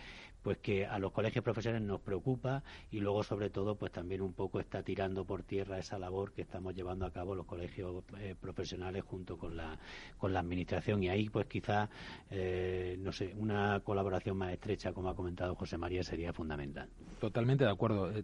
pues 0.47 0.59
que 0.59 0.87
a 0.87 1.01
los 1.01 1.11
colegios 1.11 1.43
profesionales 1.43 1.85
nos 1.85 2.01
preocupa 2.01 2.63
y 2.93 3.01
luego 3.01 3.25
sobre 3.25 3.51
todo 3.51 3.75
pues 3.75 3.91
también 3.91 4.23
un 4.23 4.33
poco 4.33 4.61
está 4.61 4.81
tirando 4.81 5.25
por 5.25 5.43
tierra 5.43 5.77
esa 5.77 5.99
labor 5.99 6.33
que 6.33 6.43
estamos 6.43 6.73
llevando 6.73 7.05
a 7.05 7.11
cabo 7.11 7.35
los 7.35 7.47
colegios 7.47 8.05
eh, 8.21 8.37
profesionales 8.41 9.03
junto 9.03 9.37
con 9.37 9.57
la 9.57 9.77
con 10.19 10.33
la 10.33 10.39
administración. 10.39 11.03
Y 11.03 11.09
ahí 11.09 11.29
pues 11.31 11.47
quizá 11.47 11.89
eh, 12.31 12.95
no 13.01 13.11
sé 13.11 13.35
una 13.37 13.81
colaboración 13.81 14.37
más 14.37 14.53
estrecha 14.53 14.93
como 14.93 15.09
ha 15.09 15.17
comentado 15.17 15.57
José 15.57 15.79
María 15.79 16.05
sería 16.05 16.33
fundamental. 16.33 16.89
Totalmente 17.19 17.65
de 17.65 17.71
acuerdo. 17.71 18.13
Eh, 18.17 18.23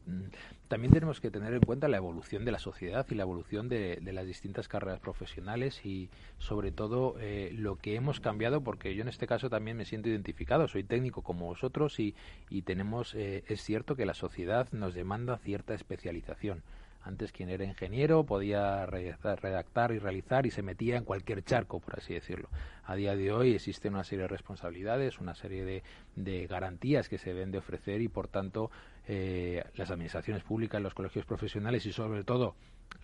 también 0.72 0.92
tenemos 0.92 1.20
que 1.20 1.30
tener 1.30 1.52
en 1.52 1.60
cuenta 1.60 1.88
la 1.88 1.98
evolución 1.98 2.44
de 2.44 2.52
la 2.52 2.58
sociedad 2.58 3.06
y 3.10 3.14
la 3.14 3.24
evolución 3.24 3.68
de, 3.68 4.00
las 4.12 4.26
distintas 4.26 4.68
carreras 4.68 5.00
profesionales 5.00 5.84
y 5.84 6.08
sobre 6.38 6.72
todo 6.72 7.16
lo 7.52 7.76
que 7.76 7.94
hemos 7.94 8.20
cambiado 8.20 8.62
porque 8.62 8.94
yo 8.94 9.02
en 9.02 9.08
este 9.08 9.26
caso 9.26 9.50
también 9.50 9.76
me 9.76 9.84
siento 9.84 10.08
identificado 10.08 10.68
soy 10.68 10.84
técnico 10.84 11.22
como 11.22 11.46
vosotros 11.46 11.98
y 12.00 12.14
y, 12.50 12.62
tenemos, 12.62 13.14
eh, 13.14 13.44
es 13.48 13.62
cierto 13.62 13.96
que 13.96 14.06
la 14.06 14.14
sociedad 14.14 14.68
nos 14.72 14.94
demanda 14.94 15.38
cierta 15.38 15.74
especialización. 15.74 16.62
Antes 17.04 17.32
quien 17.32 17.48
era 17.48 17.64
ingeniero 17.64 18.24
podía 18.24 18.86
redactar 18.86 19.90
y 19.90 19.98
realizar 19.98 20.46
y 20.46 20.52
se 20.52 20.62
metía 20.62 20.96
en 20.96 21.04
cualquier 21.04 21.42
charco, 21.42 21.80
por 21.80 21.98
así 21.98 22.14
decirlo. 22.14 22.48
A 22.84 22.94
día 22.94 23.16
de 23.16 23.32
hoy 23.32 23.54
existe 23.54 23.88
una 23.88 24.04
serie 24.04 24.22
de 24.22 24.28
responsabilidades, 24.28 25.18
una 25.18 25.34
serie 25.34 25.64
de, 25.64 25.82
de 26.14 26.46
garantías 26.46 27.08
que 27.08 27.18
se 27.18 27.34
deben 27.34 27.50
de 27.50 27.58
ofrecer 27.58 28.02
y, 28.02 28.08
por 28.08 28.28
tanto, 28.28 28.70
eh, 29.06 29.64
las 29.74 29.90
administraciones 29.90 30.42
públicas, 30.42 30.80
los 30.80 30.94
colegios 30.94 31.24
profesionales 31.26 31.86
y, 31.86 31.92
sobre 31.92 32.24
todo, 32.24 32.54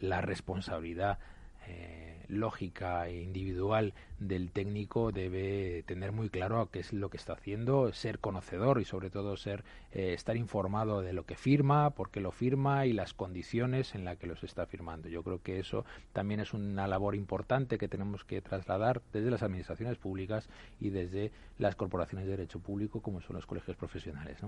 la 0.00 0.20
responsabilidad 0.20 1.18
eh, 1.66 2.24
lógica 2.28 3.08
e 3.08 3.22
individual 3.22 3.94
del 4.18 4.50
técnico 4.50 5.12
debe 5.12 5.82
tener 5.86 6.12
muy 6.12 6.28
claro 6.28 6.68
qué 6.70 6.80
es 6.80 6.92
lo 6.92 7.10
que 7.10 7.16
está 7.16 7.34
haciendo, 7.34 7.92
ser 7.92 8.18
conocedor 8.18 8.80
y 8.80 8.84
sobre 8.84 9.10
todo 9.10 9.36
ser 9.36 9.64
eh, 9.92 10.12
estar 10.12 10.36
informado 10.36 11.00
de 11.00 11.12
lo 11.12 11.24
que 11.24 11.36
firma, 11.36 11.90
por 11.90 12.10
qué 12.10 12.20
lo 12.20 12.30
firma 12.30 12.86
y 12.86 12.92
las 12.92 13.14
condiciones 13.14 13.94
en 13.94 14.04
las 14.04 14.18
que 14.18 14.26
los 14.26 14.44
está 14.44 14.66
firmando. 14.66 15.08
Yo 15.08 15.22
creo 15.22 15.42
que 15.42 15.58
eso 15.58 15.84
también 16.12 16.40
es 16.40 16.52
una 16.52 16.86
labor 16.86 17.14
importante 17.14 17.78
que 17.78 17.88
tenemos 17.88 18.24
que 18.24 18.42
trasladar 18.42 19.02
desde 19.12 19.30
las 19.30 19.42
administraciones 19.42 19.96
públicas 19.98 20.48
y 20.80 20.90
desde 20.90 21.32
las 21.58 21.76
corporaciones 21.76 22.26
de 22.26 22.32
derecho 22.32 22.60
público 22.60 23.00
como 23.00 23.20
son 23.20 23.36
los 23.36 23.46
colegios 23.46 23.76
profesionales. 23.76 24.38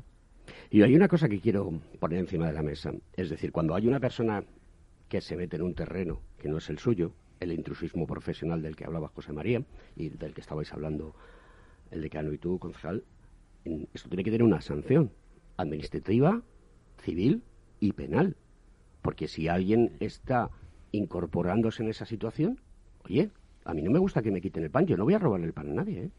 Y 0.71 0.83
hay 0.83 0.95
una 0.95 1.09
cosa 1.09 1.29
que 1.29 1.41
quiero 1.41 1.73
poner 1.99 2.19
encima 2.19 2.47
de 2.47 2.53
la 2.53 2.63
mesa. 2.63 2.93
Es 3.17 3.31
decir, 3.31 3.53
cuando 3.53 3.75
hay 3.75 3.87
una 3.87 4.01
persona 4.01 4.45
que 5.09 5.21
se 5.21 5.37
mete 5.37 5.57
en 5.57 5.63
un 5.63 5.75
terreno 5.75 6.21
que 6.39 6.49
no 6.49 6.59
es 6.59 6.69
el 6.71 6.79
suyo, 6.79 7.13
el 7.41 7.53
intrusismo 7.53 8.07
profesional 8.07 8.63
del 8.63 8.77
que 8.77 8.85
hablaba 8.85 9.09
José 9.09 9.33
María 9.33 9.63
y 9.97 10.11
del 10.11 10.35
que 10.35 10.41
estabais 10.41 10.73
hablando 10.73 11.15
el 11.91 12.03
decano 12.03 12.33
y 12.33 12.39
tú, 12.39 12.59
concejal, 12.59 13.03
esto 13.65 14.09
tiene 14.09 14.25
que 14.25 14.31
tener 14.31 14.45
una 14.45 14.61
sanción 14.61 15.11
administrativa, 15.57 16.43
civil 16.99 17.43
y 17.81 17.93
penal. 17.93 18.37
Porque 19.03 19.29
si 19.29 19.49
alguien 19.49 19.97
está 20.01 20.51
incorporándose 20.93 21.83
en 21.83 21.89
esa 21.89 22.05
situación, 22.05 22.61
oye, 23.05 23.31
a 23.65 23.75
mí 23.75 23.83
no 23.83 23.91
me 23.91 23.99
gusta 23.99 24.23
que 24.23 24.31
me 24.31 24.41
quiten 24.41 24.65
el 24.65 24.71
pan, 24.71 24.87
yo 24.87 24.97
no 24.97 25.05
voy 25.05 25.15
a 25.15 25.19
robarle 25.19 25.47
el 25.47 25.53
pan 25.53 25.71
a 25.71 25.75
nadie, 25.75 26.05
¿eh? 26.05 26.11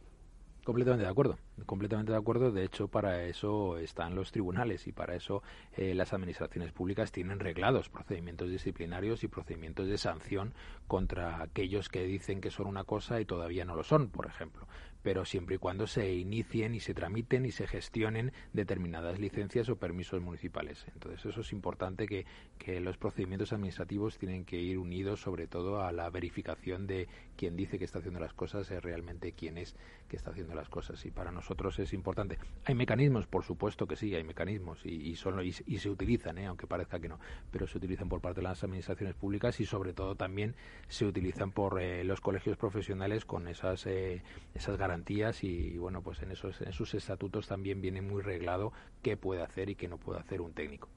Completamente 0.63 1.05
de 1.05 1.09
acuerdo, 1.09 1.39
completamente 1.65 2.11
de 2.11 2.19
acuerdo. 2.19 2.51
De 2.51 2.63
hecho, 2.63 2.87
para 2.87 3.23
eso 3.23 3.79
están 3.79 4.13
los 4.13 4.31
tribunales 4.31 4.85
y 4.85 4.91
para 4.91 5.15
eso 5.15 5.41
eh, 5.75 5.95
las 5.95 6.13
administraciones 6.13 6.71
públicas 6.71 7.11
tienen 7.11 7.39
reglados 7.39 7.89
procedimientos 7.89 8.47
disciplinarios 8.47 9.23
y 9.23 9.27
procedimientos 9.27 9.87
de 9.87 9.97
sanción 9.97 10.53
contra 10.87 11.41
aquellos 11.41 11.89
que 11.89 12.03
dicen 12.03 12.41
que 12.41 12.51
son 12.51 12.67
una 12.67 12.83
cosa 12.83 13.19
y 13.19 13.25
todavía 13.25 13.65
no 13.65 13.75
lo 13.75 13.83
son, 13.83 14.09
por 14.09 14.27
ejemplo 14.27 14.67
pero 15.03 15.25
siempre 15.25 15.55
y 15.55 15.57
cuando 15.57 15.87
se 15.87 16.13
inicien 16.13 16.75
y 16.75 16.79
se 16.79 16.93
tramiten 16.93 17.45
y 17.45 17.51
se 17.51 17.67
gestionen 17.67 18.31
determinadas 18.53 19.19
licencias 19.19 19.69
o 19.69 19.77
permisos 19.77 20.21
municipales. 20.21 20.85
Entonces, 20.93 21.25
eso 21.25 21.41
es 21.41 21.51
importante 21.51 22.07
que, 22.07 22.25
que 22.57 22.79
los 22.79 22.97
procedimientos 22.97 23.53
administrativos 23.53 24.17
tienen 24.17 24.45
que 24.45 24.57
ir 24.57 24.77
unidos 24.77 25.21
sobre 25.21 25.47
todo 25.47 25.81
a 25.81 25.91
la 25.91 26.09
verificación 26.09 26.87
de 26.87 27.07
quien 27.35 27.55
dice 27.55 27.79
que 27.79 27.85
está 27.85 27.99
haciendo 27.99 28.19
las 28.19 28.33
cosas 28.33 28.69
es 28.69 28.83
realmente 28.83 29.33
quién 29.33 29.57
es 29.57 29.75
que 30.07 30.17
está 30.17 30.31
haciendo 30.31 30.53
las 30.53 30.69
cosas. 30.69 31.03
Y 31.05 31.11
para 31.11 31.31
nosotros 31.31 31.79
es 31.79 31.93
importante. 31.93 32.37
Hay 32.65 32.75
mecanismos, 32.75 33.27
por 33.27 33.43
supuesto 33.43 33.87
que 33.87 33.95
sí, 33.95 34.13
hay 34.13 34.23
mecanismos 34.23 34.85
y, 34.85 35.09
y, 35.09 35.15
son, 35.15 35.43
y, 35.43 35.51
se 35.51 35.89
utilizan, 35.89 36.37
¿eh? 36.37 36.45
aunque 36.45 36.67
parezca 36.67 36.99
que 36.99 37.09
no, 37.09 37.19
pero 37.51 37.67
se 37.67 37.77
utilizan 37.77 38.09
por 38.09 38.21
parte 38.21 38.41
de 38.41 38.43
las 38.43 38.63
administraciones 38.63 39.15
públicas 39.15 39.59
y 39.59 39.65
sobre 39.65 39.93
todo 39.93 40.15
también 40.15 40.55
se 40.87 41.05
utilizan 41.05 41.51
por 41.51 41.81
eh, 41.81 42.03
los 42.03 42.21
colegios 42.21 42.57
profesionales 42.57 43.25
con 43.25 43.47
esas, 43.47 43.85
eh, 43.87 44.21
esas 44.53 44.77
garantías 44.77 44.90
garantías 44.91 45.43
y, 45.45 45.77
bueno, 45.77 46.01
pues 46.01 46.21
en 46.21 46.31
esos, 46.31 46.59
en 46.61 46.73
sus 46.73 46.93
estatutos 46.93 47.47
también 47.47 47.79
viene 47.81 48.01
muy 48.01 48.21
reglado 48.21 48.73
qué 49.01 49.15
puede 49.15 49.41
hacer 49.41 49.69
y 49.69 49.75
qué 49.75 49.87
no 49.87 49.97
puede 49.97 50.19
hacer 50.19 50.41
un 50.41 50.53
técnico. 50.53 50.89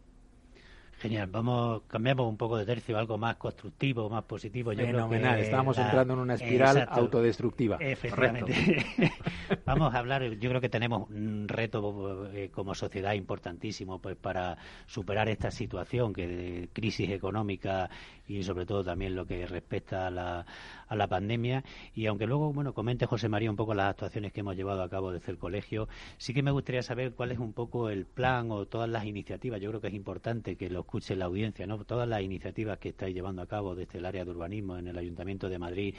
Genial, 1.05 1.26
vamos, 1.26 1.82
cambiamos 1.86 2.26
un 2.26 2.38
poco 2.38 2.57
de 2.57 2.64
tercio, 2.64 2.96
algo 2.96 3.18
más 3.18 3.36
constructivo, 3.36 4.09
más 4.09 4.24
positivo. 4.24 4.72
Yo 4.72 4.86
Fenomenal, 4.86 5.38
estábamos 5.38 5.76
entrando 5.76 6.14
en 6.14 6.20
una 6.20 6.34
espiral 6.36 6.88
autodestructiva. 6.90 7.76
Efectivamente. 7.78 8.55
vamos 9.66 9.94
a 9.94 9.98
hablar, 9.98 10.22
yo 10.22 10.48
creo 10.48 10.62
que 10.62 10.70
tenemos 10.70 11.11
un 11.11 11.46
reto 11.46 12.30
eh, 12.32 12.48
como 12.50 12.74
sociedad 12.74 13.12
importantísimo 13.12 13.98
pues 13.98 14.16
para 14.16 14.57
superar 14.86 15.28
esta 15.28 15.50
situación 15.50 16.14
que 16.14 16.26
de 16.26 16.68
crisis 16.72 17.11
económica 17.11 17.90
y 18.26 18.42
sobre 18.42 18.64
todo 18.64 18.82
también 18.82 19.14
lo 19.14 19.26
que 19.26 19.46
respecta 19.46 20.07
a 20.07 20.11
la, 20.11 20.46
a 20.88 20.96
la 20.96 21.07
pandemia. 21.07 21.64
Y 21.94 22.07
aunque 22.07 22.26
luego, 22.26 22.50
bueno, 22.55 22.72
comente 22.72 23.05
José 23.05 23.28
María 23.28 23.50
un 23.50 23.57
poco 23.57 23.74
las 23.74 23.90
actuaciones 23.90 24.32
que 24.32 24.40
hemos 24.40 24.57
llevado 24.57 24.82
a 24.82 24.88
cabo 24.88 25.12
desde 25.12 25.30
el 25.32 25.36
colegio, 25.36 25.86
sí 26.16 26.32
que 26.32 26.42
me 26.42 26.50
gustaría 26.50 26.82
saber 26.82 27.12
cuál 27.12 27.32
es 27.32 27.38
un 27.38 27.52
poco 27.52 27.90
el 27.90 28.07
plan 28.07 28.50
o 28.50 28.64
todas 28.64 28.88
las 28.88 29.05
iniciativas. 29.05 29.61
Yo 29.61 29.68
creo 29.68 29.82
que 29.82 29.88
es 29.88 29.94
importante 29.94 30.57
que 30.57 30.70
lo 30.70 30.80
escuche 30.95 31.16
la 31.16 31.24
audiencia, 31.24 31.66
¿no? 31.66 31.84
Todas 31.84 32.09
las 32.09 32.22
iniciativas 32.22 32.78
que 32.78 32.90
estáis 32.90 33.12
llevando 33.14 33.42
a 33.42 33.47
cabo 33.47 33.74
desde 33.74 33.99
el 33.99 34.07
área 34.07 34.24
de 34.24 34.30
urbanismo 34.30 34.78
en 34.78 34.86
el 34.86 34.97
Ayuntamiento 34.97 35.49
de 35.49 35.59
Madrid 35.59 35.95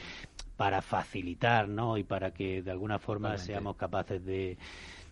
para 0.56 0.82
facilitar, 0.82 1.68
¿no? 1.68 1.98
Y 1.98 2.06
para 2.06 2.32
que 2.32 2.62
de 2.62 2.72
alguna 2.72 2.98
forma 2.98 3.38
seamos 3.38 3.76
capaces 3.76 4.24
de 4.24 4.58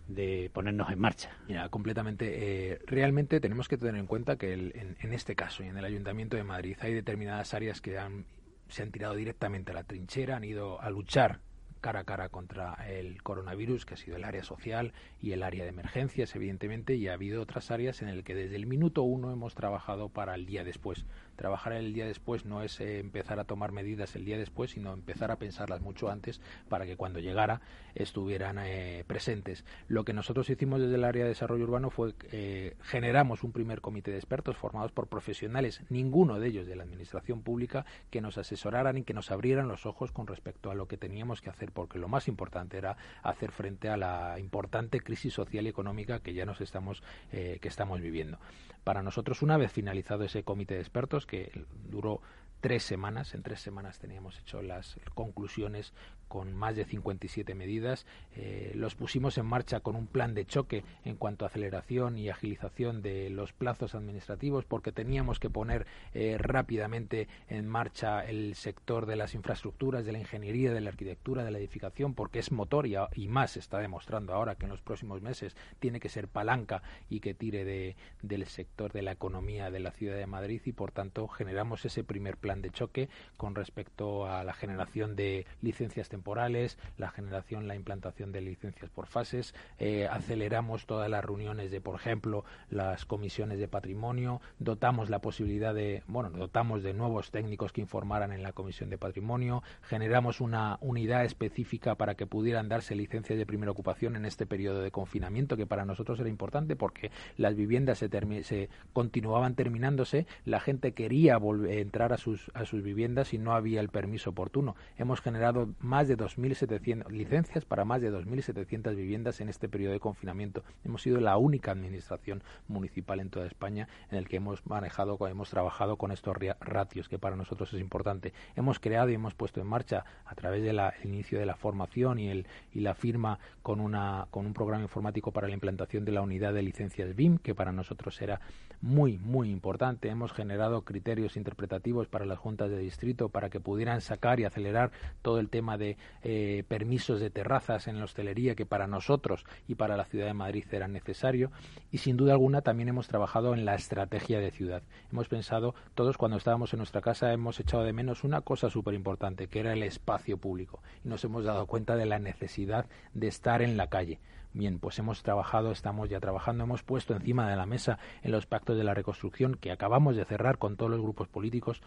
de 0.08 0.50
ponernos 0.52 0.90
en 0.90 0.98
marcha. 0.98 1.30
Mira, 1.48 1.68
completamente. 1.70 2.72
Eh, 2.72 2.78
realmente 2.86 3.40
tenemos 3.40 3.68
que 3.68 3.78
tener 3.78 3.96
en 3.96 4.06
cuenta 4.06 4.36
que 4.36 4.52
en, 4.52 4.96
en, 5.00 5.12
este 5.14 5.34
caso 5.34 5.62
y 5.62 5.68
en 5.68 5.78
el 5.78 5.84
Ayuntamiento 5.84 6.36
de 6.36 6.44
Madrid 6.44 6.76
hay 6.80 6.92
determinadas 6.92 7.54
áreas 7.54 7.80
que 7.80 7.98
han, 7.98 8.26
se 8.68 8.82
han 8.82 8.90
tirado 8.90 9.14
directamente 9.14 9.72
a 9.72 9.74
la 9.74 9.84
trinchera, 9.84 10.36
han 10.36 10.44
ido 10.44 10.80
a 10.80 10.90
luchar 10.90 11.40
cara 11.84 12.00
a 12.00 12.04
cara 12.04 12.30
contra 12.30 12.76
el 12.88 13.22
coronavirus, 13.22 13.84
que 13.84 13.92
ha 13.92 13.98
sido 13.98 14.16
el 14.16 14.24
área 14.24 14.42
social 14.42 14.94
y 15.20 15.32
el 15.32 15.42
área 15.42 15.64
de 15.64 15.68
emergencias, 15.68 16.34
evidentemente, 16.34 16.94
y 16.94 17.08
ha 17.08 17.12
habido 17.12 17.42
otras 17.42 17.70
áreas 17.70 18.00
en 18.00 18.08
las 18.08 18.24
que 18.24 18.34
desde 18.34 18.56
el 18.56 18.64
minuto 18.64 19.02
uno 19.02 19.30
hemos 19.30 19.54
trabajado 19.54 20.08
para 20.08 20.34
el 20.34 20.46
día 20.46 20.64
después. 20.64 21.04
Trabajar 21.36 21.72
el 21.72 21.92
día 21.92 22.06
después 22.06 22.44
no 22.44 22.62
es 22.62 22.80
eh, 22.80 22.98
empezar 22.98 23.38
a 23.40 23.44
tomar 23.44 23.72
medidas 23.72 24.14
el 24.16 24.24
día 24.24 24.38
después, 24.38 24.72
sino 24.72 24.92
empezar 24.92 25.30
a 25.30 25.36
pensarlas 25.36 25.80
mucho 25.80 26.08
antes 26.08 26.40
para 26.68 26.86
que 26.86 26.96
cuando 26.96 27.20
llegara 27.20 27.60
estuvieran 27.94 28.58
eh, 28.58 29.04
presentes. 29.06 29.64
Lo 29.88 30.04
que 30.04 30.12
nosotros 30.12 30.48
hicimos 30.50 30.80
desde 30.80 30.94
el 30.96 31.04
área 31.04 31.24
de 31.24 31.30
desarrollo 31.30 31.64
urbano 31.64 31.90
fue 31.90 32.14
eh, 32.32 32.76
generamos 32.82 33.42
un 33.42 33.52
primer 33.52 33.80
comité 33.80 34.10
de 34.10 34.18
expertos 34.18 34.56
formados 34.56 34.92
por 34.92 35.08
profesionales, 35.08 35.82
ninguno 35.88 36.38
de 36.38 36.48
ellos 36.48 36.66
de 36.66 36.76
la 36.76 36.84
administración 36.84 37.42
pública, 37.42 37.84
que 38.10 38.20
nos 38.20 38.38
asesoraran 38.38 38.98
y 38.98 39.04
que 39.04 39.14
nos 39.14 39.30
abrieran 39.30 39.68
los 39.68 39.86
ojos 39.86 40.12
con 40.12 40.26
respecto 40.26 40.70
a 40.70 40.74
lo 40.74 40.86
que 40.86 40.96
teníamos 40.96 41.40
que 41.40 41.50
hacer 41.50 41.72
porque 41.72 41.98
lo 41.98 42.08
más 42.08 42.28
importante 42.28 42.78
era 42.78 42.96
hacer 43.22 43.50
frente 43.50 43.88
a 43.88 43.96
la 43.96 44.38
importante 44.38 45.00
crisis 45.00 45.34
social 45.34 45.66
y 45.66 45.68
económica 45.68 46.20
que 46.20 46.34
ya 46.34 46.44
nos 46.44 46.60
estamos 46.60 47.02
eh, 47.32 47.58
que 47.60 47.68
estamos 47.68 48.00
viviendo. 48.00 48.38
Para 48.84 49.02
nosotros, 49.02 49.40
una 49.40 49.56
vez 49.56 49.72
finalizado 49.72 50.24
ese 50.24 50.42
comité 50.42 50.74
de 50.74 50.80
expertos 50.80 51.23
que 51.26 51.66
duró 51.90 52.20
tres 52.60 52.82
semanas. 52.82 53.34
En 53.34 53.42
tres 53.42 53.60
semanas 53.60 53.98
teníamos 53.98 54.38
hecho 54.38 54.62
las 54.62 54.96
conclusiones 55.14 55.92
con 56.28 56.52
más 56.52 56.76
de 56.76 56.84
57 56.84 57.54
medidas. 57.54 58.06
Eh, 58.36 58.72
los 58.74 58.94
pusimos 58.94 59.38
en 59.38 59.46
marcha 59.46 59.80
con 59.80 59.96
un 59.96 60.06
plan 60.06 60.34
de 60.34 60.46
choque 60.46 60.84
en 61.04 61.16
cuanto 61.16 61.44
a 61.44 61.48
aceleración 61.48 62.18
y 62.18 62.28
agilización 62.28 63.02
de 63.02 63.30
los 63.30 63.52
plazos 63.52 63.94
administrativos, 63.94 64.64
porque 64.64 64.92
teníamos 64.92 65.38
que 65.38 65.50
poner 65.50 65.86
eh, 66.12 66.36
rápidamente 66.38 67.28
en 67.48 67.68
marcha 67.68 68.24
el 68.24 68.54
sector 68.54 69.06
de 69.06 69.16
las 69.16 69.34
infraestructuras, 69.34 70.04
de 70.04 70.12
la 70.12 70.18
ingeniería, 70.18 70.72
de 70.72 70.80
la 70.80 70.90
arquitectura, 70.90 71.44
de 71.44 71.50
la 71.50 71.58
edificación, 71.58 72.14
porque 72.14 72.38
es 72.38 72.52
motor 72.52 72.86
y, 72.86 72.96
y 73.14 73.28
más 73.28 73.52
se 73.52 73.60
está 73.60 73.78
demostrando 73.78 74.32
ahora 74.32 74.56
que 74.56 74.64
en 74.64 74.70
los 74.70 74.82
próximos 74.82 75.22
meses 75.22 75.56
tiene 75.78 76.00
que 76.00 76.08
ser 76.08 76.28
palanca 76.28 76.82
y 77.08 77.20
que 77.20 77.34
tire 77.34 77.64
de, 77.64 77.96
del 78.22 78.46
sector 78.46 78.92
de 78.92 79.02
la 79.02 79.12
economía 79.12 79.70
de 79.70 79.80
la 79.80 79.92
ciudad 79.92 80.16
de 80.16 80.26
Madrid 80.26 80.60
y, 80.64 80.72
por 80.72 80.92
tanto, 80.92 81.28
generamos 81.28 81.84
ese 81.84 82.04
primer 82.04 82.36
plan 82.36 82.62
de 82.62 82.70
choque 82.70 83.08
con 83.36 83.54
respecto 83.54 84.26
a 84.26 84.44
la 84.44 84.54
generación 84.54 85.16
de 85.16 85.46
licencias 85.62 86.08
temporales, 86.14 86.78
la 86.96 87.10
generación, 87.10 87.66
la 87.66 87.74
implantación 87.74 88.30
de 88.30 88.40
licencias 88.40 88.88
por 88.88 89.06
fases, 89.06 89.52
eh, 89.80 90.06
aceleramos 90.06 90.86
todas 90.86 91.10
las 91.10 91.24
reuniones 91.24 91.72
de, 91.72 91.80
por 91.80 91.96
ejemplo, 91.96 92.44
las 92.70 93.04
comisiones 93.04 93.58
de 93.58 93.66
patrimonio, 93.66 94.40
dotamos 94.60 95.10
la 95.10 95.18
posibilidad 95.18 95.74
de, 95.74 96.04
bueno, 96.06 96.30
dotamos 96.30 96.84
de 96.84 96.94
nuevos 96.94 97.32
técnicos 97.32 97.72
que 97.72 97.80
informaran 97.80 98.30
en 98.30 98.44
la 98.44 98.52
comisión 98.52 98.90
de 98.90 98.98
patrimonio, 98.98 99.64
generamos 99.82 100.40
una 100.40 100.78
unidad 100.80 101.24
específica 101.24 101.96
para 101.96 102.14
que 102.14 102.26
pudieran 102.26 102.68
darse 102.68 102.94
licencias 102.94 103.36
de 103.36 103.44
primera 103.44 103.72
ocupación 103.72 104.14
en 104.14 104.24
este 104.24 104.46
periodo 104.46 104.82
de 104.82 104.92
confinamiento, 104.92 105.56
que 105.56 105.66
para 105.66 105.84
nosotros 105.84 106.20
era 106.20 106.28
importante 106.28 106.76
porque 106.76 107.10
las 107.36 107.56
viviendas 107.56 107.98
se, 107.98 108.68
continuaban 108.92 109.56
terminándose, 109.56 110.28
la 110.44 110.60
gente 110.60 110.92
quería 110.92 111.38
entrar 111.68 112.12
a 112.12 112.18
sus 112.18 112.52
a 112.54 112.64
sus 112.64 112.82
viviendas 112.82 113.34
y 113.34 113.38
no 113.38 113.52
había 113.52 113.80
el 113.80 113.88
permiso 113.88 114.30
oportuno. 114.30 114.76
Hemos 114.96 115.20
generado 115.20 115.68
más 115.80 116.03
de 116.08 116.16
2.700 116.16 117.10
licencias 117.10 117.64
para 117.64 117.84
más 117.84 118.00
de 118.00 118.12
2.700 118.12 118.94
viviendas 118.94 119.40
en 119.40 119.48
este 119.48 119.68
periodo 119.68 119.92
de 119.92 120.00
confinamiento. 120.00 120.62
Hemos 120.84 121.02
sido 121.02 121.20
la 121.20 121.36
única 121.36 121.72
administración 121.72 122.42
municipal 122.68 123.20
en 123.20 123.30
toda 123.30 123.46
España 123.46 123.88
en 124.10 124.18
el 124.18 124.28
que 124.28 124.36
hemos 124.36 124.66
manejado, 124.66 125.18
hemos 125.26 125.50
trabajado 125.50 125.96
con 125.96 126.12
estos 126.12 126.36
ratios, 126.60 127.08
que 127.08 127.18
para 127.18 127.36
nosotros 127.36 127.72
es 127.72 127.80
importante. 127.80 128.32
Hemos 128.56 128.78
creado 128.78 129.10
y 129.10 129.14
hemos 129.14 129.34
puesto 129.34 129.60
en 129.60 129.66
marcha 129.66 130.04
a 130.24 130.34
través 130.34 130.62
del 130.62 130.80
inicio 131.04 131.38
de 131.38 131.46
la 131.46 131.56
formación 131.56 132.18
y, 132.18 132.28
el, 132.28 132.46
y 132.72 132.80
la 132.80 132.94
firma 132.94 133.38
con, 133.62 133.80
una, 133.80 134.26
con 134.30 134.46
un 134.46 134.54
programa 134.54 134.82
informático 134.82 135.32
para 135.32 135.48
la 135.48 135.54
implantación 135.54 136.04
de 136.04 136.12
la 136.12 136.22
unidad 136.22 136.54
de 136.54 136.62
licencias 136.62 137.14
BIM, 137.14 137.38
que 137.38 137.54
para 137.54 137.72
nosotros 137.72 138.20
era 138.20 138.40
muy, 138.84 139.16
muy 139.16 139.48
importante. 139.50 140.10
Hemos 140.10 140.34
generado 140.34 140.82
criterios 140.82 141.38
interpretativos 141.38 142.06
para 142.06 142.26
las 142.26 142.38
juntas 142.38 142.68
de 142.68 142.78
distrito 142.78 143.30
para 143.30 143.48
que 143.48 143.58
pudieran 143.58 144.02
sacar 144.02 144.40
y 144.40 144.44
acelerar 144.44 144.92
todo 145.22 145.40
el 145.40 145.48
tema 145.48 145.78
de 145.78 145.96
eh, 146.22 146.64
permisos 146.68 147.18
de 147.18 147.30
terrazas 147.30 147.88
en 147.88 147.98
la 147.98 148.04
hostelería 148.04 148.54
que 148.54 148.66
para 148.66 148.86
nosotros 148.86 149.46
y 149.66 149.76
para 149.76 149.96
la 149.96 150.04
ciudad 150.04 150.26
de 150.26 150.34
Madrid 150.34 150.66
era 150.70 150.86
necesario. 150.86 151.50
Y 151.92 151.98
sin 151.98 152.18
duda 152.18 152.32
alguna 152.32 152.60
también 152.60 152.90
hemos 152.90 153.08
trabajado 153.08 153.54
en 153.54 153.64
la 153.64 153.74
estrategia 153.74 154.38
de 154.38 154.50
ciudad. 154.50 154.82
Hemos 155.10 155.28
pensado, 155.28 155.74
todos 155.94 156.18
cuando 156.18 156.36
estábamos 156.36 156.74
en 156.74 156.78
nuestra 156.78 157.00
casa 157.00 157.32
hemos 157.32 157.58
echado 157.60 157.84
de 157.84 157.94
menos 157.94 158.22
una 158.22 158.42
cosa 158.42 158.68
súper 158.68 158.92
importante, 158.92 159.46
que 159.46 159.60
era 159.60 159.72
el 159.72 159.82
espacio 159.82 160.36
público. 160.36 160.82
Y 161.02 161.08
nos 161.08 161.24
hemos 161.24 161.44
dado 161.44 161.66
cuenta 161.66 161.96
de 161.96 162.04
la 162.04 162.18
necesidad 162.18 162.84
de 163.14 163.28
estar 163.28 163.62
en 163.62 163.78
la 163.78 163.86
calle. 163.86 164.20
Bien, 164.54 164.78
pues 164.78 165.00
hemos 165.00 165.24
trabajado, 165.24 165.72
estamos 165.72 166.08
ya 166.08 166.20
trabajando, 166.20 166.62
hemos 166.62 166.84
puesto 166.84 167.12
encima 167.12 167.50
de 167.50 167.56
la 167.56 167.66
mesa 167.66 167.98
en 168.22 168.30
los 168.30 168.46
pactos 168.46 168.76
de 168.76 168.84
la 168.84 168.94
reconstrucción 168.94 169.56
que 169.56 169.72
acabamos 169.72 170.14
de 170.14 170.24
cerrar 170.24 170.58
con 170.58 170.76
todos 170.76 170.92
los 170.92 171.00
grupos 171.00 171.26
políticos 171.26 171.82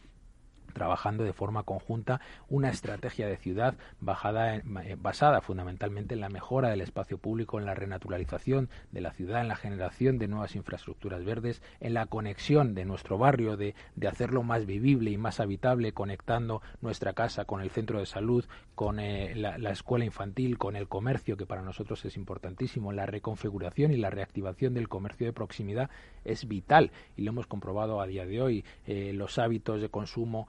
trabajando 0.77 1.23
de 1.23 1.33
forma 1.33 1.63
conjunta 1.63 2.21
una 2.49 2.69
estrategia 2.69 3.27
de 3.27 3.37
ciudad 3.37 3.73
bajada 3.99 4.61
basada 4.99 5.41
fundamentalmente 5.41 6.13
en 6.13 6.21
la 6.21 6.29
mejora 6.29 6.69
del 6.69 6.81
espacio 6.81 7.17
público, 7.17 7.57
en 7.57 7.65
la 7.65 7.73
renaturalización 7.73 8.69
de 8.91 9.01
la 9.01 9.11
ciudad, 9.11 9.41
en 9.41 9.47
la 9.47 9.55
generación 9.55 10.19
de 10.19 10.27
nuevas 10.27 10.55
infraestructuras 10.55 11.25
verdes, 11.25 11.63
en 11.79 11.95
la 11.95 12.05
conexión 12.05 12.75
de 12.75 12.85
nuestro 12.85 13.17
barrio, 13.17 13.57
de, 13.57 13.73
de 13.95 14.07
hacerlo 14.07 14.43
más 14.43 14.67
vivible 14.67 15.09
y 15.09 15.17
más 15.17 15.39
habitable, 15.39 15.93
conectando 15.93 16.61
nuestra 16.81 17.13
casa 17.13 17.45
con 17.45 17.61
el 17.61 17.71
centro 17.71 17.99
de 17.99 18.05
salud, 18.05 18.45
con 18.75 18.99
eh, 18.99 19.33
la, 19.35 19.57
la, 19.57 19.71
escuela 19.71 20.05
infantil, 20.05 20.59
con 20.59 20.75
el 20.75 20.87
comercio, 20.87 21.37
que 21.37 21.47
para 21.47 21.63
nosotros 21.63 22.05
es 22.05 22.15
importantísimo, 22.17 22.91
la 22.91 23.07
reconfiguración 23.07 23.91
y 23.91 23.97
la 23.97 24.11
reactivación 24.11 24.75
del 24.75 24.87
comercio 24.87 25.25
de 25.25 25.33
proximidad 25.33 25.89
es 26.23 26.47
vital 26.47 26.91
y 27.15 27.23
lo 27.23 27.31
hemos 27.31 27.47
comprobado 27.47 28.01
a 28.01 28.07
día 28.07 28.25
de 28.25 28.41
hoy. 28.41 28.65
Eh, 28.85 29.13
los 29.13 29.39
hábitos 29.39 29.81
de 29.81 29.89
consumo 29.89 30.47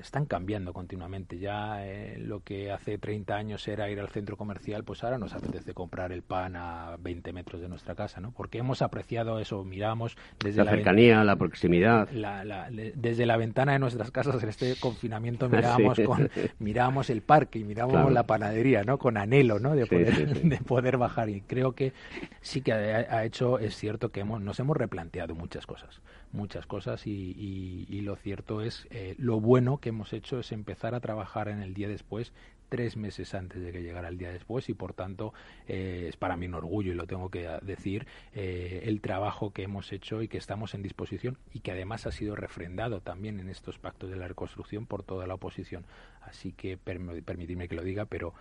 están 0.00 0.26
cambiando 0.26 0.72
continuamente. 0.72 1.38
Ya 1.38 1.86
eh, 1.86 2.18
lo 2.18 2.40
que 2.40 2.70
hace 2.70 2.98
30 2.98 3.34
años 3.34 3.66
era 3.68 3.90
ir 3.90 4.00
al 4.00 4.08
centro 4.08 4.36
comercial, 4.36 4.84
pues 4.84 5.04
ahora 5.04 5.18
nos 5.18 5.34
apetece 5.34 5.74
comprar 5.74 6.12
el 6.12 6.22
pan 6.22 6.56
a 6.56 6.96
20 7.00 7.32
metros 7.32 7.60
de 7.60 7.68
nuestra 7.68 7.94
casa, 7.94 8.20
¿no? 8.20 8.32
Porque 8.32 8.58
hemos 8.58 8.82
apreciado 8.82 9.38
eso, 9.38 9.64
miramos 9.64 10.16
desde 10.42 10.64
la, 10.64 10.70
cercanía, 10.70 11.24
la 11.24 11.36
proximidad. 11.36 12.08
desde 12.08 13.26
la 13.26 13.36
ventana 13.36 13.72
de 13.72 13.78
nuestras 13.78 14.10
casas 14.10 14.42
en 14.42 14.48
este 14.48 14.76
confinamiento 14.76 15.48
miramos 15.50 15.98
con 16.00 16.30
miramos 16.58 17.10
el 17.10 17.22
parque 17.22 17.58
y 17.58 17.64
miramos 17.64 18.12
la 18.12 18.26
panadería, 18.26 18.84
¿no? 18.84 18.98
Con 18.98 19.16
anhelo, 19.16 19.58
¿no? 19.58 19.74
De 19.74 19.86
poder, 19.86 20.42
de 20.42 20.56
poder 20.58 20.96
bajar 20.96 21.28
y 21.28 21.40
creo 21.42 21.72
que 21.72 21.92
sí 22.40 22.60
que 22.60 22.72
ha, 22.72 23.24
hecho 23.24 23.58
es 23.58 23.76
cierto 23.76 24.10
que 24.10 24.20
hemos, 24.20 24.40
nos 24.40 24.58
hemos 24.60 24.76
replanteado 24.76 25.34
muchas 25.34 25.66
cosas, 25.66 26.00
muchas 26.32 26.66
cosas 26.66 27.06
y, 27.06 28.00
lo 28.02 28.16
cierto 28.16 28.62
es 28.62 28.88
eh, 28.90 29.14
lo 29.18 29.38
bueno 29.38 29.78
que 29.78 29.90
hemos 29.90 30.12
hecho 30.12 30.40
es 30.40 30.50
empezar 30.50 30.94
a 30.94 31.00
trabajar 31.00 31.48
en 31.48 31.62
el 31.62 31.72
día 31.72 31.88
después 31.88 32.32
tres 32.72 32.96
meses 32.96 33.34
antes 33.34 33.62
de 33.62 33.70
que 33.70 33.82
llegara 33.82 34.08
el 34.08 34.16
día 34.16 34.32
después 34.32 34.70
y 34.70 34.72
por 34.72 34.94
tanto 34.94 35.34
eh, 35.68 36.06
es 36.08 36.16
para 36.16 36.38
mí 36.38 36.46
un 36.46 36.54
orgullo 36.54 36.92
y 36.92 36.94
lo 36.94 37.06
tengo 37.06 37.28
que 37.28 37.46
decir 37.60 38.06
eh, 38.32 38.84
el 38.84 39.02
trabajo 39.02 39.52
que 39.52 39.64
hemos 39.64 39.92
hecho 39.92 40.22
y 40.22 40.28
que 40.28 40.38
estamos 40.38 40.72
en 40.72 40.82
disposición 40.82 41.36
y 41.52 41.60
que 41.60 41.72
además 41.72 42.06
ha 42.06 42.12
sido 42.12 42.34
refrendado 42.34 43.02
también 43.02 43.40
en 43.40 43.50
estos 43.50 43.78
pactos 43.78 44.08
de 44.08 44.16
la 44.16 44.26
reconstrucción 44.26 44.86
por 44.86 45.02
toda 45.02 45.26
la 45.26 45.34
oposición. 45.34 45.84
Así 46.22 46.52
que 46.52 46.78
permitidme 46.78 47.68
que 47.68 47.76
lo 47.76 47.82
diga 47.82 48.06
pero 48.06 48.32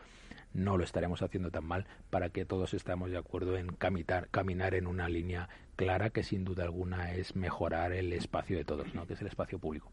no 0.53 0.77
lo 0.77 0.85
estaremos 0.85 1.21
haciendo 1.21 1.51
tan 1.51 1.65
mal 1.65 1.85
para 2.09 2.29
que 2.29 2.45
todos 2.45 2.73
estemos 2.73 3.11
de 3.11 3.17
acuerdo 3.17 3.57
en 3.57 3.67
caminar 3.67 4.75
en 4.75 4.87
una 4.87 5.09
línea 5.09 5.49
clara 5.81 6.11
que 6.11 6.21
sin 6.21 6.43
duda 6.43 6.63
alguna 6.63 7.11
es 7.13 7.35
mejorar 7.35 7.91
el 7.91 8.13
espacio 8.13 8.55
de 8.55 8.63
todos, 8.63 8.93
¿no? 8.93 9.07
que 9.07 9.13
es 9.15 9.21
el 9.21 9.27
espacio 9.27 9.57
público. 9.57 9.91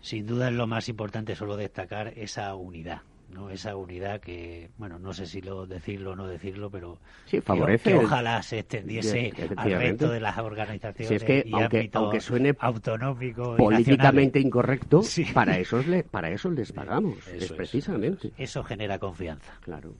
Sin 0.00 0.26
duda 0.26 0.48
es 0.48 0.54
lo 0.54 0.66
más 0.66 0.88
importante 0.88 1.36
solo 1.36 1.56
destacar 1.56 2.08
esa 2.16 2.52
unidad, 2.56 3.02
¿no? 3.30 3.50
Esa 3.50 3.76
unidad 3.76 4.20
que, 4.20 4.70
bueno, 4.76 4.98
no 4.98 5.12
sé 5.12 5.26
si 5.26 5.40
lo 5.40 5.66
decirlo 5.66 6.12
o 6.12 6.16
no 6.16 6.26
decirlo, 6.26 6.70
pero 6.70 6.98
sí, 7.26 7.40
favorece 7.40 7.90
que, 7.90 7.96
ojalá 7.96 8.42
se 8.42 8.60
extendiese 8.60 9.32
al 9.56 9.72
resto 9.72 10.08
de 10.08 10.20
las 10.20 10.38
organizaciones 10.38 11.22
que, 11.22 11.44
y 11.46 11.52
aunque, 11.52 11.90
aunque 11.92 12.20
suene 12.20 12.56
autonómico 12.58 13.56
políticamente 13.56 14.40
incorrecto, 14.40 15.02
para 15.34 15.58
eso 15.58 15.78
le, 15.82 16.02
para 16.04 16.30
eso 16.30 16.50
les 16.50 16.72
pagamos, 16.72 17.26
es, 17.28 17.52
precisamente. 17.52 18.32
Eso 18.36 18.64
genera 18.64 18.98
confianza. 18.98 19.52
Claro. 19.62 19.94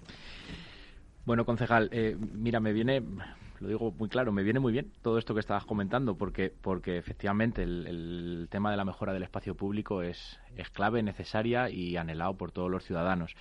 Bueno, 1.24 1.44
concejal, 1.44 1.88
eh, 1.92 2.16
mira, 2.34 2.60
me 2.60 2.72
viene 2.72 3.02
lo 3.60 3.68
digo 3.68 3.92
muy 3.92 4.08
claro, 4.08 4.32
me 4.32 4.42
viene 4.42 4.60
muy 4.60 4.72
bien 4.72 4.92
todo 5.02 5.18
esto 5.18 5.34
que 5.34 5.40
estabas 5.40 5.64
comentando, 5.64 6.16
porque, 6.16 6.52
porque 6.60 6.96
efectivamente 6.98 7.62
el, 7.62 8.46
tema 8.50 8.70
de 8.70 8.76
la 8.76 8.84
mejora 8.84 9.12
del 9.12 9.22
espacio 9.22 9.54
público 9.54 10.02
es, 10.02 10.38
es 10.56 10.70
clave, 10.70 11.02
necesaria 11.02 11.70
y 11.70 11.96
anhelado 11.96 12.34
por 12.34 12.52
todos 12.52 12.70
los 12.70 12.84
ciudadanos. 12.84 13.34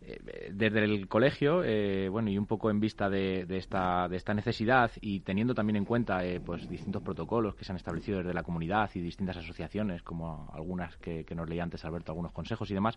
Eh, 0.00 0.50
desde 0.52 0.84
el 0.84 1.08
colegio, 1.08 1.62
eh, 1.64 2.08
bueno, 2.08 2.30
y 2.30 2.38
un 2.38 2.46
poco 2.46 2.70
en 2.70 2.78
vista 2.78 3.10
de, 3.10 3.46
esta, 3.50 4.08
de 4.08 4.16
esta 4.16 4.32
necesidad 4.32 4.92
y 5.00 5.20
teniendo 5.20 5.54
también 5.54 5.76
en 5.76 5.84
cuenta 5.84 6.24
eh, 6.24 6.40
pues 6.40 6.68
distintos 6.68 7.02
protocolos 7.02 7.56
que 7.56 7.64
se 7.64 7.72
han 7.72 7.76
establecido 7.76 8.18
desde 8.18 8.32
la 8.32 8.44
comunidad 8.44 8.90
y 8.94 9.00
distintas 9.00 9.36
asociaciones, 9.38 10.02
como 10.02 10.50
algunas 10.54 10.96
que, 10.98 11.24
nos 11.34 11.48
leía 11.48 11.64
antes 11.64 11.84
Alberto, 11.84 12.12
algunos 12.12 12.32
consejos 12.32 12.70
y 12.70 12.74
demás, 12.74 12.96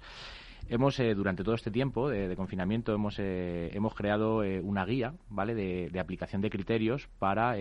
hemos 0.69 0.97
durante 1.15 1.43
todo 1.43 1.55
este 1.55 1.71
tiempo 1.71 2.09
de, 2.09 2.35
confinamiento 2.35 2.93
hemos, 2.93 3.19
hemos 3.19 3.93
creado 3.93 4.37
una 4.63 4.85
guía, 4.85 5.13
¿vale?, 5.29 5.53
de, 5.53 5.99
aplicación 5.99 6.41
de 6.41 6.49
criterios 6.49 7.07
para, 7.19 7.55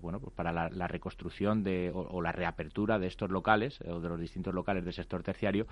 bueno, 0.00 0.18
pues 0.20 0.34
para 0.34 0.52
la, 0.52 0.88
reconstrucción 0.88 1.62
de, 1.62 1.92
o 1.94 2.20
la 2.20 2.32
reapertura 2.32 2.98
de 2.98 3.06
estos 3.06 3.30
locales 3.30 3.80
o 3.82 4.00
de 4.00 4.08
los 4.08 4.20
distintos 4.20 4.54
locales 4.54 4.84
del 4.84 4.92
sector 4.92 5.22
terciario 5.22 5.66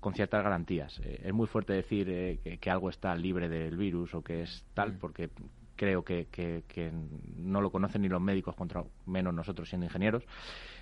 con 0.00 0.14
ciertas 0.14 0.42
garantías. 0.42 1.00
Eh, 1.00 1.22
es 1.24 1.32
muy 1.32 1.46
fuerte 1.46 1.72
decir 1.72 2.08
eh, 2.10 2.58
que, 2.60 2.70
algo 2.70 2.88
está 2.88 3.14
libre 3.14 3.48
del 3.48 3.76
virus 3.76 4.14
o 4.14 4.22
que 4.22 4.42
es 4.42 4.64
tal, 4.74 4.92
mm. 4.92 4.98
porque 4.98 5.30
creo 5.76 6.02
que, 6.02 6.26
que, 6.26 6.92
no 7.36 7.60
lo 7.60 7.70
conocen 7.70 8.02
ni 8.02 8.08
los 8.08 8.20
médicos, 8.20 8.54
contra 8.56 8.82
menos 9.06 9.32
nosotros 9.32 9.68
siendo 9.68 9.86
ingenieros. 9.86 10.24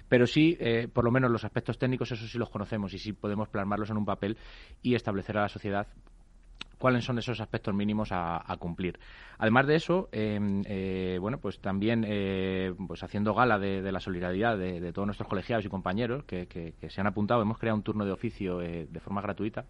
Pero 0.09 0.27
sí, 0.27 0.57
eh, 0.61 0.89
por 0.93 1.05
lo 1.05 1.11
menos 1.11 1.31
los 1.31 1.45
aspectos 1.45 1.79
técnicos, 1.79 2.13
eso 2.13 2.27
sí 2.27 2.39
los 2.39 2.49
conocemos 2.49 2.95
y 2.95 2.99
sí 2.99 3.13
podemos 3.13 3.49
plasmarlos 3.49 3.91
en 3.91 3.99
un 3.99 4.05
papel 4.05 4.39
y 4.83 4.95
establecer 4.95 5.37
a 5.37 5.43
la 5.43 5.49
sociedad 5.49 5.87
cuáles 6.87 7.05
son 7.05 7.19
esos 7.19 7.41
aspectos 7.41 7.75
mínimos 7.75 8.11
a, 8.13 8.57
cumplir. 8.61 9.01
Además 9.39 9.67
de 9.67 9.75
eso, 9.75 10.09
em, 10.13 10.63
eh, 10.67 11.19
bueno, 11.21 11.41
pues 11.41 11.59
también 11.59 12.05
eh, 12.07 12.73
pues 12.87 13.03
haciendo 13.03 13.35
gala 13.35 13.59
de, 13.59 13.91
la 13.91 13.99
solidaridad 13.99 14.57
de, 14.57 14.93
todos 14.93 15.05
nuestros 15.05 15.29
colegiados 15.29 15.65
y 15.65 15.69
compañeros 15.69 16.23
que, 16.23 16.75
se 16.89 17.01
han 17.01 17.09
apuntado, 17.09 17.43
hemos 17.43 17.59
creado 17.59 17.77
un 17.77 17.83
turno 17.83 18.05
de 18.05 18.13
oficio 18.13 18.63
eh, 18.63 18.87
de 18.89 19.01
forma 19.01 19.21
gratuita 19.21 19.65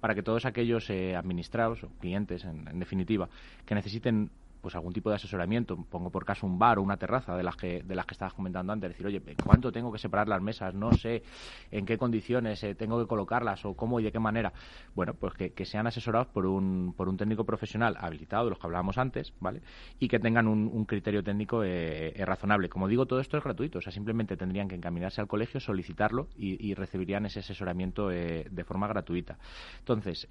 para 0.00 0.14
que 0.14 0.22
todos 0.22 0.44
aquellos 0.44 0.90
administrados 0.90 1.84
o 1.84 1.88
clientes, 2.00 2.44
en 2.44 2.78
definitiva, 2.78 3.30
que 3.64 3.74
necesiten 3.74 4.30
pues 4.60 4.74
algún 4.74 4.92
tipo 4.92 5.10
de 5.10 5.16
asesoramiento, 5.16 5.76
pongo 5.76 6.10
por 6.10 6.24
caso 6.24 6.46
un 6.46 6.58
bar 6.58 6.78
o 6.78 6.82
una 6.82 6.96
terraza 6.96 7.36
de 7.36 7.42
las 7.42 7.56
que 7.56 7.82
de 7.82 7.94
las 7.94 8.06
que 8.06 8.14
estabas 8.14 8.34
comentando 8.34 8.72
antes, 8.72 8.90
decir, 8.90 9.06
oye, 9.06 9.22
¿cuánto 9.44 9.72
tengo 9.72 9.92
que 9.92 9.98
separar 9.98 10.28
las 10.28 10.42
mesas? 10.42 10.74
No 10.74 10.92
sé 10.92 11.22
en 11.70 11.86
qué 11.86 11.98
condiciones 11.98 12.62
eh, 12.64 12.74
tengo 12.74 13.00
que 13.00 13.06
colocarlas 13.06 13.64
o 13.64 13.74
cómo 13.74 14.00
y 14.00 14.04
de 14.04 14.12
qué 14.12 14.18
manera. 14.18 14.52
Bueno, 14.94 15.14
pues 15.14 15.34
que, 15.34 15.64
sean 15.64 15.86
asesorados 15.86 16.28
por 16.28 16.46
un, 16.46 16.94
por 16.96 17.08
un 17.08 17.16
técnico 17.16 17.44
profesional 17.44 17.96
habilitado, 17.98 18.44
de 18.44 18.50
los 18.50 18.58
que 18.58 18.66
hablábamos 18.66 18.96
antes, 18.98 19.34
¿vale? 19.40 19.60
Y 19.98 20.08
que 20.08 20.18
tengan 20.18 20.48
un, 20.48 20.84
criterio 20.86 21.22
técnico 21.22 21.62
eh, 21.62 22.12
eh, 22.16 22.24
razonable. 22.24 22.68
Como 22.68 22.88
digo, 22.88 23.06
todo 23.06 23.20
esto 23.20 23.36
es 23.36 23.44
gratuito, 23.44 23.78
o 23.78 23.82
sea, 23.82 23.92
simplemente 23.92 24.36
tendrían 24.36 24.68
que 24.68 24.74
encaminarse 24.74 25.20
al 25.20 25.28
colegio, 25.28 25.60
solicitarlo 25.60 26.28
y, 26.36 26.74
recibirían 26.74 27.26
ese 27.26 27.40
asesoramiento 27.40 28.08
de 28.08 28.64
forma 28.64 28.86
gratuita. 28.86 29.38
Entonces, 29.80 30.26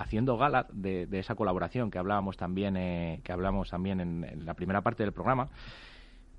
haciendo 0.00 0.38
gala 0.38 0.66
de, 0.72 1.06
esa 1.12 1.34
colaboración 1.34 1.90
que 1.90 1.98
hablábamos 1.98 2.36
también, 2.36 2.76
eh, 2.76 3.20
que 3.22 3.32
hablamos 3.32 3.68
también 3.68 4.00
en, 4.00 4.44
la 4.46 4.54
primera 4.54 4.80
parte 4.80 5.02
del 5.02 5.12
programa, 5.12 5.48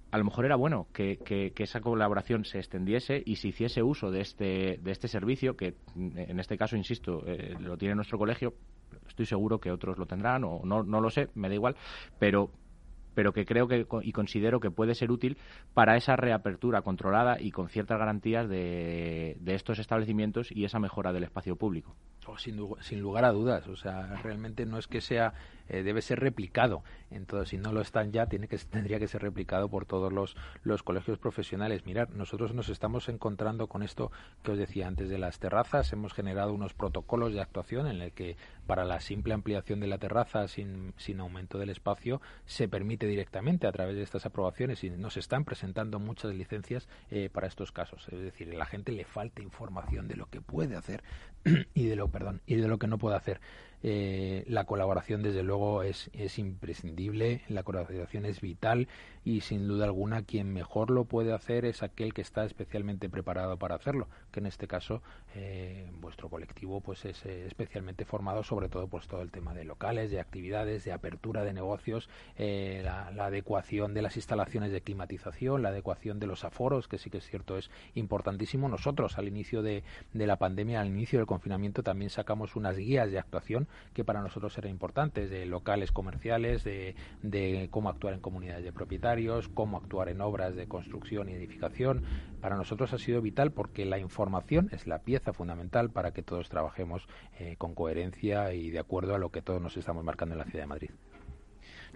a 0.10 0.18
lo 0.18 0.26
mejor 0.26 0.46
era 0.46 0.56
bueno 0.56 0.88
que, 0.92 1.54
esa 1.56 1.80
colaboración 1.80 2.44
se 2.44 2.58
extendiese 2.58 3.22
y 3.24 3.36
se 3.36 3.50
hiciese 3.50 3.84
uso 3.84 4.10
de 4.12 4.22
este, 4.22 4.80
de 4.82 4.92
este 4.92 5.08
servicio, 5.08 5.56
que 5.56 5.76
en 5.96 6.40
este 6.40 6.58
caso, 6.58 6.76
insisto, 6.76 7.24
eh, 7.26 7.56
lo 7.60 7.78
tiene 7.78 7.96
nuestro 7.96 8.18
colegio, 8.18 8.56
estoy 9.08 9.26
seguro 9.26 9.60
que 9.60 9.72
otros 9.72 9.98
lo 9.98 10.08
tendrán, 10.08 10.44
o 10.44 10.62
no, 10.66 10.84
no 10.84 11.00
lo 11.00 11.10
sé, 11.10 11.30
me 11.36 11.48
da 11.48 11.56
igual, 11.56 11.76
pero 12.20 12.52
pero 13.14 13.34
que 13.34 13.46
creo 13.46 13.68
que 13.68 13.86
y 14.04 14.14
considero 14.14 14.62
que 14.62 14.72
puede 14.72 14.96
ser 14.96 15.12
útil 15.12 15.38
para 15.74 15.98
esa 15.98 16.16
reapertura 16.16 16.82
controlada 16.82 17.42
y 17.42 17.52
con 17.52 17.68
ciertas 17.68 18.00
garantías 18.00 18.48
de 18.48 19.36
estos 19.48 19.80
establecimientos 19.80 20.50
y 20.50 20.64
esa 20.64 20.80
mejora 20.80 21.12
del 21.12 21.26
espacio 21.26 21.58
público 21.58 21.94
sin, 22.38 23.02
lugar 23.02 23.26
a 23.26 23.32
dudas. 23.32 23.68
O 23.68 23.76
sea, 23.76 24.20
realmente 24.24 24.66
no 24.66 24.78
es 24.78 24.88
que 24.88 25.02
sea, 25.02 25.34
eh, 25.72 25.84
debe 25.84 26.02
ser 26.02 26.20
replicado. 26.20 26.84
Entonces, 27.12 27.50
si 27.50 27.58
no 27.58 27.72
lo 27.72 27.80
están 27.80 28.12
ya, 28.12 28.26
tiene 28.26 28.50
que, 28.50 28.58
tendría 28.58 29.00
que 29.00 29.08
ser 29.08 29.22
replicado 29.22 29.70
por 29.70 29.86
todos 29.86 30.12
los, 30.12 30.36
los 30.64 30.84
colegios 30.84 31.18
profesionales. 31.18 31.86
Mirad, 31.86 32.10
nosotros 32.10 32.54
nos 32.54 32.68
estamos 32.68 33.08
encontrando 33.08 33.68
con 33.68 33.82
esto 33.82 34.12
que 34.44 34.52
os 34.52 34.58
decía 34.58 34.88
antes 34.88 35.10
de 35.10 35.18
las 35.18 35.40
terrazas. 35.40 35.94
Hemos 35.94 36.14
generado 36.14 36.54
unos 36.54 36.74
protocolos 36.74 37.34
de 37.34 37.40
actuación 37.40 37.88
en 37.88 38.02
el 38.02 38.12
que 38.12 38.36
para 38.68 38.84
la 38.84 39.00
simple 39.00 39.34
ampliación 39.34 39.80
de 39.80 39.88
la 39.88 39.98
terraza 39.98 40.48
sin, 40.50 40.94
sin 40.98 41.22
aumento 41.22 41.58
del 41.58 41.70
espacio 41.70 42.22
se 42.46 42.68
permite 42.68 43.08
directamente 43.08 43.66
a 43.66 43.72
través 43.72 43.96
de 43.96 44.04
estas 44.04 44.26
aprobaciones 44.26 44.84
y 44.84 44.90
nos 44.90 45.16
están 45.16 45.46
presentando 45.46 46.00
muchas 46.00 46.36
licencias 46.36 46.90
eh, 47.12 47.30
para 47.32 47.48
estos 47.48 47.72
casos. 47.72 48.08
Es 48.12 48.20
decir, 48.20 48.54
a 48.54 48.58
la 48.58 48.66
gente 48.66 48.92
le 48.92 49.06
falta 49.06 49.42
información 49.42 50.10
de 50.10 50.18
lo 50.18 50.26
que 50.28 50.42
puede 50.42 50.76
hacer 50.76 51.02
y 51.74 51.86
de 51.86 51.96
lo 51.96 52.10
perdón 52.10 52.42
y 52.46 52.56
de 52.56 52.68
lo 52.68 52.78
que 52.78 52.88
no 52.88 52.98
puede 52.98 53.16
hacer 53.16 53.40
Eh, 53.84 54.44
la 54.48 54.66
colaboración, 54.66 55.24
desde 55.24 55.44
luego, 55.44 55.84
es, 55.84 56.10
es 56.14 56.38
imprescindible, 56.40 57.42
la 57.48 57.64
colaboración 57.64 58.26
es 58.26 58.42
vital 58.42 58.88
y 59.24 59.42
sin 59.42 59.68
duda 59.68 59.86
alguna 59.86 60.24
quien 60.24 60.52
mejor 60.52 60.90
lo 60.90 61.06
puede 61.06 61.34
hacer 61.34 61.66
es 61.66 61.84
aquel 61.84 62.14
que 62.14 62.22
está 62.22 62.44
especialmente 62.44 63.10
preparado 63.10 63.58
para 63.58 63.76
hacerlo, 63.76 64.08
que 64.32 64.40
en 64.40 64.48
este 64.48 64.68
caso 64.68 65.02
eh, 65.36 65.90
vuestro 66.00 66.30
colectivo 66.30 66.82
pues 66.82 67.06
es 67.06 67.26
eh, 67.26 67.46
especialmente 67.46 68.06
formado 68.06 68.44
sobre 68.44 68.68
todo 68.68 68.88
pues 68.88 69.08
todo 69.08 69.22
el 69.22 69.32
tema 69.32 69.54
de 69.54 69.64
locales, 69.64 70.10
de 70.10 70.20
actividades, 70.20 70.84
de 70.86 70.92
apertura 70.92 71.44
de 71.44 71.54
negocios, 71.54 72.10
eh, 72.38 72.82
la, 72.84 73.08
adecuación 73.26 73.94
de 73.94 74.02
las 74.02 74.16
instalaciones 74.16 74.72
de 74.72 74.82
climatización, 74.82 75.62
la 75.62 75.70
adecuación 75.70 76.20
de 76.20 76.28
los 76.28 76.44
aforos, 76.44 76.88
que 76.88 76.98
sí 76.98 77.10
que 77.10 77.20
es 77.20 77.28
cierto 77.28 77.58
es 77.58 77.70
importantísimo. 77.94 78.68
Nosotros 78.68 79.18
al 79.18 79.28
inicio 79.28 79.62
de 79.62 79.84
la 80.14 80.38
pandemia, 80.38 80.82
al 80.82 80.88
inicio 80.88 81.20
del 81.20 81.28
confinamiento 81.28 81.84
también 81.84 82.10
sacamos 82.10 82.56
unas 82.56 82.78
guías 82.78 83.12
de 83.12 83.20
actuación 83.20 83.68
que 83.94 84.04
para 84.04 84.22
nosotros 84.22 84.58
eran 84.58 84.72
importantes, 84.72 85.30
de 85.30 85.46
locales 85.46 85.92
comerciales, 85.92 86.64
de, 86.64 86.96
de 87.22 87.68
cómo 87.72 87.90
actuar 87.90 88.14
en 88.14 88.20
comunidades 88.20 88.64
de 88.64 88.72
propietarios 88.72 89.02
cómo 89.54 89.78
actuar 89.78 90.10
en 90.10 90.22
obras 90.22 90.56
de 90.56 90.68
construcción 90.68 91.30
y 91.30 91.34
edificación. 91.34 92.04
Para 92.42 92.56
nosotros 92.56 92.94
ha 92.94 92.98
sido 92.98 93.22
vital 93.22 93.52
porque 93.52 93.86
la 93.86 94.00
información 94.00 94.70
es 94.72 94.88
la 94.88 95.00
pieza 95.00 95.34
fundamental 95.34 95.90
para 95.90 96.12
que 96.12 96.24
todos 96.24 96.50
trabajemos 96.50 97.08
eh, 97.40 97.56
con 97.58 97.74
coherencia 97.76 98.54
y 98.54 98.70
de 98.70 98.80
acuerdo 98.80 99.16
a 99.16 99.20
lo 99.20 99.30
que 99.30 99.42
todos 99.42 99.62
nos 99.62 99.78
estamos 99.78 100.04
marcando 100.04 100.34
en 100.34 100.40
la 100.40 100.46
ciudad 100.46 100.64
de 100.64 100.68
Madrid. 100.68 100.90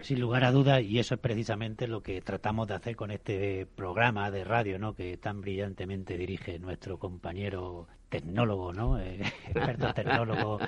Sin 0.00 0.20
lugar 0.20 0.44
a 0.44 0.52
dudas, 0.52 0.82
y 0.82 0.98
eso 0.98 1.14
es 1.14 1.20
precisamente 1.20 1.88
lo 1.88 2.02
que 2.02 2.20
tratamos 2.20 2.68
de 2.68 2.74
hacer 2.74 2.96
con 2.96 3.10
este 3.10 3.66
programa 3.66 4.30
de 4.30 4.44
radio, 4.44 4.78
¿no? 4.78 4.94
Que 4.94 5.16
tan 5.16 5.40
brillantemente 5.40 6.18
dirige 6.18 6.58
nuestro 6.58 6.98
compañero 6.98 7.88
tecnólogo, 8.08 8.72
¿no? 8.72 8.98
Eh, 8.98 9.20
experto 9.48 9.92
tecnólogo 9.94 10.58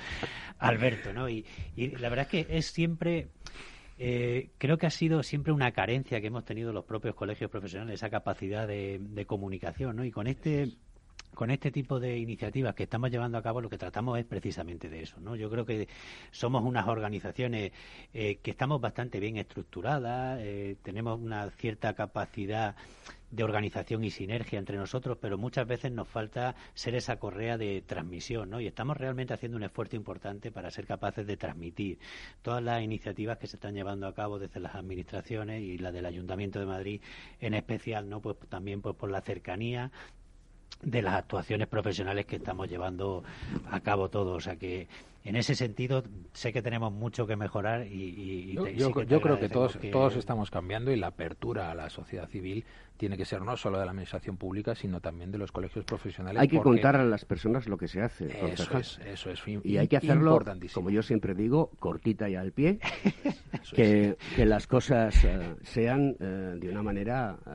Alberto, 0.59 1.13
¿no? 1.13 1.29
Y, 1.29 1.45
y 1.75 1.89
la 1.97 2.09
verdad 2.09 2.27
es 2.31 2.45
que 2.45 2.57
es 2.57 2.65
siempre 2.67 3.29
eh, 4.01 4.51
creo 4.57 4.77
que 4.77 4.87
ha 4.87 4.91
sido 4.91 5.21
siempre 5.23 5.51
una 5.51 5.73
carencia 5.73 6.21
que 6.21 6.27
hemos 6.27 6.45
tenido 6.45 6.71
los 6.71 6.85
propios 6.85 7.15
colegios 7.15 7.51
profesionales, 7.51 7.95
esa 7.95 8.09
capacidad 8.09 8.65
de, 8.65 9.25
comunicación, 9.27 9.97
¿no? 9.97 10.05
Y 10.05 10.11
con 10.11 10.27
este 10.27 10.69
con 11.39 11.51
este 11.51 11.71
tipo 11.71 12.01
de 12.01 12.17
iniciativas 12.17 12.75
que 12.75 12.83
estamos 12.83 13.09
llevando 13.09 13.37
a 13.37 13.41
cabo 13.41 13.61
lo 13.61 13.69
que 13.69 13.77
tratamos 13.77 14.19
es 14.19 14.25
precisamente 14.25 14.89
de 14.89 15.03
eso, 15.03 15.21
¿no? 15.21 15.37
Yo 15.37 15.49
creo 15.49 15.65
que 15.65 15.87
somos 16.31 16.65
unas 16.65 16.89
organizaciones 16.89 17.71
eh, 18.13 18.39
que 18.43 18.51
estamos 18.51 18.81
bastante 18.81 19.21
bien 19.21 19.37
estructuradas, 19.37 20.37
eh, 20.41 20.75
tenemos 20.83 21.17
una 21.17 21.49
cierta 21.51 21.93
capacidad 21.93 22.75
de 23.31 23.43
organización 23.43 24.03
y 24.03 24.09
sinergia 24.09 24.59
entre 24.59 24.75
nosotros, 24.75 25.17
pero 25.21 25.37
muchas 25.37 25.65
veces 25.65 25.93
nos 25.93 26.09
falta 26.09 26.55
ser 26.73 26.95
esa 26.95 27.19
correa 27.19 27.57
de 27.57 27.83
transmisión, 27.87 28.49
¿no? 28.49 28.59
Y 28.59 28.67
estamos 28.67 28.97
realmente 28.97 29.33
haciendo 29.33 29.57
un 29.57 29.63
esfuerzo 29.63 29.95
importante 29.95 30.51
para 30.51 30.71
ser 30.71 30.87
capaces 30.87 31.25
de 31.25 31.37
transmitir 31.37 31.99
todas 32.41 32.61
las 32.61 32.81
iniciativas 32.81 33.37
que 33.37 33.47
se 33.47 33.55
están 33.55 33.75
llevando 33.75 34.07
a 34.07 34.13
cabo 34.13 34.39
desde 34.39 34.59
las 34.59 34.75
administraciones 34.75 35.61
y 35.61 35.77
la 35.77 35.93
del 35.93 36.05
Ayuntamiento 36.05 36.59
de 36.59 36.65
Madrid 36.65 37.01
en 37.39 37.53
especial, 37.53 38.09
¿no? 38.09 38.19
Pues 38.19 38.35
también 38.49 38.81
pues 38.81 38.95
por 38.97 39.09
la 39.09 39.21
cercanía 39.21 39.91
de 40.81 41.01
las 41.01 41.15
actuaciones 41.15 41.67
profesionales 41.67 42.25
que 42.25 42.37
estamos 42.37 42.69
llevando 42.69 43.23
a 43.69 43.79
cabo 43.81 44.09
todos. 44.09 44.37
O 44.37 44.39
sea 44.39 44.55
que 44.55 44.87
en 45.25 45.35
ese 45.35 45.53
sentido 45.53 46.03
sé 46.33 46.53
que 46.53 46.61
tenemos 46.61 46.93
mucho 46.93 47.27
que 47.27 47.35
mejorar 47.35 47.85
y, 47.85 48.53
yo, 48.75 48.91
creo 48.91 49.39
que 49.39 49.49
todos, 49.49 49.77
todos 49.91 50.15
estamos 50.15 50.49
cambiando 50.49 50.91
y 50.91 50.95
la 50.95 51.07
apertura 51.07 51.71
a 51.71 51.75
la 51.75 51.89
sociedad 51.89 52.27
civil 52.29 52.63
tiene 52.97 53.17
que 53.17 53.25
ser 53.25 53.41
no 53.41 53.55
solo 53.57 53.79
de 53.79 53.85
la 53.85 53.91
administración 53.91 54.37
pública 54.37 54.75
sino 54.75 55.01
también 55.01 55.31
de 55.31 55.37
los 55.37 55.51
colegios 55.51 55.85
profesionales. 55.85 56.41
Hay 56.41 56.47
que 56.47 56.59
contar 56.59 56.95
a 56.95 57.03
las 57.03 57.25
personas 57.25 57.67
lo 57.67 57.77
que 57.77 57.87
se 57.87 58.01
hace. 58.01 58.27
Eso 58.51 58.77
es, 58.77 58.99
eso 59.05 59.29
es 59.29 59.41
y 59.63 59.77
hay 59.77 59.87
que 59.87 59.97
hacerlo, 59.97 60.39
como 60.73 60.89
yo 60.89 61.03
siempre 61.03 61.33
digo, 61.35 61.71
cortita 61.79 62.29
y 62.29 62.35
al 62.35 62.51
pie, 62.51 62.79
que, 63.73 64.17
que, 64.35 64.45
las 64.45 64.67
cosas 64.67 65.23
eh, 65.23 65.55
sean 65.63 66.15
eh, 66.19 66.55
de 66.59 66.69
una 66.69 66.83
manera 66.83 67.37
eh, 67.45 67.51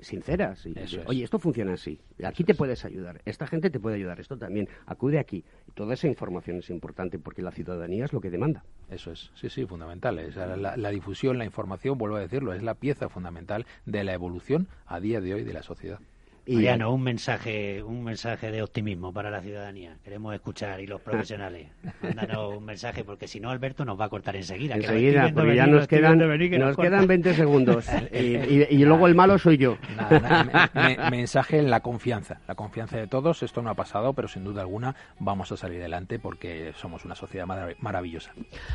sinceras. 0.00 0.66
Y, 0.66 0.74
Oye, 1.06 1.24
esto 1.24 1.38
funciona 1.38 1.74
así. 1.74 2.00
Aquí 2.22 2.44
te 2.44 2.54
puedes 2.54 2.84
ayudar. 2.84 3.20
Esta 3.24 3.46
gente 3.46 3.70
te 3.70 3.80
puede 3.80 3.96
ayudar. 3.96 4.20
Esto 4.20 4.36
también. 4.36 4.68
Acude 4.86 5.18
aquí. 5.18 5.44
Y 5.68 5.72
toda 5.72 5.94
esa 5.94 6.08
información 6.08 6.58
es 6.58 6.70
importante 6.70 7.18
porque 7.18 7.42
la 7.42 7.50
ciudadanía 7.50 8.04
es 8.04 8.12
lo 8.12 8.20
que 8.20 8.30
demanda. 8.30 8.64
Eso 8.90 9.12
es. 9.12 9.30
Sí, 9.34 9.48
sí, 9.48 9.66
fundamental. 9.66 10.16
la, 10.16 10.90
difusión, 10.90 11.38
la 11.38 11.44
información, 11.44 11.98
vuelvo 11.98 12.16
a 12.16 12.20
decirlo, 12.20 12.52
es 12.54 12.62
la 12.62 12.74
pieza 12.74 13.08
fundamental 13.08 13.66
de 13.86 14.04
la 14.04 14.12
evolución 14.12 14.68
a 14.86 15.00
día 15.00 15.20
de 15.20 15.34
hoy 15.34 15.44
de 15.44 15.52
la 15.52 15.62
sociedad. 15.62 16.00
Y 16.46 16.56
Mariano, 16.56 16.92
un 16.92 17.02
mensaje, 17.02 17.82
un 17.82 18.04
mensaje 18.04 18.50
de 18.50 18.62
optimismo 18.62 19.12
para 19.12 19.30
la 19.30 19.40
ciudadanía. 19.40 19.96
Queremos 20.04 20.34
escuchar 20.34 20.78
y 20.80 20.86
los 20.86 21.00
profesionales. 21.02 21.68
Mándanos 22.02 22.58
un 22.58 22.64
mensaje 22.64 23.02
porque 23.02 23.26
si 23.26 23.40
no 23.40 23.50
Alberto 23.50 23.84
nos 23.84 23.98
va 23.98 24.06
a 24.06 24.08
cortar 24.10 24.36
enseguida. 24.36 24.74
Enseguida, 24.74 25.30
porque 25.34 25.56
ya 25.56 25.66
nos 25.66 25.88
quedan, 25.88 26.18
nos, 26.18 26.76
quedan 26.76 27.06
20 27.06 27.34
segundos 27.34 27.86
y, 28.12 28.84
luego 28.84 29.06
el 29.06 29.14
malo 29.14 29.38
soy 29.38 29.56
yo. 29.56 29.78
mensaje 31.10 31.58
en 31.58 31.70
la 31.70 31.80
confianza, 31.80 32.40
la 32.46 32.54
confianza 32.54 32.98
de 32.98 33.06
todos. 33.06 33.42
Esto 33.42 33.62
no 33.62 33.70
ha 33.70 33.74
pasado, 33.74 34.12
pero 34.12 34.28
sin 34.28 34.44
duda 34.44 34.60
alguna 34.60 34.94
vamos 35.18 35.50
a 35.50 35.56
salir 35.56 35.80
adelante 35.80 36.18
porque 36.18 36.72
somos 36.76 37.06
una 37.06 37.14
sociedad 37.14 37.46
maravillosa. 37.80 38.32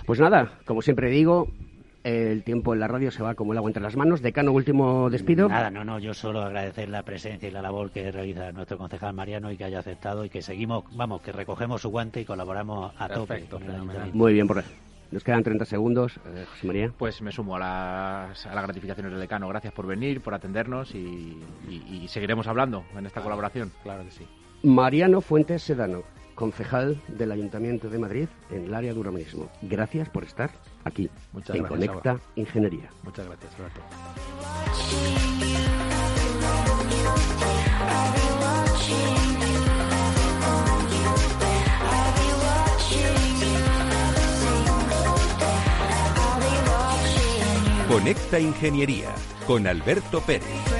Pues 0.07 0.19
nada, 0.19 0.53
como 0.65 0.81
siempre 0.81 1.09
digo, 1.09 1.51
el 2.03 2.43
tiempo 2.43 2.73
en 2.73 2.79
la 2.79 2.87
radio 2.87 3.11
se 3.11 3.23
va 3.23 3.35
como 3.35 3.51
el 3.51 3.57
agua 3.57 3.69
entre 3.69 3.83
las 3.83 3.95
manos. 3.95 4.21
Decano, 4.21 4.51
último 4.51 5.09
despido. 5.09 5.49
Nada, 5.49 5.69
no, 5.69 5.83
no, 5.83 5.99
yo 5.99 6.13
solo 6.13 6.41
agradecer 6.41 6.89
la 6.89 7.03
presencia 7.03 7.49
y 7.49 7.51
la 7.51 7.61
labor 7.61 7.91
que 7.91 8.11
realiza 8.11 8.51
nuestro 8.51 8.77
concejal 8.77 9.13
Mariano 9.13 9.51
y 9.51 9.57
que 9.57 9.65
haya 9.65 9.79
aceptado 9.79 10.25
y 10.25 10.29
que 10.29 10.41
seguimos, 10.41 10.85
vamos, 10.95 11.21
que 11.21 11.31
recogemos 11.31 11.81
su 11.81 11.89
guante 11.89 12.21
y 12.21 12.25
colaboramos 12.25 12.93
a 12.97 13.09
tope. 13.09 13.45
Muy 14.13 14.33
bien, 14.33 14.47
por 14.47 14.63
nos 15.11 15.23
quedan 15.23 15.41
30 15.41 15.65
segundos, 15.65 16.17
eh, 16.17 16.45
José 16.51 16.67
María. 16.67 16.91
Pues 16.95 17.19
me 17.23 17.31
sumo 17.31 17.55
a 17.55 17.59
las, 17.59 18.45
a 18.45 18.53
las 18.53 18.63
gratificaciones 18.63 19.11
del 19.11 19.19
decano. 19.19 19.47
Gracias 19.47 19.73
por 19.73 19.87
venir, 19.87 20.21
por 20.21 20.35
atendernos 20.35 20.93
y, 20.93 21.35
y 21.67 22.07
seguiremos 22.07 22.47
hablando 22.47 22.83
en 22.95 23.07
esta 23.07 23.21
colaboración. 23.21 23.71
Claro 23.81 24.03
que 24.03 24.11
sí. 24.11 24.27
Mariano 24.61 25.21
Fuentes 25.21 25.63
Sedano, 25.63 26.03
concejal 26.39 27.01
del 27.09 27.33
Ayuntamiento 27.33 27.89
de 27.89 27.99
Madrid 27.99 28.27
en 28.49 28.63
el 28.63 28.73
área 28.73 28.93
de 28.93 28.99
urbanismo. 28.99 29.51
Gracias 29.61 30.07
por 30.07 30.23
estar 30.23 30.49
aquí 30.85 31.09
Muchas 31.33 31.53
en 31.53 31.65
Conecta 31.65 32.17
Ingeniería. 32.37 32.89
Muchas 33.03 33.27
gracias, 33.27 33.57
Roberto. 33.57 33.81
Conecta 47.89 48.39
Ingeniería 48.39 49.13
con 49.45 49.67
Alberto 49.67 50.21
Pérez. 50.21 50.78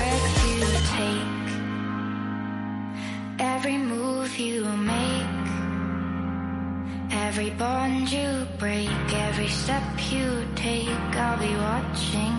You 8.12 8.47
break, 8.57 8.89
every 9.14 9.47
step 9.47 9.84
you 10.12 10.43
take, 10.55 10.88
I'll 11.16 11.38
be 11.38 11.53
watching 11.55 12.38